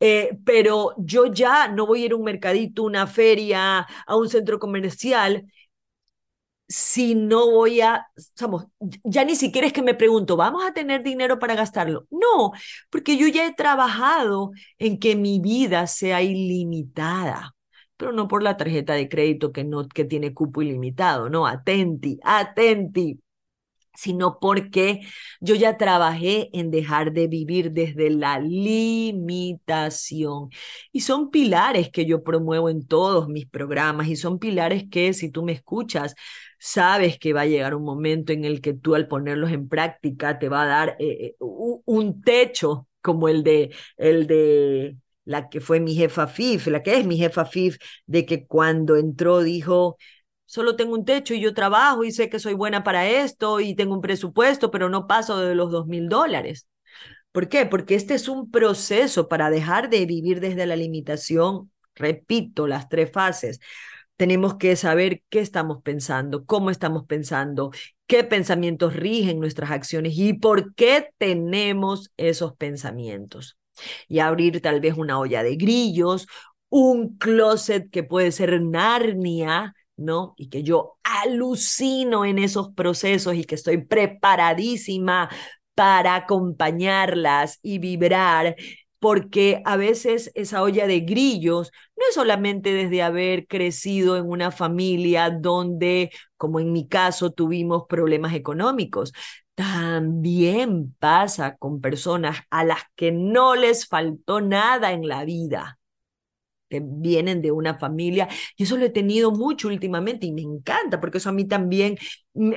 Eh, 0.00 0.36
pero 0.44 0.92
yo 0.98 1.26
ya 1.26 1.68
no 1.68 1.86
voy 1.86 2.02
a 2.02 2.06
ir 2.06 2.12
a 2.12 2.16
un 2.16 2.24
mercadito, 2.24 2.82
una 2.82 3.06
feria, 3.06 3.86
a 4.06 4.16
un 4.16 4.28
centro 4.28 4.58
comercial 4.58 5.46
si 6.68 7.14
no 7.14 7.50
voy 7.50 7.80
a, 7.80 8.06
vamos, 8.40 8.66
ya 9.04 9.24
ni 9.24 9.36
siquiera 9.36 9.66
es 9.66 9.72
que 9.72 9.82
me 9.82 9.94
pregunto, 9.94 10.36
¿vamos 10.36 10.64
a 10.64 10.72
tener 10.72 11.02
dinero 11.02 11.38
para 11.38 11.54
gastarlo? 11.54 12.06
No, 12.10 12.52
porque 12.90 13.16
yo 13.16 13.26
ya 13.28 13.46
he 13.46 13.54
trabajado 13.54 14.52
en 14.78 14.98
que 14.98 15.14
mi 15.16 15.40
vida 15.40 15.86
sea 15.86 16.22
ilimitada, 16.22 17.54
pero 17.96 18.12
no 18.12 18.28
por 18.28 18.42
la 18.42 18.56
tarjeta 18.56 18.94
de 18.94 19.08
crédito 19.08 19.52
que, 19.52 19.64
no, 19.64 19.86
que 19.88 20.04
tiene 20.04 20.34
cupo 20.34 20.62
ilimitado, 20.62 21.28
no, 21.30 21.46
atenti, 21.46 22.18
atenti, 22.24 23.20
sino 23.96 24.38
porque 24.40 25.02
yo 25.40 25.54
ya 25.54 25.76
trabajé 25.76 26.50
en 26.52 26.70
dejar 26.70 27.12
de 27.12 27.28
vivir 27.28 27.70
desde 27.72 28.10
la 28.10 28.40
limitación. 28.40 29.70
Y 30.92 31.00
son 31.02 31.30
pilares 31.30 31.90
que 31.90 32.04
yo 32.06 32.24
promuevo 32.24 32.68
en 32.70 32.86
todos 32.86 33.28
mis 33.28 33.46
programas 33.46 34.08
y 34.08 34.16
son 34.16 34.38
pilares 34.40 34.84
que 34.90 35.12
si 35.12 35.30
tú 35.30 35.44
me 35.44 35.52
escuchas, 35.52 36.14
sabes 36.64 37.18
que 37.18 37.34
va 37.34 37.42
a 37.42 37.46
llegar 37.46 37.74
un 37.74 37.84
momento 37.84 38.32
en 38.32 38.46
el 38.46 38.62
que 38.62 38.72
tú 38.72 38.94
al 38.94 39.06
ponerlos 39.06 39.52
en 39.52 39.68
práctica 39.68 40.38
te 40.38 40.48
va 40.48 40.62
a 40.62 40.66
dar 40.66 40.96
eh, 40.98 41.26
eh, 41.26 41.36
un 41.38 42.22
techo 42.22 42.88
como 43.02 43.28
el 43.28 43.44
de, 43.44 43.74
el 43.98 44.26
de 44.26 44.96
la 45.26 45.50
que 45.50 45.60
fue 45.60 45.78
mi 45.80 45.94
jefa 45.94 46.26
FIF, 46.26 46.68
la 46.68 46.82
que 46.82 46.96
es 46.96 47.04
mi 47.06 47.18
jefa 47.18 47.44
FIF, 47.44 47.76
de 48.06 48.24
que 48.24 48.46
cuando 48.46 48.96
entró 48.96 49.42
dijo, 49.42 49.98
solo 50.46 50.74
tengo 50.74 50.94
un 50.94 51.04
techo 51.04 51.34
y 51.34 51.40
yo 51.40 51.52
trabajo 51.52 52.02
y 52.02 52.12
sé 52.12 52.30
que 52.30 52.38
soy 52.38 52.54
buena 52.54 52.82
para 52.82 53.06
esto 53.06 53.60
y 53.60 53.74
tengo 53.74 53.94
un 53.94 54.00
presupuesto, 54.00 54.70
pero 54.70 54.88
no 54.88 55.06
paso 55.06 55.38
de 55.40 55.54
los 55.54 55.70
dos 55.70 55.86
mil 55.86 56.08
dólares. 56.08 56.66
¿Por 57.30 57.50
qué? 57.50 57.66
Porque 57.66 57.94
este 57.94 58.14
es 58.14 58.26
un 58.26 58.50
proceso 58.50 59.28
para 59.28 59.50
dejar 59.50 59.90
de 59.90 60.06
vivir 60.06 60.40
desde 60.40 60.64
la 60.64 60.76
limitación. 60.76 61.70
Repito, 61.94 62.66
las 62.66 62.88
tres 62.88 63.12
fases 63.12 63.60
tenemos 64.16 64.56
que 64.56 64.76
saber 64.76 65.22
qué 65.28 65.40
estamos 65.40 65.82
pensando, 65.82 66.44
cómo 66.46 66.70
estamos 66.70 67.04
pensando, 67.06 67.70
qué 68.06 68.24
pensamientos 68.24 68.94
rigen 68.94 69.40
nuestras 69.40 69.70
acciones 69.70 70.14
y 70.16 70.34
por 70.34 70.74
qué 70.74 71.08
tenemos 71.18 72.12
esos 72.16 72.54
pensamientos. 72.56 73.58
Y 74.08 74.20
abrir 74.20 74.60
tal 74.60 74.80
vez 74.80 74.96
una 74.96 75.18
olla 75.18 75.42
de 75.42 75.56
grillos, 75.56 76.28
un 76.68 77.16
closet 77.18 77.90
que 77.90 78.04
puede 78.04 78.30
ser 78.32 78.60
Narnia, 78.62 79.74
¿no? 79.96 80.34
Y 80.36 80.48
que 80.48 80.62
yo 80.62 80.98
alucino 81.02 82.24
en 82.24 82.38
esos 82.38 82.70
procesos 82.70 83.34
y 83.34 83.44
que 83.44 83.54
estoy 83.54 83.84
preparadísima 83.84 85.28
para 85.74 86.14
acompañarlas 86.14 87.58
y 87.62 87.78
vibrar 87.78 88.56
porque 89.04 89.60
a 89.66 89.76
veces 89.76 90.30
esa 90.34 90.62
olla 90.62 90.86
de 90.86 91.00
grillos 91.00 91.70
no 91.94 92.04
es 92.08 92.14
solamente 92.14 92.72
desde 92.72 93.02
haber 93.02 93.46
crecido 93.46 94.16
en 94.16 94.26
una 94.26 94.50
familia 94.50 95.28
donde, 95.28 96.10
como 96.38 96.58
en 96.58 96.72
mi 96.72 96.88
caso, 96.88 97.30
tuvimos 97.30 97.84
problemas 97.86 98.32
económicos. 98.32 99.12
También 99.54 100.94
pasa 100.98 101.54
con 101.58 101.82
personas 101.82 102.38
a 102.48 102.64
las 102.64 102.80
que 102.96 103.12
no 103.12 103.56
les 103.56 103.86
faltó 103.86 104.40
nada 104.40 104.92
en 104.92 105.06
la 105.06 105.26
vida 105.26 105.78
que 106.68 106.80
vienen 106.82 107.42
de 107.42 107.52
una 107.52 107.78
familia. 107.78 108.28
Y 108.56 108.64
eso 108.64 108.76
lo 108.76 108.84
he 108.86 108.90
tenido 108.90 109.30
mucho 109.32 109.68
últimamente 109.68 110.26
y 110.26 110.32
me 110.32 110.42
encanta 110.42 111.00
porque 111.00 111.18
eso 111.18 111.28
a 111.28 111.32
mí 111.32 111.46
también 111.46 111.96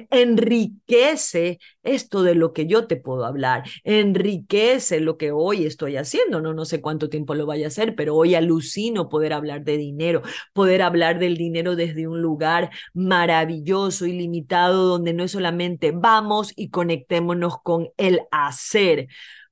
enriquece 0.10 1.60
esto 1.84 2.24
de 2.24 2.34
lo 2.36 2.52
que 2.52 2.66
yo 2.66 2.88
te 2.88 2.96
puedo 2.96 3.26
hablar, 3.26 3.64
enriquece 3.84 5.00
lo 5.00 5.18
que 5.18 5.32
hoy 5.32 5.66
estoy 5.66 5.98
haciendo. 5.98 6.42
No, 6.42 6.54
no 6.54 6.66
sé 6.66 6.82
cuánto 6.82 7.10
tiempo 7.10 7.36
lo 7.36 7.46
vaya 7.46 7.66
a 7.66 7.68
hacer, 7.68 7.96
pero 7.96 8.16
hoy 8.16 8.34
alucino 8.36 9.08
poder 9.10 9.34
hablar 9.34 9.64
de 9.64 9.78
dinero, 9.78 10.24
poder 10.54 10.82
hablar 10.82 11.20
del 11.20 11.38
dinero 11.38 11.76
desde 11.76 12.08
un 12.08 12.22
lugar 12.22 12.72
maravilloso, 12.94 14.06
ilimitado, 14.08 14.86
donde 14.88 15.14
no 15.14 15.24
es 15.24 15.32
solamente 15.32 15.92
vamos 15.92 16.54
y 16.56 16.70
conectémonos 16.70 17.62
con 17.62 17.90
el 17.98 18.22
hacer, 18.32 19.08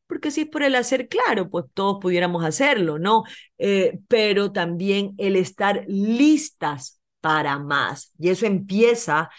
porque 0.08 0.32
si 0.32 0.42
es 0.42 0.48
por 0.48 0.64
el 0.64 0.76
hacer, 0.76 1.08
claro, 1.08 1.50
pues 1.50 1.66
todos 1.74 1.98
pudiéramos 2.02 2.44
hacerlo, 2.44 3.00
¿no? 3.00 3.24
Eh, 3.58 4.00
pero 4.08 4.52
también 4.52 5.14
el 5.18 5.36
estar 5.36 5.84
listas 5.88 7.00
para 7.22 7.58
más. 7.60 8.12
Y 8.20 8.30
eso 8.30 8.46
empieza 8.46 9.30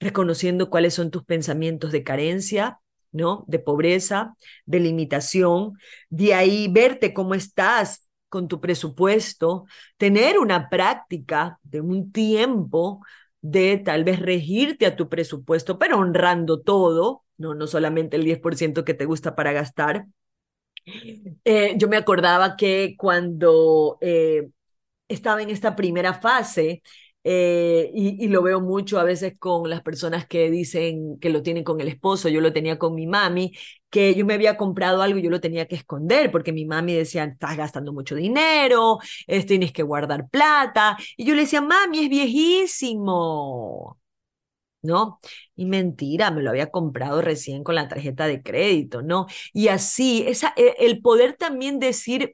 reconociendo 0.00 0.70
cuáles 0.70 0.94
son 0.94 1.10
tus 1.10 1.24
pensamientos 1.24 1.92
de 1.92 2.02
carencia, 2.04 2.80
¿no? 3.12 3.44
De 3.48 3.58
pobreza, 3.58 4.36
de 4.66 4.80
limitación, 4.80 5.74
de 6.10 6.34
ahí 6.34 6.68
verte 6.68 7.14
cómo 7.14 7.34
estás 7.34 8.08
con 8.28 8.48
tu 8.48 8.60
presupuesto, 8.60 9.66
tener 9.96 10.38
una 10.38 10.68
práctica 10.68 11.58
de 11.62 11.80
un 11.80 12.10
tiempo 12.12 13.00
de 13.40 13.78
tal 13.78 14.02
vez 14.04 14.18
regirte 14.20 14.86
a 14.86 14.96
tu 14.96 15.08
presupuesto, 15.08 15.78
pero 15.78 15.98
honrando 15.98 16.60
todo, 16.60 17.23
no, 17.38 17.54
no 17.54 17.66
solamente 17.66 18.16
el 18.16 18.24
10% 18.24 18.84
que 18.84 18.94
te 18.94 19.04
gusta 19.04 19.34
para 19.34 19.52
gastar. 19.52 20.06
Eh, 21.44 21.74
yo 21.76 21.88
me 21.88 21.96
acordaba 21.96 22.56
que 22.56 22.94
cuando 22.98 23.98
eh, 24.00 24.50
estaba 25.08 25.42
en 25.42 25.50
esta 25.50 25.76
primera 25.76 26.14
fase, 26.14 26.82
eh, 27.26 27.90
y, 27.94 28.28
lo 28.28 28.42
veo 28.42 28.60
mucho 28.60 29.00
a 29.00 29.04
veces 29.04 29.34
con 29.38 29.70
las 29.70 29.80
personas 29.82 30.26
que 30.26 30.50
dicen 30.50 31.18
que 31.20 31.30
lo 31.30 31.42
tienen 31.42 31.64
con 31.64 31.80
el 31.80 31.88
esposo, 31.88 32.28
yo 32.28 32.42
lo 32.42 32.52
tenía 32.52 32.78
con 32.78 32.94
mi 32.94 33.06
mami, 33.06 33.52
que 33.88 34.14
yo 34.14 34.26
me 34.26 34.34
había 34.34 34.58
comprado 34.58 35.00
algo 35.00 35.18
y 35.18 35.22
yo 35.22 35.30
lo 35.30 35.40
tenía 35.40 35.66
que 35.66 35.76
esconder 35.76 36.30
porque 36.30 36.52
mi 36.52 36.66
mami 36.66 36.94
decía, 36.94 37.24
estás 37.24 37.56
gastando 37.56 37.92
mucho 37.94 38.14
dinero, 38.14 38.98
tienes 39.46 39.72
que 39.72 39.82
guardar 39.82 40.28
plata. 40.28 40.98
Y 41.16 41.24
yo 41.24 41.34
le 41.34 41.42
decía, 41.42 41.62
mami, 41.62 42.00
es 42.04 42.10
viejísimo. 42.10 43.98
¿No? 44.84 45.20
Y 45.56 45.66
mentira, 45.66 46.30
me 46.30 46.42
lo 46.42 46.50
había 46.50 46.70
comprado 46.70 47.22
recién 47.22 47.64
con 47.64 47.74
la 47.74 47.88
tarjeta 47.88 48.26
de 48.26 48.42
crédito, 48.42 49.02
¿no? 49.02 49.26
Y 49.52 49.68
así, 49.68 50.24
esa, 50.26 50.52
e, 50.56 50.74
el 50.80 51.00
poder 51.02 51.34
también 51.36 51.78
decir, 51.80 52.30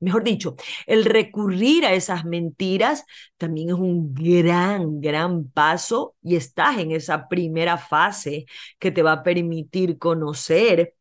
mejor 0.00 0.24
dicho, 0.24 0.56
el 0.86 1.04
recurrir 1.04 1.84
a 1.86 1.92
esas 1.94 2.24
mentiras 2.24 3.04
también 3.36 3.70
es 3.70 3.74
un 3.76 4.14
gran, 4.14 5.00
gran 5.00 5.48
paso 5.50 6.14
y 6.22 6.36
estás 6.36 6.78
en 6.78 6.90
esa 6.92 7.28
primera 7.28 7.78
fase 7.78 8.46
que 8.78 8.90
te 8.90 9.02
va 9.02 9.12
a 9.12 9.22
permitir 9.22 9.98
conocer 9.98 10.94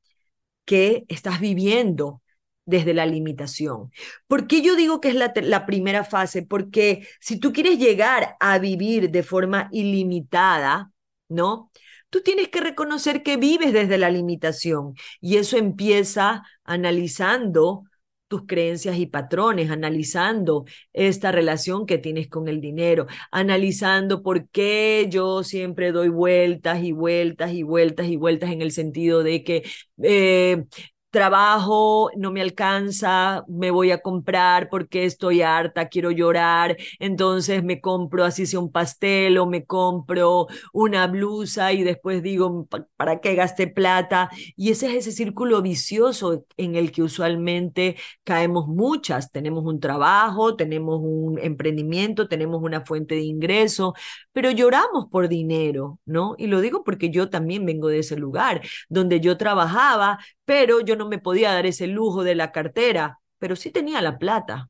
qué 0.66 1.06
estás 1.08 1.40
viviendo 1.40 2.22
desde 2.70 2.94
la 2.94 3.06
limitación. 3.06 3.92
¿Por 4.28 4.48
qué 4.48 4.62
yo 4.62 4.76
digo 4.76 5.02
que 5.02 5.10
es 5.10 5.16
la, 5.16 5.66
primera 5.66 6.04
fase? 6.04 6.44
Porque 6.44 7.08
si 7.20 7.40
tú 7.40 7.52
quieres 7.52 7.80
llegar 7.80 8.36
a 8.40 8.60
vivir 8.60 9.10
de 9.10 9.24
forma 9.24 9.70
ilimitada, 9.72 10.92
¿no? 11.30 11.72
Tú 12.12 12.22
tienes 12.22 12.50
que 12.50 12.62
reconocer 12.62 13.24
que 13.24 13.38
vives 13.38 13.74
desde 13.74 13.98
la 13.98 14.10
limitación 14.10 14.96
y 15.20 15.38
eso 15.38 15.58
empieza 15.58 16.44
analizando 16.64 17.84
tus 18.28 18.46
creencias 18.46 18.98
y 18.98 19.08
patrones, 19.08 19.72
analizando 19.72 20.66
esta 20.94 21.32
relación 21.32 21.88
que 21.88 21.98
tienes 21.98 22.28
con 22.30 22.48
el 22.48 22.62
dinero, 22.62 23.08
analizando 23.32 24.22
por 24.22 24.48
qué 24.50 25.08
yo 25.10 25.44
siempre 25.44 25.92
doy 25.92 26.10
vueltas 26.10 26.84
y 26.84 26.92
vueltas 26.92 27.52
y 27.54 27.64
vueltas 27.64 28.08
y 28.08 28.16
vueltas 28.18 28.52
en 28.52 28.62
el 28.62 28.72
sentido 28.72 29.24
de 29.24 29.44
que 29.44 29.64
eh, 30.04 30.66
trabajo, 31.10 32.12
no 32.18 32.32
me 32.32 32.42
alcanza, 32.42 33.44
me 33.48 33.72
voy 33.72 33.92
a 33.92 34.02
comprar 34.02 34.70
porque 34.70 35.06
estoy 35.06 35.42
harta, 35.42 35.90
quiero 35.90 36.12
llorar, 36.12 36.78
entonces 37.00 37.64
me 37.64 37.82
compro 37.82 38.24
así 38.26 38.46
sea 38.46 38.60
un 38.60 38.72
pastel 38.72 39.38
o 39.40 39.46
me 39.48 39.66
compro 39.66 40.48
una 40.74 41.08
blusa 41.08 41.74
y 41.74 41.84
después 41.84 42.22
digo, 42.24 42.68
¿para 42.96 43.20
qué 43.22 43.36
gasté 43.36 43.68
plata? 43.68 44.30
Y 44.56 44.72
ese 44.72 44.88
es 44.88 45.08
ese 45.08 45.12
círculo 45.12 45.62
vicioso 45.62 46.46
en 46.58 46.76
el 46.76 46.92
que 46.92 47.02
usualmente 47.04 47.96
caemos 48.24 48.68
muchas. 48.68 49.32
Tenemos 49.32 49.66
un 49.66 49.80
trabajo, 49.80 50.56
tenemos 50.56 51.00
un 51.02 51.40
emprendimiento, 51.40 52.28
tenemos 52.28 52.62
una 52.62 52.86
fuente 52.86 53.16
de 53.16 53.22
ingreso, 53.22 53.94
pero 54.40 54.52
lloramos 54.52 55.08
por 55.12 55.28
dinero, 55.28 56.00
¿no? 56.06 56.34
Y 56.38 56.48
lo 56.48 56.62
digo 56.62 56.86
porque 56.86 57.10
yo 57.10 57.30
también 57.30 57.66
vengo 57.66 57.90
de 57.90 58.00
ese 58.00 58.16
lugar, 58.16 58.62
donde 58.88 59.20
yo 59.20 59.36
trabajaba, 59.38 60.18
pero 60.46 60.80
yo 60.80 60.96
no 60.96 61.10
me 61.10 61.20
podía 61.20 61.52
dar 61.54 61.66
ese 61.66 61.88
lujo 61.88 62.24
de 62.24 62.36
la 62.36 62.54
cartera, 62.54 63.20
pero 63.38 63.58
sí 63.58 63.70
tenía 63.70 64.02
la 64.02 64.18
plata. 64.18 64.70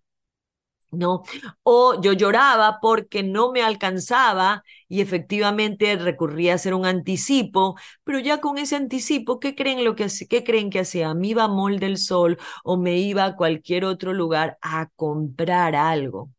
¿no? 0.92 1.22
O 1.64 2.02
yo 2.02 2.14
lloraba 2.14 2.80
porque 2.82 3.22
no 3.24 3.52
me 3.52 3.62
alcanzaba 3.62 4.64
y 4.88 5.02
efectivamente 5.02 5.96
recurría 5.98 6.54
a 6.54 6.56
hacer 6.56 6.74
un 6.74 6.86
anticipo, 6.88 7.76
pero 8.04 8.18
ya 8.20 8.42
con 8.42 8.58
ese 8.58 8.76
anticipo, 8.76 9.40
¿qué 9.40 9.54
creen, 9.56 9.84
lo 9.86 9.96
que, 9.96 10.08
qué 10.30 10.44
creen 10.44 10.72
que 10.72 10.80
hacía? 10.80 11.14
Me 11.14 11.28
iba 11.28 11.44
a 11.44 11.48
Mall 11.48 11.80
del 11.80 11.98
Sol 11.98 12.40
o 12.64 12.78
me 12.78 12.98
iba 12.98 13.26
a 13.26 13.36
cualquier 13.36 13.86
otro 13.86 14.14
lugar 14.14 14.58
a 14.62 14.90
comprar 14.96 15.76
algo. 15.76 16.32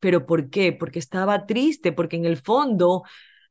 ¿Pero 0.00 0.26
por 0.26 0.50
qué? 0.50 0.72
Porque 0.72 0.98
estaba 0.98 1.46
triste, 1.46 1.92
porque 1.92 2.16
en 2.16 2.24
el 2.26 2.36
fondo 2.38 3.02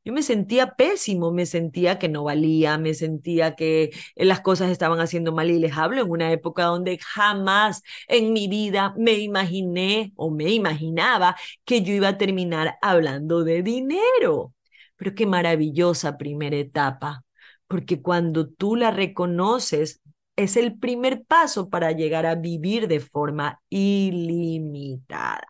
yo 0.04 0.12
me 0.12 0.22
sentía 0.22 0.74
pésimo, 0.76 1.30
me 1.32 1.44
sentía 1.46 1.98
que 1.98 2.08
no 2.08 2.24
valía, 2.24 2.78
me 2.78 2.94
sentía 2.94 3.54
que 3.54 3.90
eh, 4.16 4.24
las 4.24 4.40
cosas 4.40 4.70
estaban 4.70 4.98
haciendo 5.00 5.32
mal 5.32 5.50
y 5.50 5.58
les 5.58 5.76
hablo 5.76 6.02
en 6.02 6.10
una 6.10 6.32
época 6.32 6.64
donde 6.64 6.98
jamás 6.98 7.82
en 8.08 8.32
mi 8.32 8.48
vida 8.48 8.94
me 8.96 9.14
imaginé 9.18 10.12
o 10.16 10.30
me 10.30 10.50
imaginaba 10.52 11.36
que 11.64 11.82
yo 11.82 11.92
iba 11.92 12.08
a 12.08 12.18
terminar 12.18 12.78
hablando 12.82 13.44
de 13.44 13.62
dinero. 13.62 14.54
Pero 14.96 15.14
qué 15.14 15.26
maravillosa 15.26 16.16
primera 16.18 16.56
etapa, 16.56 17.24
porque 17.66 18.00
cuando 18.02 18.48
tú 18.48 18.76
la 18.76 18.90
reconoces, 18.90 20.00
es 20.36 20.56
el 20.56 20.78
primer 20.78 21.24
paso 21.24 21.68
para 21.70 21.92
llegar 21.92 22.24
a 22.26 22.34
vivir 22.34 22.88
de 22.88 23.00
forma 23.00 23.60
ilimitada. 23.68 25.46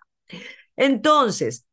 Entonces, 0.80 1.66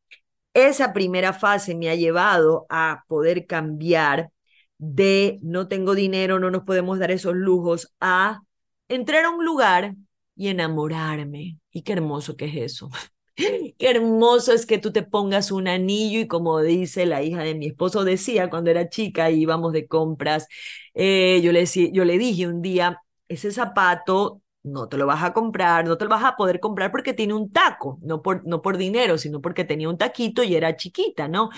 esa 0.54 0.92
primera 0.92 1.32
fase 1.32 1.74
me 1.74 1.90
ha 1.90 1.94
llevado 1.94 2.66
a 2.70 3.04
poder 3.08 3.46
cambiar 3.46 4.30
de 4.78 5.38
no 5.42 5.68
tengo 5.68 5.94
dinero, 5.94 6.38
no 6.40 6.50
nos 6.50 6.64
podemos 6.64 6.98
dar 6.98 7.10
esos 7.10 7.34
lujos, 7.34 7.92
a 8.00 8.42
entrar 8.88 9.24
a 9.24 9.30
un 9.30 9.44
lugar 9.46 9.96
y 10.36 10.48
enamorarme. 10.48 11.58
Y 11.72 11.82
qué 11.82 11.94
hermoso 11.94 12.36
que 12.36 12.46
es 12.46 12.56
eso. 12.74 12.90
Qué 13.36 13.74
hermoso 13.90 14.52
es 14.52 14.66
que 14.66 14.78
tú 14.78 14.92
te 14.92 15.02
pongas 15.04 15.52
un 15.52 15.68
anillo 15.68 16.20
y 16.20 16.26
como 16.28 16.60
dice 16.60 17.06
la 17.06 17.22
hija 17.22 17.42
de 17.44 17.54
mi 17.54 17.68
esposo 17.68 18.04
decía 18.04 18.50
cuando 18.50 18.70
era 18.70 18.88
chica 18.88 19.30
y 19.30 19.42
íbamos 19.42 19.72
de 19.72 19.86
compras, 19.86 20.48
eh, 20.94 21.40
yo, 21.42 21.52
le, 21.52 21.64
yo 21.92 22.04
le 22.04 22.18
dije 22.18 22.48
un 22.48 22.62
día, 22.62 23.00
ese 23.28 23.52
zapato 23.52 24.42
no 24.62 24.88
te 24.88 24.96
lo 24.96 25.06
vas 25.06 25.22
a 25.22 25.32
comprar, 25.32 25.86
no 25.86 25.96
te 25.98 26.04
lo 26.04 26.10
vas 26.10 26.24
a 26.24 26.36
poder 26.36 26.60
comprar 26.60 26.90
porque 26.90 27.14
tiene 27.14 27.34
un 27.34 27.50
taco, 27.52 27.98
no 28.02 28.22
por, 28.22 28.46
no 28.46 28.62
por 28.62 28.76
dinero, 28.76 29.18
sino 29.18 29.40
porque 29.40 29.64
tenía 29.64 29.88
un 29.88 29.98
taquito 29.98 30.42
y 30.42 30.54
era 30.56 30.76
chiquita, 30.76 31.28
¿no? 31.28 31.50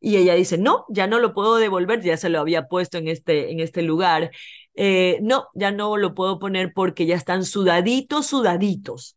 Y 0.00 0.16
ella 0.16 0.34
dice, 0.34 0.58
no, 0.58 0.84
ya 0.88 1.06
no 1.06 1.18
lo 1.18 1.34
puedo 1.34 1.56
devolver, 1.56 2.00
ya 2.02 2.16
se 2.16 2.28
lo 2.28 2.40
había 2.40 2.68
puesto 2.68 2.98
en 2.98 3.08
este, 3.08 3.50
en 3.50 3.60
este 3.60 3.82
lugar. 3.82 4.30
Eh, 4.74 5.18
no, 5.22 5.48
ya 5.54 5.72
no 5.72 5.96
lo 5.96 6.14
puedo 6.14 6.38
poner 6.38 6.72
porque 6.74 7.06
ya 7.06 7.16
están 7.16 7.44
sudaditos, 7.44 8.26
sudaditos. 8.26 9.16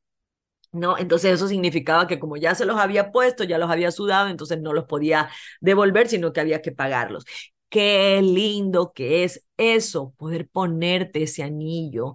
¿no? 0.71 0.97
Entonces 0.97 1.33
eso 1.33 1.47
significaba 1.47 2.07
que 2.07 2.19
como 2.19 2.37
ya 2.37 2.55
se 2.55 2.65
los 2.65 2.77
había 2.79 3.11
puesto, 3.11 3.43
ya 3.43 3.57
los 3.57 3.69
había 3.69 3.91
sudado, 3.91 4.29
entonces 4.29 4.61
no 4.61 4.73
los 4.73 4.85
podía 4.85 5.29
devolver, 5.59 6.07
sino 6.07 6.31
que 6.33 6.39
había 6.41 6.61
que 6.61 6.71
pagarlos. 6.71 7.25
Qué 7.69 8.21
lindo 8.21 8.91
que 8.93 9.23
es 9.23 9.45
eso, 9.57 10.13
poder 10.17 10.47
ponerte 10.49 11.23
ese 11.23 11.43
anillo 11.43 12.13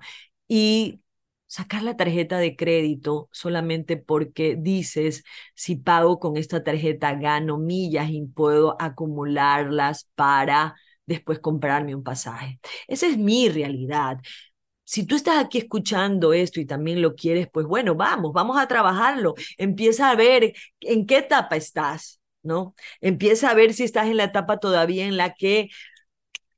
y 0.48 1.00
sacar 1.46 1.82
la 1.82 1.96
tarjeta 1.96 2.38
de 2.38 2.56
crédito 2.56 3.28
solamente 3.32 3.96
porque 3.96 4.56
dices, 4.58 5.24
si 5.54 5.76
pago 5.76 6.18
con 6.18 6.36
esta 6.36 6.64
tarjeta 6.64 7.14
gano 7.14 7.58
millas 7.58 8.10
y 8.10 8.22
puedo 8.26 8.76
acumularlas 8.80 10.08
para 10.14 10.74
después 11.06 11.38
comprarme 11.38 11.94
un 11.94 12.02
pasaje. 12.02 12.60
Esa 12.88 13.06
es 13.06 13.16
mi 13.18 13.48
realidad. 13.48 14.18
Si 14.84 15.04
tú 15.04 15.16
estás 15.16 15.38
aquí 15.44 15.58
escuchando 15.58 16.32
esto 16.32 16.60
y 16.60 16.66
también 16.66 17.02
lo 17.02 17.14
quieres, 17.16 17.48
pues 17.52 17.66
bueno, 17.66 17.94
vamos, 17.96 18.32
vamos 18.32 18.56
a 18.58 18.68
trabajarlo. 18.68 19.34
Empieza 19.58 20.10
a 20.10 20.14
ver 20.16 20.54
en 20.80 21.06
qué 21.06 21.18
etapa 21.18 21.56
estás, 21.56 22.20
¿no? 22.42 22.74
Empieza 23.00 23.50
a 23.50 23.54
ver 23.54 23.74
si 23.74 23.82
estás 23.84 24.06
en 24.06 24.16
la 24.16 24.24
etapa 24.24 24.58
todavía 24.58 25.06
en 25.06 25.16
la 25.16 25.34
que 25.34 25.68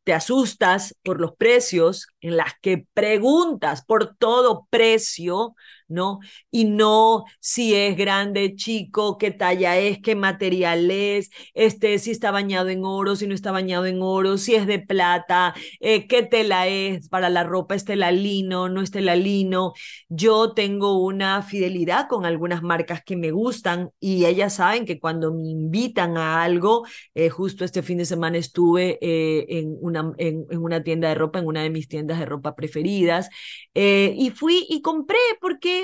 te 0.09 0.15
asustas 0.15 0.97
por 1.03 1.21
los 1.21 1.37
precios, 1.37 2.07
en 2.23 2.39
las 2.39 2.55
que 2.63 2.87
preguntas 2.95 3.85
por 3.85 4.17
todo 4.17 4.67
precio, 4.71 5.55
¿no? 5.89 6.21
Y 6.51 6.65
no 6.65 7.25
si 7.41 7.75
es 7.75 7.97
grande, 7.97 8.55
chico, 8.55 9.19
qué 9.19 9.31
talla 9.31 9.79
es, 9.79 9.99
qué 10.01 10.15
material 10.15 10.91
es, 10.91 11.31
este, 11.55 11.99
si 11.99 12.11
está 12.11 12.31
bañado 12.31 12.69
en 12.69 12.85
oro, 12.85 13.17
si 13.17 13.27
no 13.27 13.35
está 13.35 13.53
bañado 13.53 13.87
en 13.87 14.01
oro, 14.03 14.39
si 14.39 14.55
es 14.55 14.67
de 14.67 14.79
plata, 14.79 15.55
eh, 15.81 16.07
qué 16.07 16.23
tela 16.23 16.67
es 16.67 17.09
para 17.09 17.31
la 17.31 17.45
ropa, 17.45 17.75
es 17.75 17.85
tela 17.85 18.13
lino, 18.13 18.69
no 18.69 18.83
es 18.83 18.91
tela 18.91 19.17
lino. 19.17 19.73
Yo 20.09 20.53
tengo 20.53 21.03
una 21.03 21.43
fidelidad 21.43 22.09
con 22.09 22.27
algunas 22.27 22.63
marcas 22.63 23.03
que 23.05 23.17
me 23.17 23.31
gustan 23.31 23.91
y 24.01 24.27
ellas 24.27 24.55
saben 24.55 24.85
que 24.85 25.01
cuando 25.01 25.33
me 25.33 25.49
invitan 25.49 26.17
a 26.17 26.43
algo, 26.43 26.85
eh, 27.15 27.31
justo 27.31 27.65
este 27.65 27.83
fin 27.83 27.99
de 27.99 28.05
semana 28.05 28.39
estuve 28.39 28.99
eh, 29.01 29.47
en, 29.49 29.77
una, 29.81 30.13
en, 30.19 30.47
en, 30.51 30.59
una 30.59 30.83
tienda 30.83 31.09
de 31.09 31.15
ropa, 31.15 31.39
en 31.39 31.47
una 31.47 31.63
de 31.63 31.71
mis 31.71 31.89
tiendas 31.89 32.19
de 32.19 32.27
ropa 32.27 32.55
preferidas, 32.55 33.29
y 33.75 34.31
fui 34.31 34.67
y 34.69 34.83
compré 34.83 35.19
porque 35.41 35.78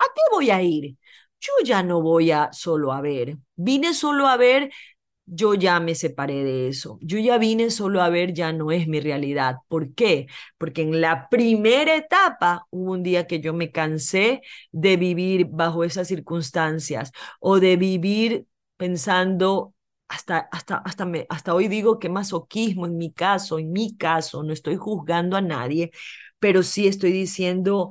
¿A 0.00 0.04
qué 0.14 0.22
voy 0.32 0.50
a 0.50 0.62
ir? 0.62 0.96
Yo 1.40 1.52
ya 1.64 1.82
no 1.84 2.02
voy 2.02 2.32
a 2.32 2.52
solo 2.52 2.92
a 2.92 3.02
ver. 3.02 3.38
Vine 3.56 3.94
solo 3.94 4.28
a 4.28 4.36
ver, 4.38 4.72
yo 5.26 5.54
ya 5.54 5.80
me 5.80 5.94
separé 5.94 6.44
de 6.44 6.68
eso. 6.68 6.98
Yo 7.02 7.18
ya 7.18 7.38
vine 7.38 7.70
solo 7.70 8.02
a 8.02 8.10
ver, 8.10 8.32
ya 8.34 8.52
no 8.52 8.72
es 8.72 8.88
mi 8.88 9.00
realidad. 9.00 9.56
¿Por 9.68 9.94
qué? 9.94 10.26
Porque 10.58 10.82
en 10.82 11.00
la 11.00 11.28
primera 11.30 11.96
etapa 11.96 12.66
hubo 12.70 12.92
un 12.92 13.02
día 13.04 13.26
que 13.26 13.40
yo 13.40 13.54
me 13.54 13.72
cansé 13.72 14.42
de 14.72 14.96
vivir 14.96 15.46
bajo 15.50 15.84
esas 15.84 16.08
circunstancias 16.08 17.12
o 17.40 17.60
de 17.60 17.76
vivir 17.76 18.46
pensando 18.76 19.74
hasta, 20.08 20.38
hasta, 20.52 20.76
hasta, 20.78 21.06
me, 21.06 21.26
hasta 21.30 21.54
hoy 21.54 21.68
digo 21.68 21.98
que 22.00 22.08
masoquismo 22.08 22.86
en 22.86 22.98
mi 22.98 23.12
caso, 23.12 23.58
en 23.60 23.72
mi 23.72 23.96
caso, 23.96 24.42
no 24.42 24.52
estoy 24.52 24.76
juzgando 24.76 25.36
a 25.36 25.40
nadie, 25.40 25.92
pero 26.40 26.62
sí 26.62 26.86
estoy 26.88 27.12
diciendo, 27.12 27.90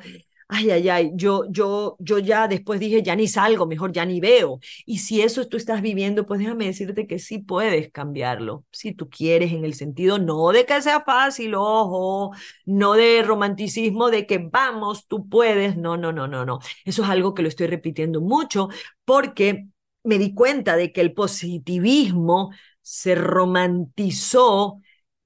ay, 0.51 0.71
ay, 0.71 0.89
ay, 0.89 1.11
yo, 1.15 1.43
yo, 1.49 1.95
yo 1.99 2.17
ya 2.19 2.47
después 2.47 2.79
dije, 2.79 3.03
ya 3.03 3.15
ni 3.15 3.27
salgo, 3.27 3.67
mejor 3.67 3.91
ya 3.91 4.03
ni 4.05 4.19
veo. 4.19 4.59
Y 4.85 4.97
si 4.99 5.21
eso 5.21 5.47
tú 5.47 5.57
estás 5.57 5.81
viviendo, 5.83 6.25
pues 6.25 6.39
déjame 6.39 6.65
decirte 6.65 7.05
que 7.07 7.19
sí 7.19 7.37
puedes 7.39 7.91
cambiarlo, 7.91 8.65
si 8.71 8.93
tú 8.93 9.09
quieres, 9.09 9.51
en 9.53 9.63
el 9.63 9.75
sentido 9.75 10.17
no 10.19 10.49
de 10.51 10.65
que 10.65 10.81
sea 10.81 11.01
fácil, 11.01 11.53
ojo, 11.55 12.31
no 12.65 12.93
de 12.93 13.21
romanticismo, 13.23 14.09
de 14.09 14.25
que 14.25 14.39
vamos, 14.39 15.07
tú 15.07 15.29
puedes, 15.29 15.77
no, 15.77 15.97
no, 15.97 16.11
no, 16.11 16.27
no, 16.27 16.45
no. 16.45 16.59
Eso 16.83 17.03
es 17.03 17.09
algo 17.09 17.33
que 17.35 17.43
lo 17.43 17.47
estoy 17.49 17.67
repitiendo 17.67 18.19
mucho 18.21 18.69
porque 19.05 19.67
me 20.03 20.17
di 20.17 20.33
cuenta 20.33 20.75
de 20.75 20.91
que 20.91 21.01
el 21.01 21.13
positivismo 21.13 22.51
se 22.81 23.13
romantizó 23.15 24.81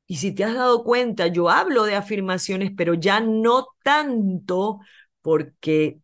y 0.08 0.18
si 0.18 0.34
te 0.34 0.44
has 0.44 0.54
dado 0.56 0.84
cuenta, 0.84 1.28
yo 1.28 1.50
hablo 1.50 1.86
de 1.86 1.96
afirmaciones, 1.96 2.72
pero 2.76 2.94
ya 2.94 3.20
no 3.22 3.68
tanto 3.84 4.80
porque 5.24 6.00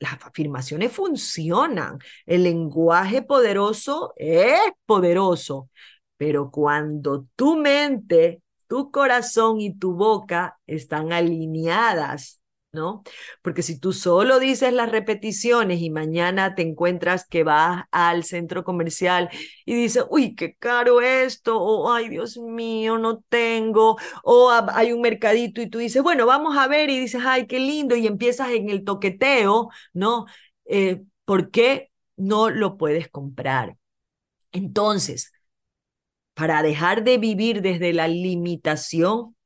las 0.00 0.14
afirmaciones 0.24 0.92
funcionan. 0.92 2.00
El 2.26 2.44
lenguaje 2.44 3.22
poderoso 3.22 4.14
es 4.16 4.60
poderoso, 4.86 5.70
pero 6.18 6.50
cuando 6.50 7.26
tu 7.36 7.56
mente, 7.56 8.42
tu 8.68 8.90
corazón 8.90 9.60
y 9.60 9.74
tu 9.78 9.94
boca 9.94 10.58
están 10.66 11.12
alineadas 11.12 12.41
¿no? 12.72 13.02
Porque 13.42 13.62
si 13.62 13.78
tú 13.78 13.92
solo 13.92 14.38
dices 14.40 14.72
las 14.72 14.90
repeticiones 14.90 15.80
y 15.82 15.90
mañana 15.90 16.54
te 16.54 16.62
encuentras 16.62 17.26
que 17.26 17.44
vas 17.44 17.84
al 17.90 18.24
centro 18.24 18.64
comercial 18.64 19.28
y 19.66 19.74
dices, 19.74 20.04
uy, 20.08 20.34
qué 20.34 20.54
caro 20.56 21.02
esto, 21.02 21.60
o 21.60 21.92
ay, 21.92 22.08
Dios 22.08 22.38
mío, 22.38 22.96
no 22.98 23.20
tengo, 23.28 23.98
o 24.24 24.50
hay 24.72 24.92
un 24.92 25.02
mercadito 25.02 25.60
y 25.60 25.68
tú 25.68 25.78
dices, 25.78 26.02
bueno, 26.02 26.24
vamos 26.24 26.56
a 26.56 26.66
ver 26.66 26.88
y 26.88 26.98
dices, 26.98 27.22
ay, 27.26 27.46
qué 27.46 27.58
lindo, 27.60 27.94
y 27.94 28.06
empiezas 28.06 28.50
en 28.50 28.70
el 28.70 28.84
toqueteo, 28.84 29.68
¿no? 29.92 30.24
Eh, 30.64 31.02
¿Por 31.26 31.50
qué 31.50 31.90
no 32.16 32.48
lo 32.50 32.78
puedes 32.78 33.08
comprar? 33.10 33.76
Entonces, 34.52 35.32
para 36.34 36.62
dejar 36.62 37.04
de 37.04 37.18
vivir 37.18 37.62
desde 37.62 37.92
la 37.92 38.08
limitación, 38.08 39.36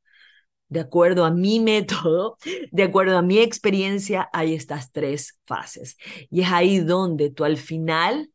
de 0.69 0.81
acuerdo 0.81 1.25
a 1.25 1.31
mi 1.31 1.61
método, 1.61 2.37
de 2.73 2.83
acuerdo 2.83 3.19
a 3.19 3.23
mi 3.23 3.39
experiencia, 3.39 4.29
hay 4.33 4.55
estas 4.55 4.93
tres 4.93 5.39
fases. 5.47 5.97
Y 6.31 6.43
es 6.43 6.51
ahí 6.51 6.81
donde 6.81 7.31
tú 7.31 7.45
al 7.45 7.57
final 7.57 8.31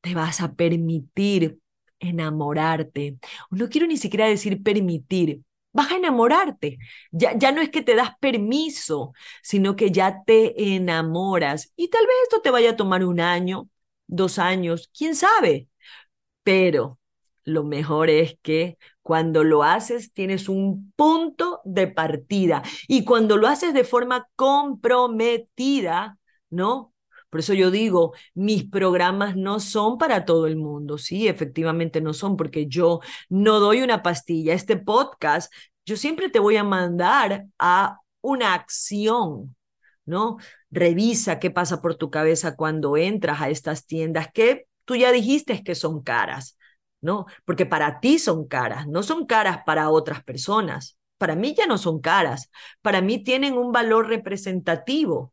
te 0.00 0.14
vas 0.14 0.40
a 0.40 0.54
permitir 0.54 1.58
enamorarte. 1.98 3.18
No 3.50 3.68
quiero 3.68 3.86
ni 3.86 3.96
siquiera 3.96 4.26
decir 4.26 4.62
permitir, 4.62 5.42
vas 5.72 5.92
a 5.92 5.96
enamorarte. 5.96 6.78
Ya, 7.10 7.36
ya 7.36 7.52
no 7.52 7.60
es 7.60 7.70
que 7.70 7.82
te 7.82 7.94
das 7.94 8.12
permiso, 8.20 9.12
sino 9.42 9.76
que 9.76 9.90
ya 9.90 10.22
te 10.24 10.74
enamoras. 10.76 11.72
Y 11.76 11.88
tal 11.88 12.06
vez 12.06 12.16
esto 12.24 12.40
te 12.42 12.50
vaya 12.50 12.70
a 12.70 12.76
tomar 12.76 13.04
un 13.04 13.20
año, 13.20 13.68
dos 14.06 14.38
años, 14.38 14.90
quién 14.96 15.14
sabe. 15.14 15.68
Pero 16.42 16.98
lo 17.44 17.64
mejor 17.64 18.10
es 18.10 18.36
que 18.42 18.78
cuando 19.02 19.44
lo 19.44 19.62
haces, 19.62 20.12
tienes 20.12 20.48
un 20.48 20.92
punto 20.96 21.60
de 21.64 21.88
partida. 21.88 22.62
Y 22.88 23.04
cuando 23.04 23.36
lo 23.36 23.48
haces 23.48 23.74
de 23.74 23.84
forma 23.84 24.28
comprometida, 24.36 26.18
¿no? 26.50 26.92
Por 27.30 27.40
eso 27.40 27.54
yo 27.54 27.70
digo, 27.70 28.12
mis 28.34 28.64
programas 28.68 29.36
no 29.36 29.60
son 29.60 29.98
para 29.98 30.24
todo 30.24 30.46
el 30.46 30.56
mundo. 30.56 30.98
Sí, 30.98 31.28
efectivamente 31.28 32.00
no 32.00 32.12
son, 32.12 32.36
porque 32.36 32.66
yo 32.66 33.00
no 33.28 33.60
doy 33.60 33.82
una 33.82 34.02
pastilla. 34.02 34.52
Este 34.52 34.76
podcast, 34.76 35.52
yo 35.86 35.96
siempre 35.96 36.28
te 36.28 36.40
voy 36.40 36.56
a 36.56 36.64
mandar 36.64 37.46
a 37.58 37.98
una 38.20 38.54
acción, 38.54 39.56
¿no? 40.04 40.38
Revisa 40.70 41.38
qué 41.38 41.50
pasa 41.50 41.80
por 41.80 41.94
tu 41.94 42.10
cabeza 42.10 42.56
cuando 42.56 42.96
entras 42.96 43.40
a 43.40 43.48
estas 43.48 43.86
tiendas 43.86 44.28
que 44.32 44.66
tú 44.84 44.96
ya 44.96 45.12
dijiste 45.12 45.62
que 45.62 45.74
son 45.76 46.02
caras. 46.02 46.56
¿No? 47.00 47.26
Porque 47.44 47.66
para 47.66 48.00
ti 48.00 48.18
son 48.18 48.46
caras, 48.46 48.86
no 48.86 49.02
son 49.02 49.26
caras 49.26 49.60
para 49.66 49.90
otras 49.90 50.22
personas. 50.24 50.96
Para 51.18 51.36
mí 51.36 51.54
ya 51.56 51.66
no 51.66 51.78
son 51.78 52.00
caras, 52.00 52.50
para 52.82 53.00
mí 53.02 53.22
tienen 53.22 53.54
un 53.54 53.72
valor 53.72 54.08
representativo. 54.08 55.32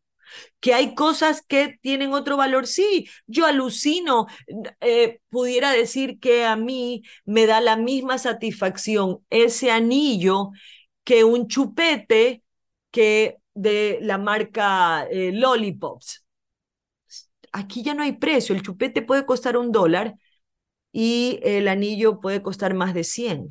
Que 0.60 0.74
hay 0.74 0.96
cosas 0.96 1.42
que 1.48 1.78
tienen 1.82 2.14
otro 2.14 2.38
valor, 2.38 2.68
sí, 2.68 3.08
yo 3.28 3.46
alucino, 3.46 4.28
eh, 4.82 5.22
pudiera 5.30 5.72
decir 5.72 6.20
que 6.20 6.46
a 6.46 6.56
mí 6.58 7.04
me 7.26 7.46
da 7.46 7.62
la 7.62 7.78
misma 7.78 8.18
satisfacción 8.18 9.20
ese 9.30 9.72
anillo 9.72 10.52
que 11.04 11.24
un 11.24 11.48
chupete 11.48 12.44
que 12.92 13.38
de 13.54 14.00
la 14.02 14.18
marca 14.18 15.08
eh, 15.10 15.32
Lollipops. 15.34 16.26
Aquí 17.52 17.82
ya 17.84 17.94
no 17.94 18.04
hay 18.04 18.14
precio, 18.14 18.56
el 18.56 18.62
chupete 18.62 19.02
puede 19.02 19.26
costar 19.26 19.58
un 19.58 19.72
dólar 19.72 20.16
y 21.00 21.40
el 21.44 21.68
anillo 21.68 22.20
puede 22.20 22.42
costar 22.42 22.74
más 22.74 22.96
de 22.96 23.04
100. 23.04 23.50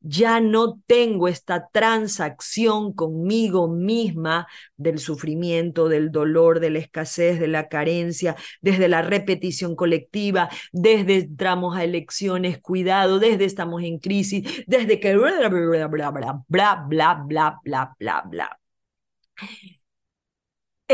Ya 0.00 0.40
no 0.40 0.80
tengo 0.86 1.28
esta 1.28 1.68
transacción 1.68 2.92
conmigo 2.94 3.68
misma 3.68 4.48
del 4.76 4.98
sufrimiento, 4.98 5.88
del 5.88 6.10
dolor, 6.10 6.58
de 6.58 6.70
la 6.70 6.80
escasez, 6.80 7.38
de 7.38 7.46
la 7.46 7.68
carencia, 7.68 8.34
desde 8.60 8.88
la 8.88 9.02
repetición 9.02 9.76
colectiva, 9.76 10.50
desde 10.72 11.18
entramos 11.18 11.76
a 11.76 11.84
elecciones, 11.84 12.58
cuidado, 12.60 13.20
desde 13.20 13.44
estamos 13.44 13.84
en 13.84 14.00
crisis, 14.00 14.64
desde 14.66 14.98
que 14.98 15.16
bla, 15.16 15.48
bla, 15.48 15.48
bla, 15.48 15.86
bla, 15.86 16.10
bla, 16.48 16.84
bla, 16.88 17.60
bla, 17.64 17.94
bla, 18.00 18.22
bla. 18.26 18.60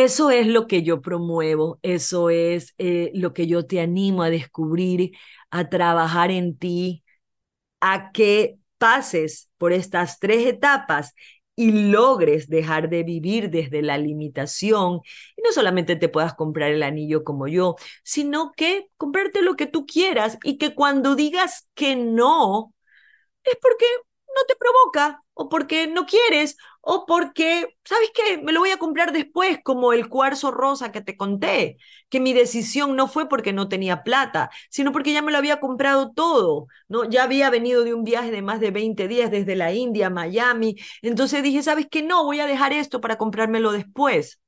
Eso 0.04 0.30
es 0.30 0.46
lo 0.46 0.66
que 0.66 0.82
yo 0.82 1.02
promuevo, 1.02 1.78
eso 1.82 2.30
es 2.30 2.74
eh, 2.78 3.10
lo 3.14 3.34
que 3.34 3.46
yo 3.46 3.66
te 3.66 3.80
animo 3.80 4.22
a 4.22 4.30
descubrir, 4.30 5.12
a 5.50 5.68
trabajar 5.68 6.30
en 6.30 6.56
ti, 6.58 7.04
a 7.80 8.12
que 8.12 8.58
pases 8.78 9.50
por 9.58 9.72
estas 9.72 10.18
tres 10.20 10.46
etapas 10.46 11.14
y 11.56 11.72
logres 11.90 12.48
dejar 12.48 12.88
de 12.90 13.04
vivir 13.04 13.50
desde 13.50 13.82
la 13.82 13.98
limitación. 13.98 15.00
Y 15.36 15.42
no 15.42 15.52
solamente 15.52 15.96
te 15.96 16.08
puedas 16.08 16.34
comprar 16.34 16.70
el 16.72 16.82
anillo 16.82 17.24
como 17.24 17.48
yo, 17.48 17.76
sino 18.04 18.52
que 18.56 18.88
comprarte 18.96 19.42
lo 19.42 19.56
que 19.56 19.66
tú 19.66 19.86
quieras 19.86 20.38
y 20.44 20.58
que 20.58 20.74
cuando 20.74 21.16
digas 21.16 21.68
que 21.74 21.96
no, 21.96 22.74
es 23.44 23.56
porque 23.60 23.86
no 24.36 24.42
te 24.46 24.56
provoca 24.56 25.22
o 25.34 25.48
porque 25.48 25.86
no 25.86 26.06
quieres 26.06 26.56
o 26.82 27.04
porque, 27.06 27.76
¿sabes 27.84 28.10
qué? 28.14 28.38
Me 28.38 28.52
lo 28.52 28.60
voy 28.60 28.70
a 28.70 28.78
comprar 28.78 29.12
después, 29.12 29.58
como 29.62 29.92
el 29.92 30.08
cuarzo 30.08 30.50
rosa 30.50 30.92
que 30.92 31.00
te 31.02 31.16
conté, 31.16 31.76
que 32.08 32.20
mi 32.20 32.32
decisión 32.32 32.96
no 32.96 33.06
fue 33.08 33.28
porque 33.28 33.52
no 33.52 33.68
tenía 33.68 34.02
plata, 34.02 34.50
sino 34.70 34.90
porque 34.92 35.12
ya 35.12 35.22
me 35.22 35.30
lo 35.32 35.38
había 35.38 35.60
comprado 35.60 36.12
todo, 36.12 36.66
¿no? 36.88 37.04
Ya 37.08 37.24
había 37.24 37.50
venido 37.50 37.84
de 37.84 37.94
un 37.94 38.04
viaje 38.04 38.30
de 38.30 38.42
más 38.42 38.60
de 38.60 38.70
20 38.70 39.08
días 39.08 39.30
desde 39.30 39.56
la 39.56 39.72
India 39.72 40.06
a 40.08 40.10
Miami, 40.10 40.76
entonces 41.02 41.42
dije, 41.42 41.62
¿sabes 41.62 41.86
qué? 41.90 42.02
No, 42.02 42.24
voy 42.24 42.40
a 42.40 42.46
dejar 42.46 42.72
esto 42.72 43.00
para 43.00 43.18
comprármelo 43.18 43.72
después. 43.72 44.40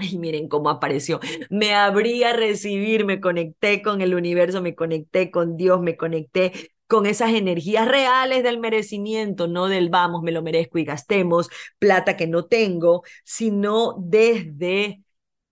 Y 0.00 0.18
miren 0.18 0.48
cómo 0.48 0.70
apareció. 0.70 1.20
Me 1.50 1.74
abrí 1.74 2.22
a 2.24 2.32
recibir, 2.32 3.04
me 3.04 3.20
conecté 3.20 3.82
con 3.82 4.00
el 4.00 4.14
universo, 4.14 4.62
me 4.62 4.74
conecté 4.74 5.30
con 5.30 5.56
Dios, 5.56 5.80
me 5.80 5.96
conecté 5.96 6.70
con 6.88 7.06
esas 7.06 7.32
energías 7.32 7.86
reales 7.86 8.42
del 8.42 8.58
merecimiento, 8.58 9.46
no 9.46 9.68
del 9.68 9.90
vamos, 9.90 10.22
me 10.22 10.32
lo 10.32 10.42
merezco 10.42 10.78
y 10.78 10.84
gastemos 10.84 11.48
plata 11.78 12.16
que 12.16 12.26
no 12.26 12.46
tengo, 12.46 13.02
sino 13.24 13.94
desde 13.98 15.02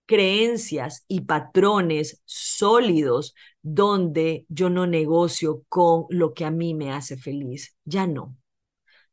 creencias 0.05 1.05
y 1.07 1.21
patrones 1.21 2.21
sólidos 2.25 3.35
donde 3.61 4.45
yo 4.49 4.69
no 4.69 4.87
negocio 4.87 5.63
con 5.69 6.05
lo 6.09 6.33
que 6.33 6.45
a 6.45 6.51
mí 6.51 6.73
me 6.73 6.91
hace 6.91 7.17
feliz. 7.17 7.75
Ya 7.85 8.07
no, 8.07 8.35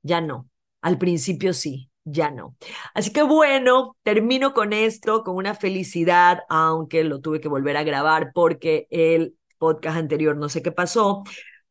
ya 0.02 0.20
no. 0.20 0.48
Al 0.80 0.98
principio 0.98 1.52
sí, 1.52 1.90
ya 2.04 2.30
no. 2.30 2.56
Así 2.94 3.12
que 3.12 3.22
bueno, 3.22 3.96
termino 4.02 4.54
con 4.54 4.72
esto, 4.72 5.24
con 5.24 5.36
una 5.36 5.54
felicidad, 5.54 6.40
aunque 6.48 7.04
lo 7.04 7.20
tuve 7.20 7.40
que 7.40 7.48
volver 7.48 7.76
a 7.76 7.84
grabar 7.84 8.30
porque 8.34 8.86
el 8.90 9.36
podcast 9.58 9.96
anterior 9.96 10.36
no 10.36 10.48
sé 10.48 10.62
qué 10.62 10.72
pasó, 10.72 11.24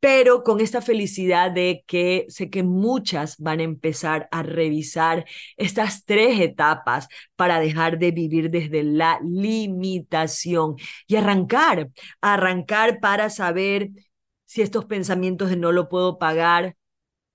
pero 0.03 0.43
con 0.43 0.59
esta 0.59 0.81
felicidad 0.81 1.49
de 1.49 1.85
que 1.87 2.25
sé 2.27 2.49
que 2.49 2.61
muchas 2.61 3.37
van 3.37 3.61
a 3.61 3.63
empezar 3.63 4.27
a 4.31 4.43
revisar 4.43 5.23
estas 5.55 6.03
tres 6.03 6.41
etapas 6.41 7.07
para 7.37 7.61
dejar 7.61 7.99
de 7.99 8.11
vivir 8.11 8.51
desde 8.51 8.83
la 8.83 9.21
limitación 9.23 10.75
y 11.07 11.15
arrancar, 11.15 11.89
arrancar 12.19 12.99
para 12.99 13.29
saber 13.29 13.91
si 14.43 14.61
estos 14.61 14.83
pensamientos 14.83 15.49
de 15.49 15.55
no 15.55 15.71
lo 15.71 15.87
puedo 15.87 16.17
pagar 16.17 16.75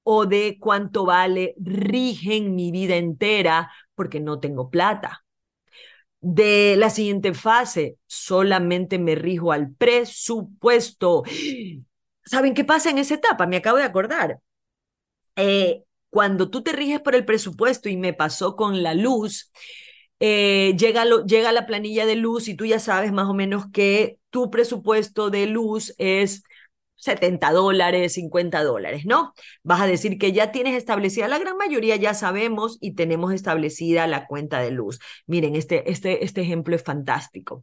o 0.02 0.26
de 0.26 0.58
cuánto 0.60 1.06
vale 1.06 1.54
rigen 1.56 2.54
mi 2.54 2.70
vida 2.70 2.96
entera 2.96 3.72
porque 3.94 4.20
no 4.20 4.40
tengo 4.40 4.68
plata. 4.68 5.24
De 6.20 6.74
la 6.76 6.90
siguiente 6.90 7.32
fase, 7.32 7.96
solamente 8.06 8.98
me 8.98 9.14
rijo 9.14 9.52
al 9.52 9.72
presupuesto 9.72 11.22
¿Saben 12.28 12.54
qué 12.54 12.64
pasa 12.64 12.90
en 12.90 12.98
esa 12.98 13.14
etapa? 13.14 13.46
Me 13.46 13.56
acabo 13.56 13.78
de 13.78 13.84
acordar. 13.84 14.40
Eh, 15.36 15.84
cuando 16.10 16.50
tú 16.50 16.62
te 16.62 16.72
riges 16.72 17.00
por 17.00 17.14
el 17.14 17.24
presupuesto 17.24 17.88
y 17.88 17.96
me 17.96 18.12
pasó 18.12 18.56
con 18.56 18.82
la 18.82 18.94
luz, 18.94 19.50
eh, 20.20 20.74
llega, 20.78 21.04
lo, 21.04 21.24
llega 21.24 21.52
la 21.52 21.66
planilla 21.66 22.06
de 22.06 22.16
luz 22.16 22.48
y 22.48 22.54
tú 22.54 22.66
ya 22.66 22.80
sabes 22.80 23.12
más 23.12 23.28
o 23.28 23.34
menos 23.34 23.66
que 23.72 24.18
tu 24.30 24.50
presupuesto 24.50 25.30
de 25.30 25.46
luz 25.46 25.94
es 25.98 26.42
70 26.96 27.52
dólares, 27.52 28.14
50 28.14 28.64
dólares, 28.64 29.06
¿no? 29.06 29.32
Vas 29.62 29.80
a 29.80 29.86
decir 29.86 30.18
que 30.18 30.32
ya 30.32 30.50
tienes 30.50 30.74
establecida, 30.76 31.28
la 31.28 31.38
gran 31.38 31.56
mayoría 31.56 31.96
ya 31.96 32.14
sabemos 32.14 32.78
y 32.80 32.94
tenemos 32.94 33.32
establecida 33.32 34.06
la 34.08 34.26
cuenta 34.26 34.60
de 34.60 34.72
luz. 34.72 34.98
Miren, 35.26 35.54
este, 35.54 35.90
este, 35.90 36.24
este 36.24 36.40
ejemplo 36.42 36.74
es 36.74 36.82
fantástico. 36.82 37.62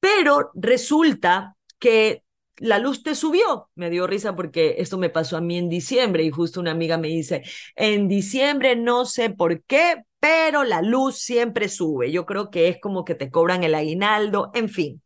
Pero 0.00 0.50
resulta 0.54 1.56
que 1.78 2.22
la 2.62 2.78
luz 2.78 3.02
te 3.02 3.14
subió. 3.14 3.68
Me 3.74 3.90
dio 3.90 4.06
risa 4.06 4.34
porque 4.36 4.76
esto 4.78 4.96
me 4.98 5.10
pasó 5.10 5.36
a 5.36 5.40
mí 5.40 5.58
en 5.58 5.68
diciembre 5.68 6.22
y 6.24 6.30
justo 6.30 6.60
una 6.60 6.70
amiga 6.70 6.96
me 6.96 7.08
dice, 7.08 7.42
en 7.76 8.08
diciembre 8.08 8.76
no 8.76 9.04
sé 9.04 9.30
por 9.30 9.62
qué, 9.64 10.04
pero 10.20 10.62
la 10.64 10.80
luz 10.82 11.18
siempre 11.18 11.68
sube. 11.68 12.12
Yo 12.12 12.24
creo 12.24 12.50
que 12.50 12.68
es 12.68 12.80
como 12.80 13.04
que 13.04 13.14
te 13.16 13.30
cobran 13.30 13.64
el 13.64 13.74
aguinaldo, 13.74 14.50
en 14.54 14.68
fin. 14.68 15.02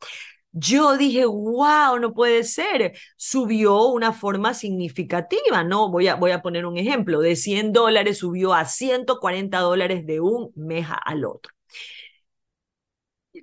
Yo 0.53 0.97
dije, 0.97 1.27
wow, 1.27 1.99
no 2.01 2.15
puede 2.15 2.45
ser. 2.45 2.93
Subió 3.17 3.87
una 3.87 4.13
forma 4.13 4.55
significativa, 4.55 5.65
¿no? 5.65 5.91
Voy 5.91 6.09
a, 6.09 6.15
voy 6.17 6.31
a 6.33 6.43
poner 6.43 6.67
un 6.67 6.77
ejemplo. 6.79 7.21
De 7.21 7.37
100 7.37 7.73
dólares 7.73 8.19
subió 8.19 8.55
a 8.55 8.65
140 8.67 9.59
dólares 9.61 10.07
de 10.07 10.21
un 10.21 10.53
mes 10.57 10.87
al 11.05 11.25
otro 11.25 11.53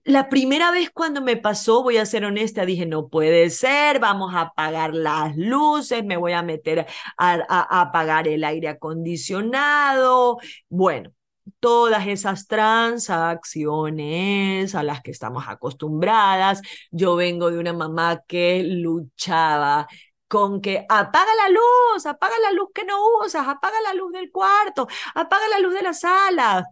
la 0.04 0.30
primera 0.30 0.72
vez 0.72 0.90
cuando 0.92 1.22
me 1.22 1.38
pasó, 1.38 1.84
voy 1.84 1.98
a 1.98 2.06
ser 2.06 2.26
honesta, 2.26 2.66
dije, 2.66 2.86
no 2.86 3.08
puede 3.10 3.50
ser, 3.50 4.00
vamos 4.00 4.34
a 4.34 4.42
apagar 4.42 4.94
las 4.94 5.36
luces, 5.38 6.04
me 6.04 6.18
voy 6.18 6.34
a 6.34 6.44
meter 6.44 6.86
a, 7.18 7.82
apagar 7.82 8.28
el 8.28 8.44
aire 8.44 8.68
acondicionado. 8.70 10.38
Bueno, 10.70 11.12
todas 11.60 12.08
esas 12.08 12.48
transacciones 12.48 14.76
a 14.76 14.84
las 14.84 15.02
que 15.02 15.12
estamos 15.12 15.46
acostumbradas. 15.48 16.62
Yo 16.92 17.16
vengo 17.16 17.52
de 17.52 17.60
una 17.60 17.74
mamá 17.74 18.22
que 18.28 18.64
luchaba 18.64 19.88
con 20.28 20.62
que 20.62 20.86
apaga 20.90 21.36
la 21.36 21.50
luz, 21.50 22.06
apaga 22.08 22.34
la 22.42 22.52
luz 22.54 22.70
que 22.74 22.86
no 22.86 22.98
usas, 23.24 23.48
apaga 23.48 23.80
la 23.84 23.94
luz 23.94 24.12
del 24.14 24.32
cuarto, 24.32 24.88
apaga 25.14 25.48
la 25.50 25.60
luz 25.60 25.74
de 25.76 25.84
la 25.84 25.94
sala. 25.94 26.66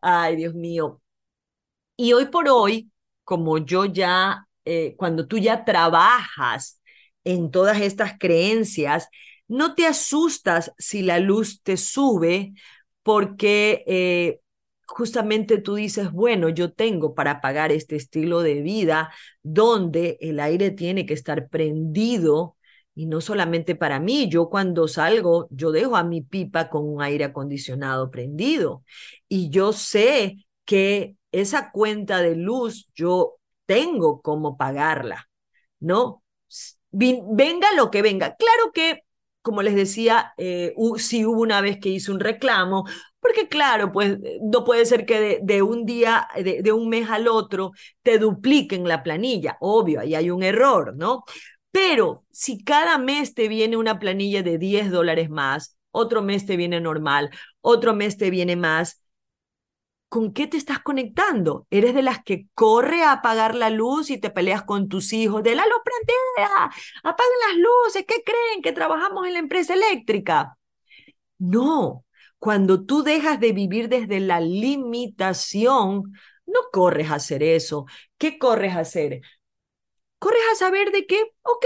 Ay, 0.00 0.36
Dios 0.36 0.54
mío, 0.54 1.00
y 1.96 2.12
hoy 2.12 2.26
por 2.26 2.48
hoy, 2.48 2.90
como 3.24 3.58
yo 3.58 3.84
ya, 3.86 4.46
eh, 4.64 4.94
cuando 4.96 5.26
tú 5.26 5.38
ya 5.38 5.64
trabajas 5.64 6.80
en 7.24 7.50
todas 7.50 7.80
estas 7.80 8.18
creencias, 8.18 9.08
no 9.48 9.74
te 9.74 9.86
asustas 9.86 10.72
si 10.78 11.02
la 11.02 11.18
luz 11.20 11.62
te 11.62 11.76
sube 11.76 12.54
porque 13.02 13.84
eh, 13.86 14.40
justamente 14.86 15.58
tú 15.58 15.74
dices, 15.76 16.10
bueno, 16.12 16.48
yo 16.48 16.72
tengo 16.72 17.14
para 17.14 17.40
pagar 17.40 17.72
este 17.72 17.96
estilo 17.96 18.40
de 18.40 18.62
vida 18.62 19.12
donde 19.42 20.18
el 20.20 20.40
aire 20.40 20.70
tiene 20.70 21.06
que 21.06 21.14
estar 21.14 21.48
prendido 21.48 22.56
y 22.94 23.06
no 23.06 23.20
solamente 23.20 23.74
para 23.74 23.98
mí, 23.98 24.28
yo 24.28 24.48
cuando 24.48 24.86
salgo, 24.86 25.48
yo 25.50 25.72
dejo 25.72 25.96
a 25.96 26.04
mi 26.04 26.22
pipa 26.22 26.70
con 26.70 26.84
un 26.88 27.02
aire 27.02 27.24
acondicionado 27.24 28.10
prendido 28.10 28.84
y 29.28 29.50
yo 29.50 29.72
sé 29.72 30.46
que 30.64 31.16
esa 31.40 31.70
cuenta 31.70 32.20
de 32.20 32.36
luz 32.36 32.88
yo 32.94 33.36
tengo 33.66 34.20
cómo 34.22 34.56
pagarla, 34.56 35.28
¿no? 35.80 36.22
Venga 36.90 37.68
lo 37.76 37.90
que 37.90 38.02
venga. 38.02 38.36
Claro 38.36 38.72
que, 38.72 39.00
como 39.42 39.62
les 39.62 39.74
decía, 39.74 40.32
eh, 40.38 40.74
sí 40.98 41.26
hubo 41.26 41.40
una 41.42 41.60
vez 41.60 41.78
que 41.80 41.88
hice 41.88 42.12
un 42.12 42.20
reclamo, 42.20 42.84
porque 43.20 43.48
claro, 43.48 43.90
pues 43.92 44.18
eh, 44.22 44.38
no 44.42 44.64
puede 44.64 44.86
ser 44.86 45.06
que 45.06 45.40
de, 45.42 45.62
un 45.62 45.86
día, 45.86 46.28
de, 46.36 46.62
de, 46.62 46.72
un 46.72 46.88
mes 46.88 47.08
al 47.10 47.26
otro, 47.28 47.72
te 48.02 48.18
dupliquen 48.18 48.86
la 48.86 49.02
planilla. 49.02 49.56
Obvio, 49.60 50.00
ahí 50.00 50.14
hay 50.14 50.30
un 50.30 50.42
error, 50.42 50.94
¿no? 50.96 51.24
Pero 51.70 52.24
si 52.30 52.62
cada 52.62 52.98
mes 52.98 53.34
te 53.34 53.48
viene 53.48 53.76
una 53.76 53.98
planilla 53.98 54.42
de 54.42 54.58
10 54.58 54.90
dólares 54.90 55.28
más, 55.30 55.76
otro 55.90 56.22
mes 56.22 56.46
te 56.46 56.56
viene 56.56 56.80
normal, 56.80 57.30
otro 57.60 57.94
mes 57.94 58.16
te 58.16 58.30
viene 58.30 58.56
más, 58.56 59.03
¿con 60.14 60.32
qué 60.32 60.46
te 60.46 60.56
estás 60.56 60.78
conectando? 60.78 61.66
¿Eres 61.70 61.92
de 61.92 62.02
las 62.02 62.22
que 62.22 62.46
corre 62.54 63.02
a 63.02 63.10
apagar 63.10 63.56
la 63.56 63.68
luz 63.68 64.10
y 64.10 64.18
te 64.18 64.30
peleas 64.30 64.62
con 64.62 64.88
tus 64.88 65.12
hijos 65.12 65.42
de 65.42 65.56
la 65.56 65.64
luz 65.66 65.80
prendida? 65.84 66.70
Apaguen 67.02 67.38
las 67.48 67.56
luces, 67.56 68.04
¿qué 68.06 68.22
creen? 68.24 68.62
Que 68.62 68.70
trabajamos 68.70 69.26
en 69.26 69.32
la 69.32 69.40
empresa 69.40 69.74
eléctrica. 69.74 70.56
No, 71.38 72.04
cuando 72.38 72.84
tú 72.84 73.02
dejas 73.02 73.40
de 73.40 73.50
vivir 73.50 73.88
desde 73.88 74.20
la 74.20 74.38
limitación, 74.40 76.12
no 76.46 76.60
corres 76.72 77.10
a 77.10 77.16
hacer 77.16 77.42
eso. 77.42 77.86
¿Qué 78.16 78.38
corres 78.38 78.76
a 78.76 78.80
hacer? 78.82 79.20
Corres 80.20 80.42
a 80.52 80.54
saber 80.54 80.92
de 80.92 81.06
que, 81.06 81.20
ok, 81.42 81.64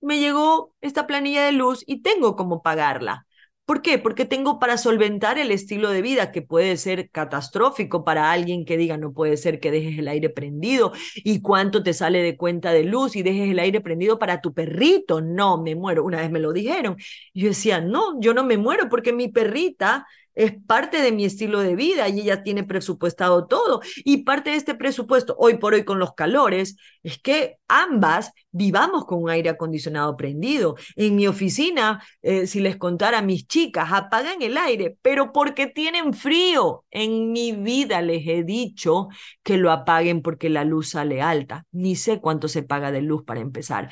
me 0.00 0.20
llegó 0.20 0.74
esta 0.80 1.06
planilla 1.06 1.44
de 1.44 1.52
luz 1.52 1.84
y 1.86 2.00
tengo 2.00 2.34
cómo 2.34 2.62
pagarla. 2.62 3.26
¿Por 3.64 3.80
qué? 3.80 3.98
Porque 3.98 4.26
tengo 4.26 4.58
para 4.58 4.76
solventar 4.76 5.38
el 5.38 5.50
estilo 5.50 5.88
de 5.90 6.02
vida 6.02 6.32
que 6.32 6.42
puede 6.42 6.76
ser 6.76 7.08
catastrófico 7.08 8.04
para 8.04 8.30
alguien 8.30 8.66
que 8.66 8.76
diga, 8.76 8.98
no 8.98 9.14
puede 9.14 9.38
ser 9.38 9.58
que 9.58 9.70
dejes 9.70 9.98
el 9.98 10.08
aire 10.08 10.28
prendido 10.28 10.92
y 11.16 11.40
cuánto 11.40 11.82
te 11.82 11.94
sale 11.94 12.22
de 12.22 12.36
cuenta 12.36 12.72
de 12.72 12.84
luz 12.84 13.16
y 13.16 13.22
dejes 13.22 13.48
el 13.50 13.58
aire 13.58 13.80
prendido 13.80 14.18
para 14.18 14.42
tu 14.42 14.52
perrito. 14.52 15.22
No, 15.22 15.62
me 15.62 15.74
muero. 15.76 16.04
Una 16.04 16.20
vez 16.20 16.30
me 16.30 16.40
lo 16.40 16.52
dijeron. 16.52 16.96
yo 17.32 17.48
decía, 17.48 17.80
no, 17.80 18.20
yo 18.20 18.34
no 18.34 18.44
me 18.44 18.58
muero 18.58 18.90
porque 18.90 19.14
mi 19.14 19.28
perrita 19.28 20.06
es 20.34 20.52
parte 20.66 21.00
de 21.00 21.12
mi 21.12 21.24
estilo 21.24 21.60
de 21.60 21.76
vida 21.76 22.08
y 22.08 22.20
ella 22.20 22.42
tiene 22.42 22.64
presupuestado 22.64 23.46
todo. 23.46 23.80
Y 24.04 24.18
parte 24.18 24.50
de 24.50 24.56
este 24.56 24.74
presupuesto, 24.74 25.34
hoy 25.38 25.58
por 25.58 25.74
hoy 25.74 25.84
con 25.84 25.98
los 25.98 26.14
calores, 26.14 26.76
es 27.02 27.18
que 27.18 27.58
ambas 27.68 28.32
vivamos 28.50 29.04
con 29.04 29.22
un 29.22 29.30
aire 29.30 29.50
acondicionado 29.50 30.16
prendido. 30.16 30.76
En 30.96 31.16
mi 31.16 31.26
oficina, 31.26 32.02
eh, 32.22 32.46
si 32.46 32.60
les 32.60 32.76
contara 32.76 33.18
a 33.18 33.22
mis 33.22 33.46
chicas, 33.46 33.90
apagan 33.92 34.42
el 34.42 34.56
aire, 34.56 34.96
pero 35.02 35.32
porque 35.32 35.66
tienen 35.66 36.14
frío. 36.14 36.84
En 36.90 37.32
mi 37.32 37.52
vida 37.52 38.02
les 38.02 38.26
he 38.26 38.42
dicho 38.44 39.08
que 39.42 39.56
lo 39.56 39.70
apaguen 39.70 40.22
porque 40.22 40.48
la 40.50 40.64
luz 40.64 40.90
sale 40.90 41.22
alta. 41.22 41.66
Ni 41.72 41.96
sé 41.96 42.20
cuánto 42.20 42.48
se 42.48 42.62
paga 42.62 42.92
de 42.92 43.02
luz 43.02 43.24
para 43.24 43.40
empezar. 43.40 43.90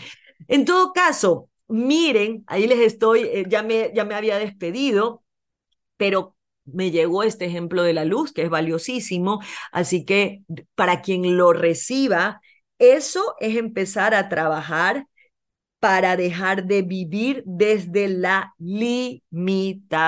En 0.49 0.64
todo 0.64 0.93
caso, 0.93 1.49
miren, 1.68 2.45
ahí 2.47 2.66
les 2.66 2.80
estoy, 2.80 3.22
eh, 3.22 3.45
ya, 3.49 3.62
me, 3.62 3.93
ya 3.95 4.05
me 4.05 4.14
había 4.14 4.38
despedido 4.38 5.22
pero 6.03 6.34
me 6.64 6.90
llegó 6.90 7.22
este 7.22 7.44
ejemplo 7.44 7.84
de 7.84 7.92
la 7.92 8.05
luz, 8.05 8.32
que 8.32 8.42
es 8.42 8.50
valiosísimo, 8.50 9.38
así 9.70 10.05
que 10.05 10.42
para 10.74 11.00
quien 11.00 11.36
lo 11.36 11.53
reciba, 11.53 12.40
eso 12.80 13.36
es 13.38 13.57
empezar 13.57 14.12
a 14.12 14.28
trabajar 14.28 15.07
para 15.78 16.16
dejar 16.16 16.64
de 16.64 16.82
vivir 16.82 17.44
desde 17.46 18.09
la 18.09 18.53
limitación 18.59 20.00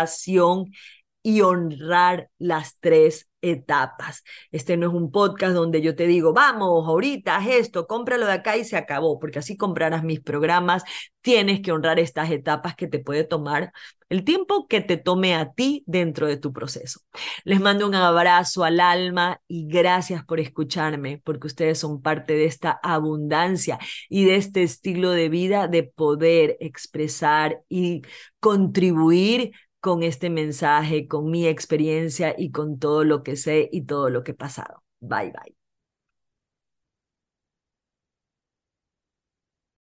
y 1.23 1.43
honrar 1.43 2.29
las 2.39 2.77
tres 2.81 3.29
etapas. 3.45 4.25
Este 4.51 4.77
no 4.77 4.89
es 4.89 4.95
un 4.95 5.11
podcast 5.11 5.55
donde 5.55 5.83
yo 5.83 5.95
te 5.95 6.07
digo, 6.07 6.33
vamos, 6.33 6.87
ahorita 6.89 7.37
haz 7.37 7.49
esto, 7.49 7.87
cómpralo 7.87 8.27
de 8.27 8.33
acá 8.33 8.57
y 8.57 8.65
se 8.65 8.77
acabó, 8.77 9.19
porque 9.19 9.39
así 9.39 9.57
comprarás 9.57 10.03
mis 10.05 10.21
programas. 10.21 10.85
Tienes 11.21 11.61
que 11.61 11.73
honrar 11.73 11.99
estas 11.99 12.31
etapas 12.31 12.75
que 12.75 12.87
te 12.87 12.99
puede 12.99 13.25
tomar 13.25 13.73
el 14.09 14.25
tiempo 14.25 14.69
que 14.69 14.81
te 14.81 14.97
tome 14.97 15.35
a 15.35 15.53
ti 15.53 15.83
dentro 15.87 16.27
de 16.27 16.37
tu 16.37 16.53
proceso. 16.53 17.01
Les 17.45 17.61
mando 17.61 17.87
un 17.87 17.95
abrazo 17.95 18.65
al 18.65 18.81
alma 18.81 19.41
y 19.49 19.67
gracias 19.67 20.25
por 20.25 20.41
escucharme, 20.41 21.21
porque 21.25 21.47
ustedes 21.49 21.79
son 21.79 22.03
parte 22.03 22.35
de 22.35 22.45
esta 22.45 22.79
abundancia 22.83 23.79
y 24.09 24.25
de 24.25 24.37
este 24.37 24.63
estilo 24.63 25.11
de 25.11 25.29
vida 25.29 25.69
de 25.69 25.83
poder 25.83 26.57
expresar 26.61 27.63
y 27.69 28.03
contribuir 28.39 29.53
con 29.85 30.03
este 30.03 30.31
mensaje, 30.31 31.07
con 31.09 31.31
mi 31.31 31.47
experiencia 31.47 32.35
y 32.39 32.51
con 32.53 32.79
todo 32.79 33.05
lo 33.05 33.23
que 33.23 33.37
sé 33.37 33.69
y 33.71 33.83
todo 33.85 34.09
lo 34.11 34.25
que 34.25 34.33
he 34.33 34.35
pasado. 34.35 34.83
Bye 35.01 35.31
bye. 35.33 35.64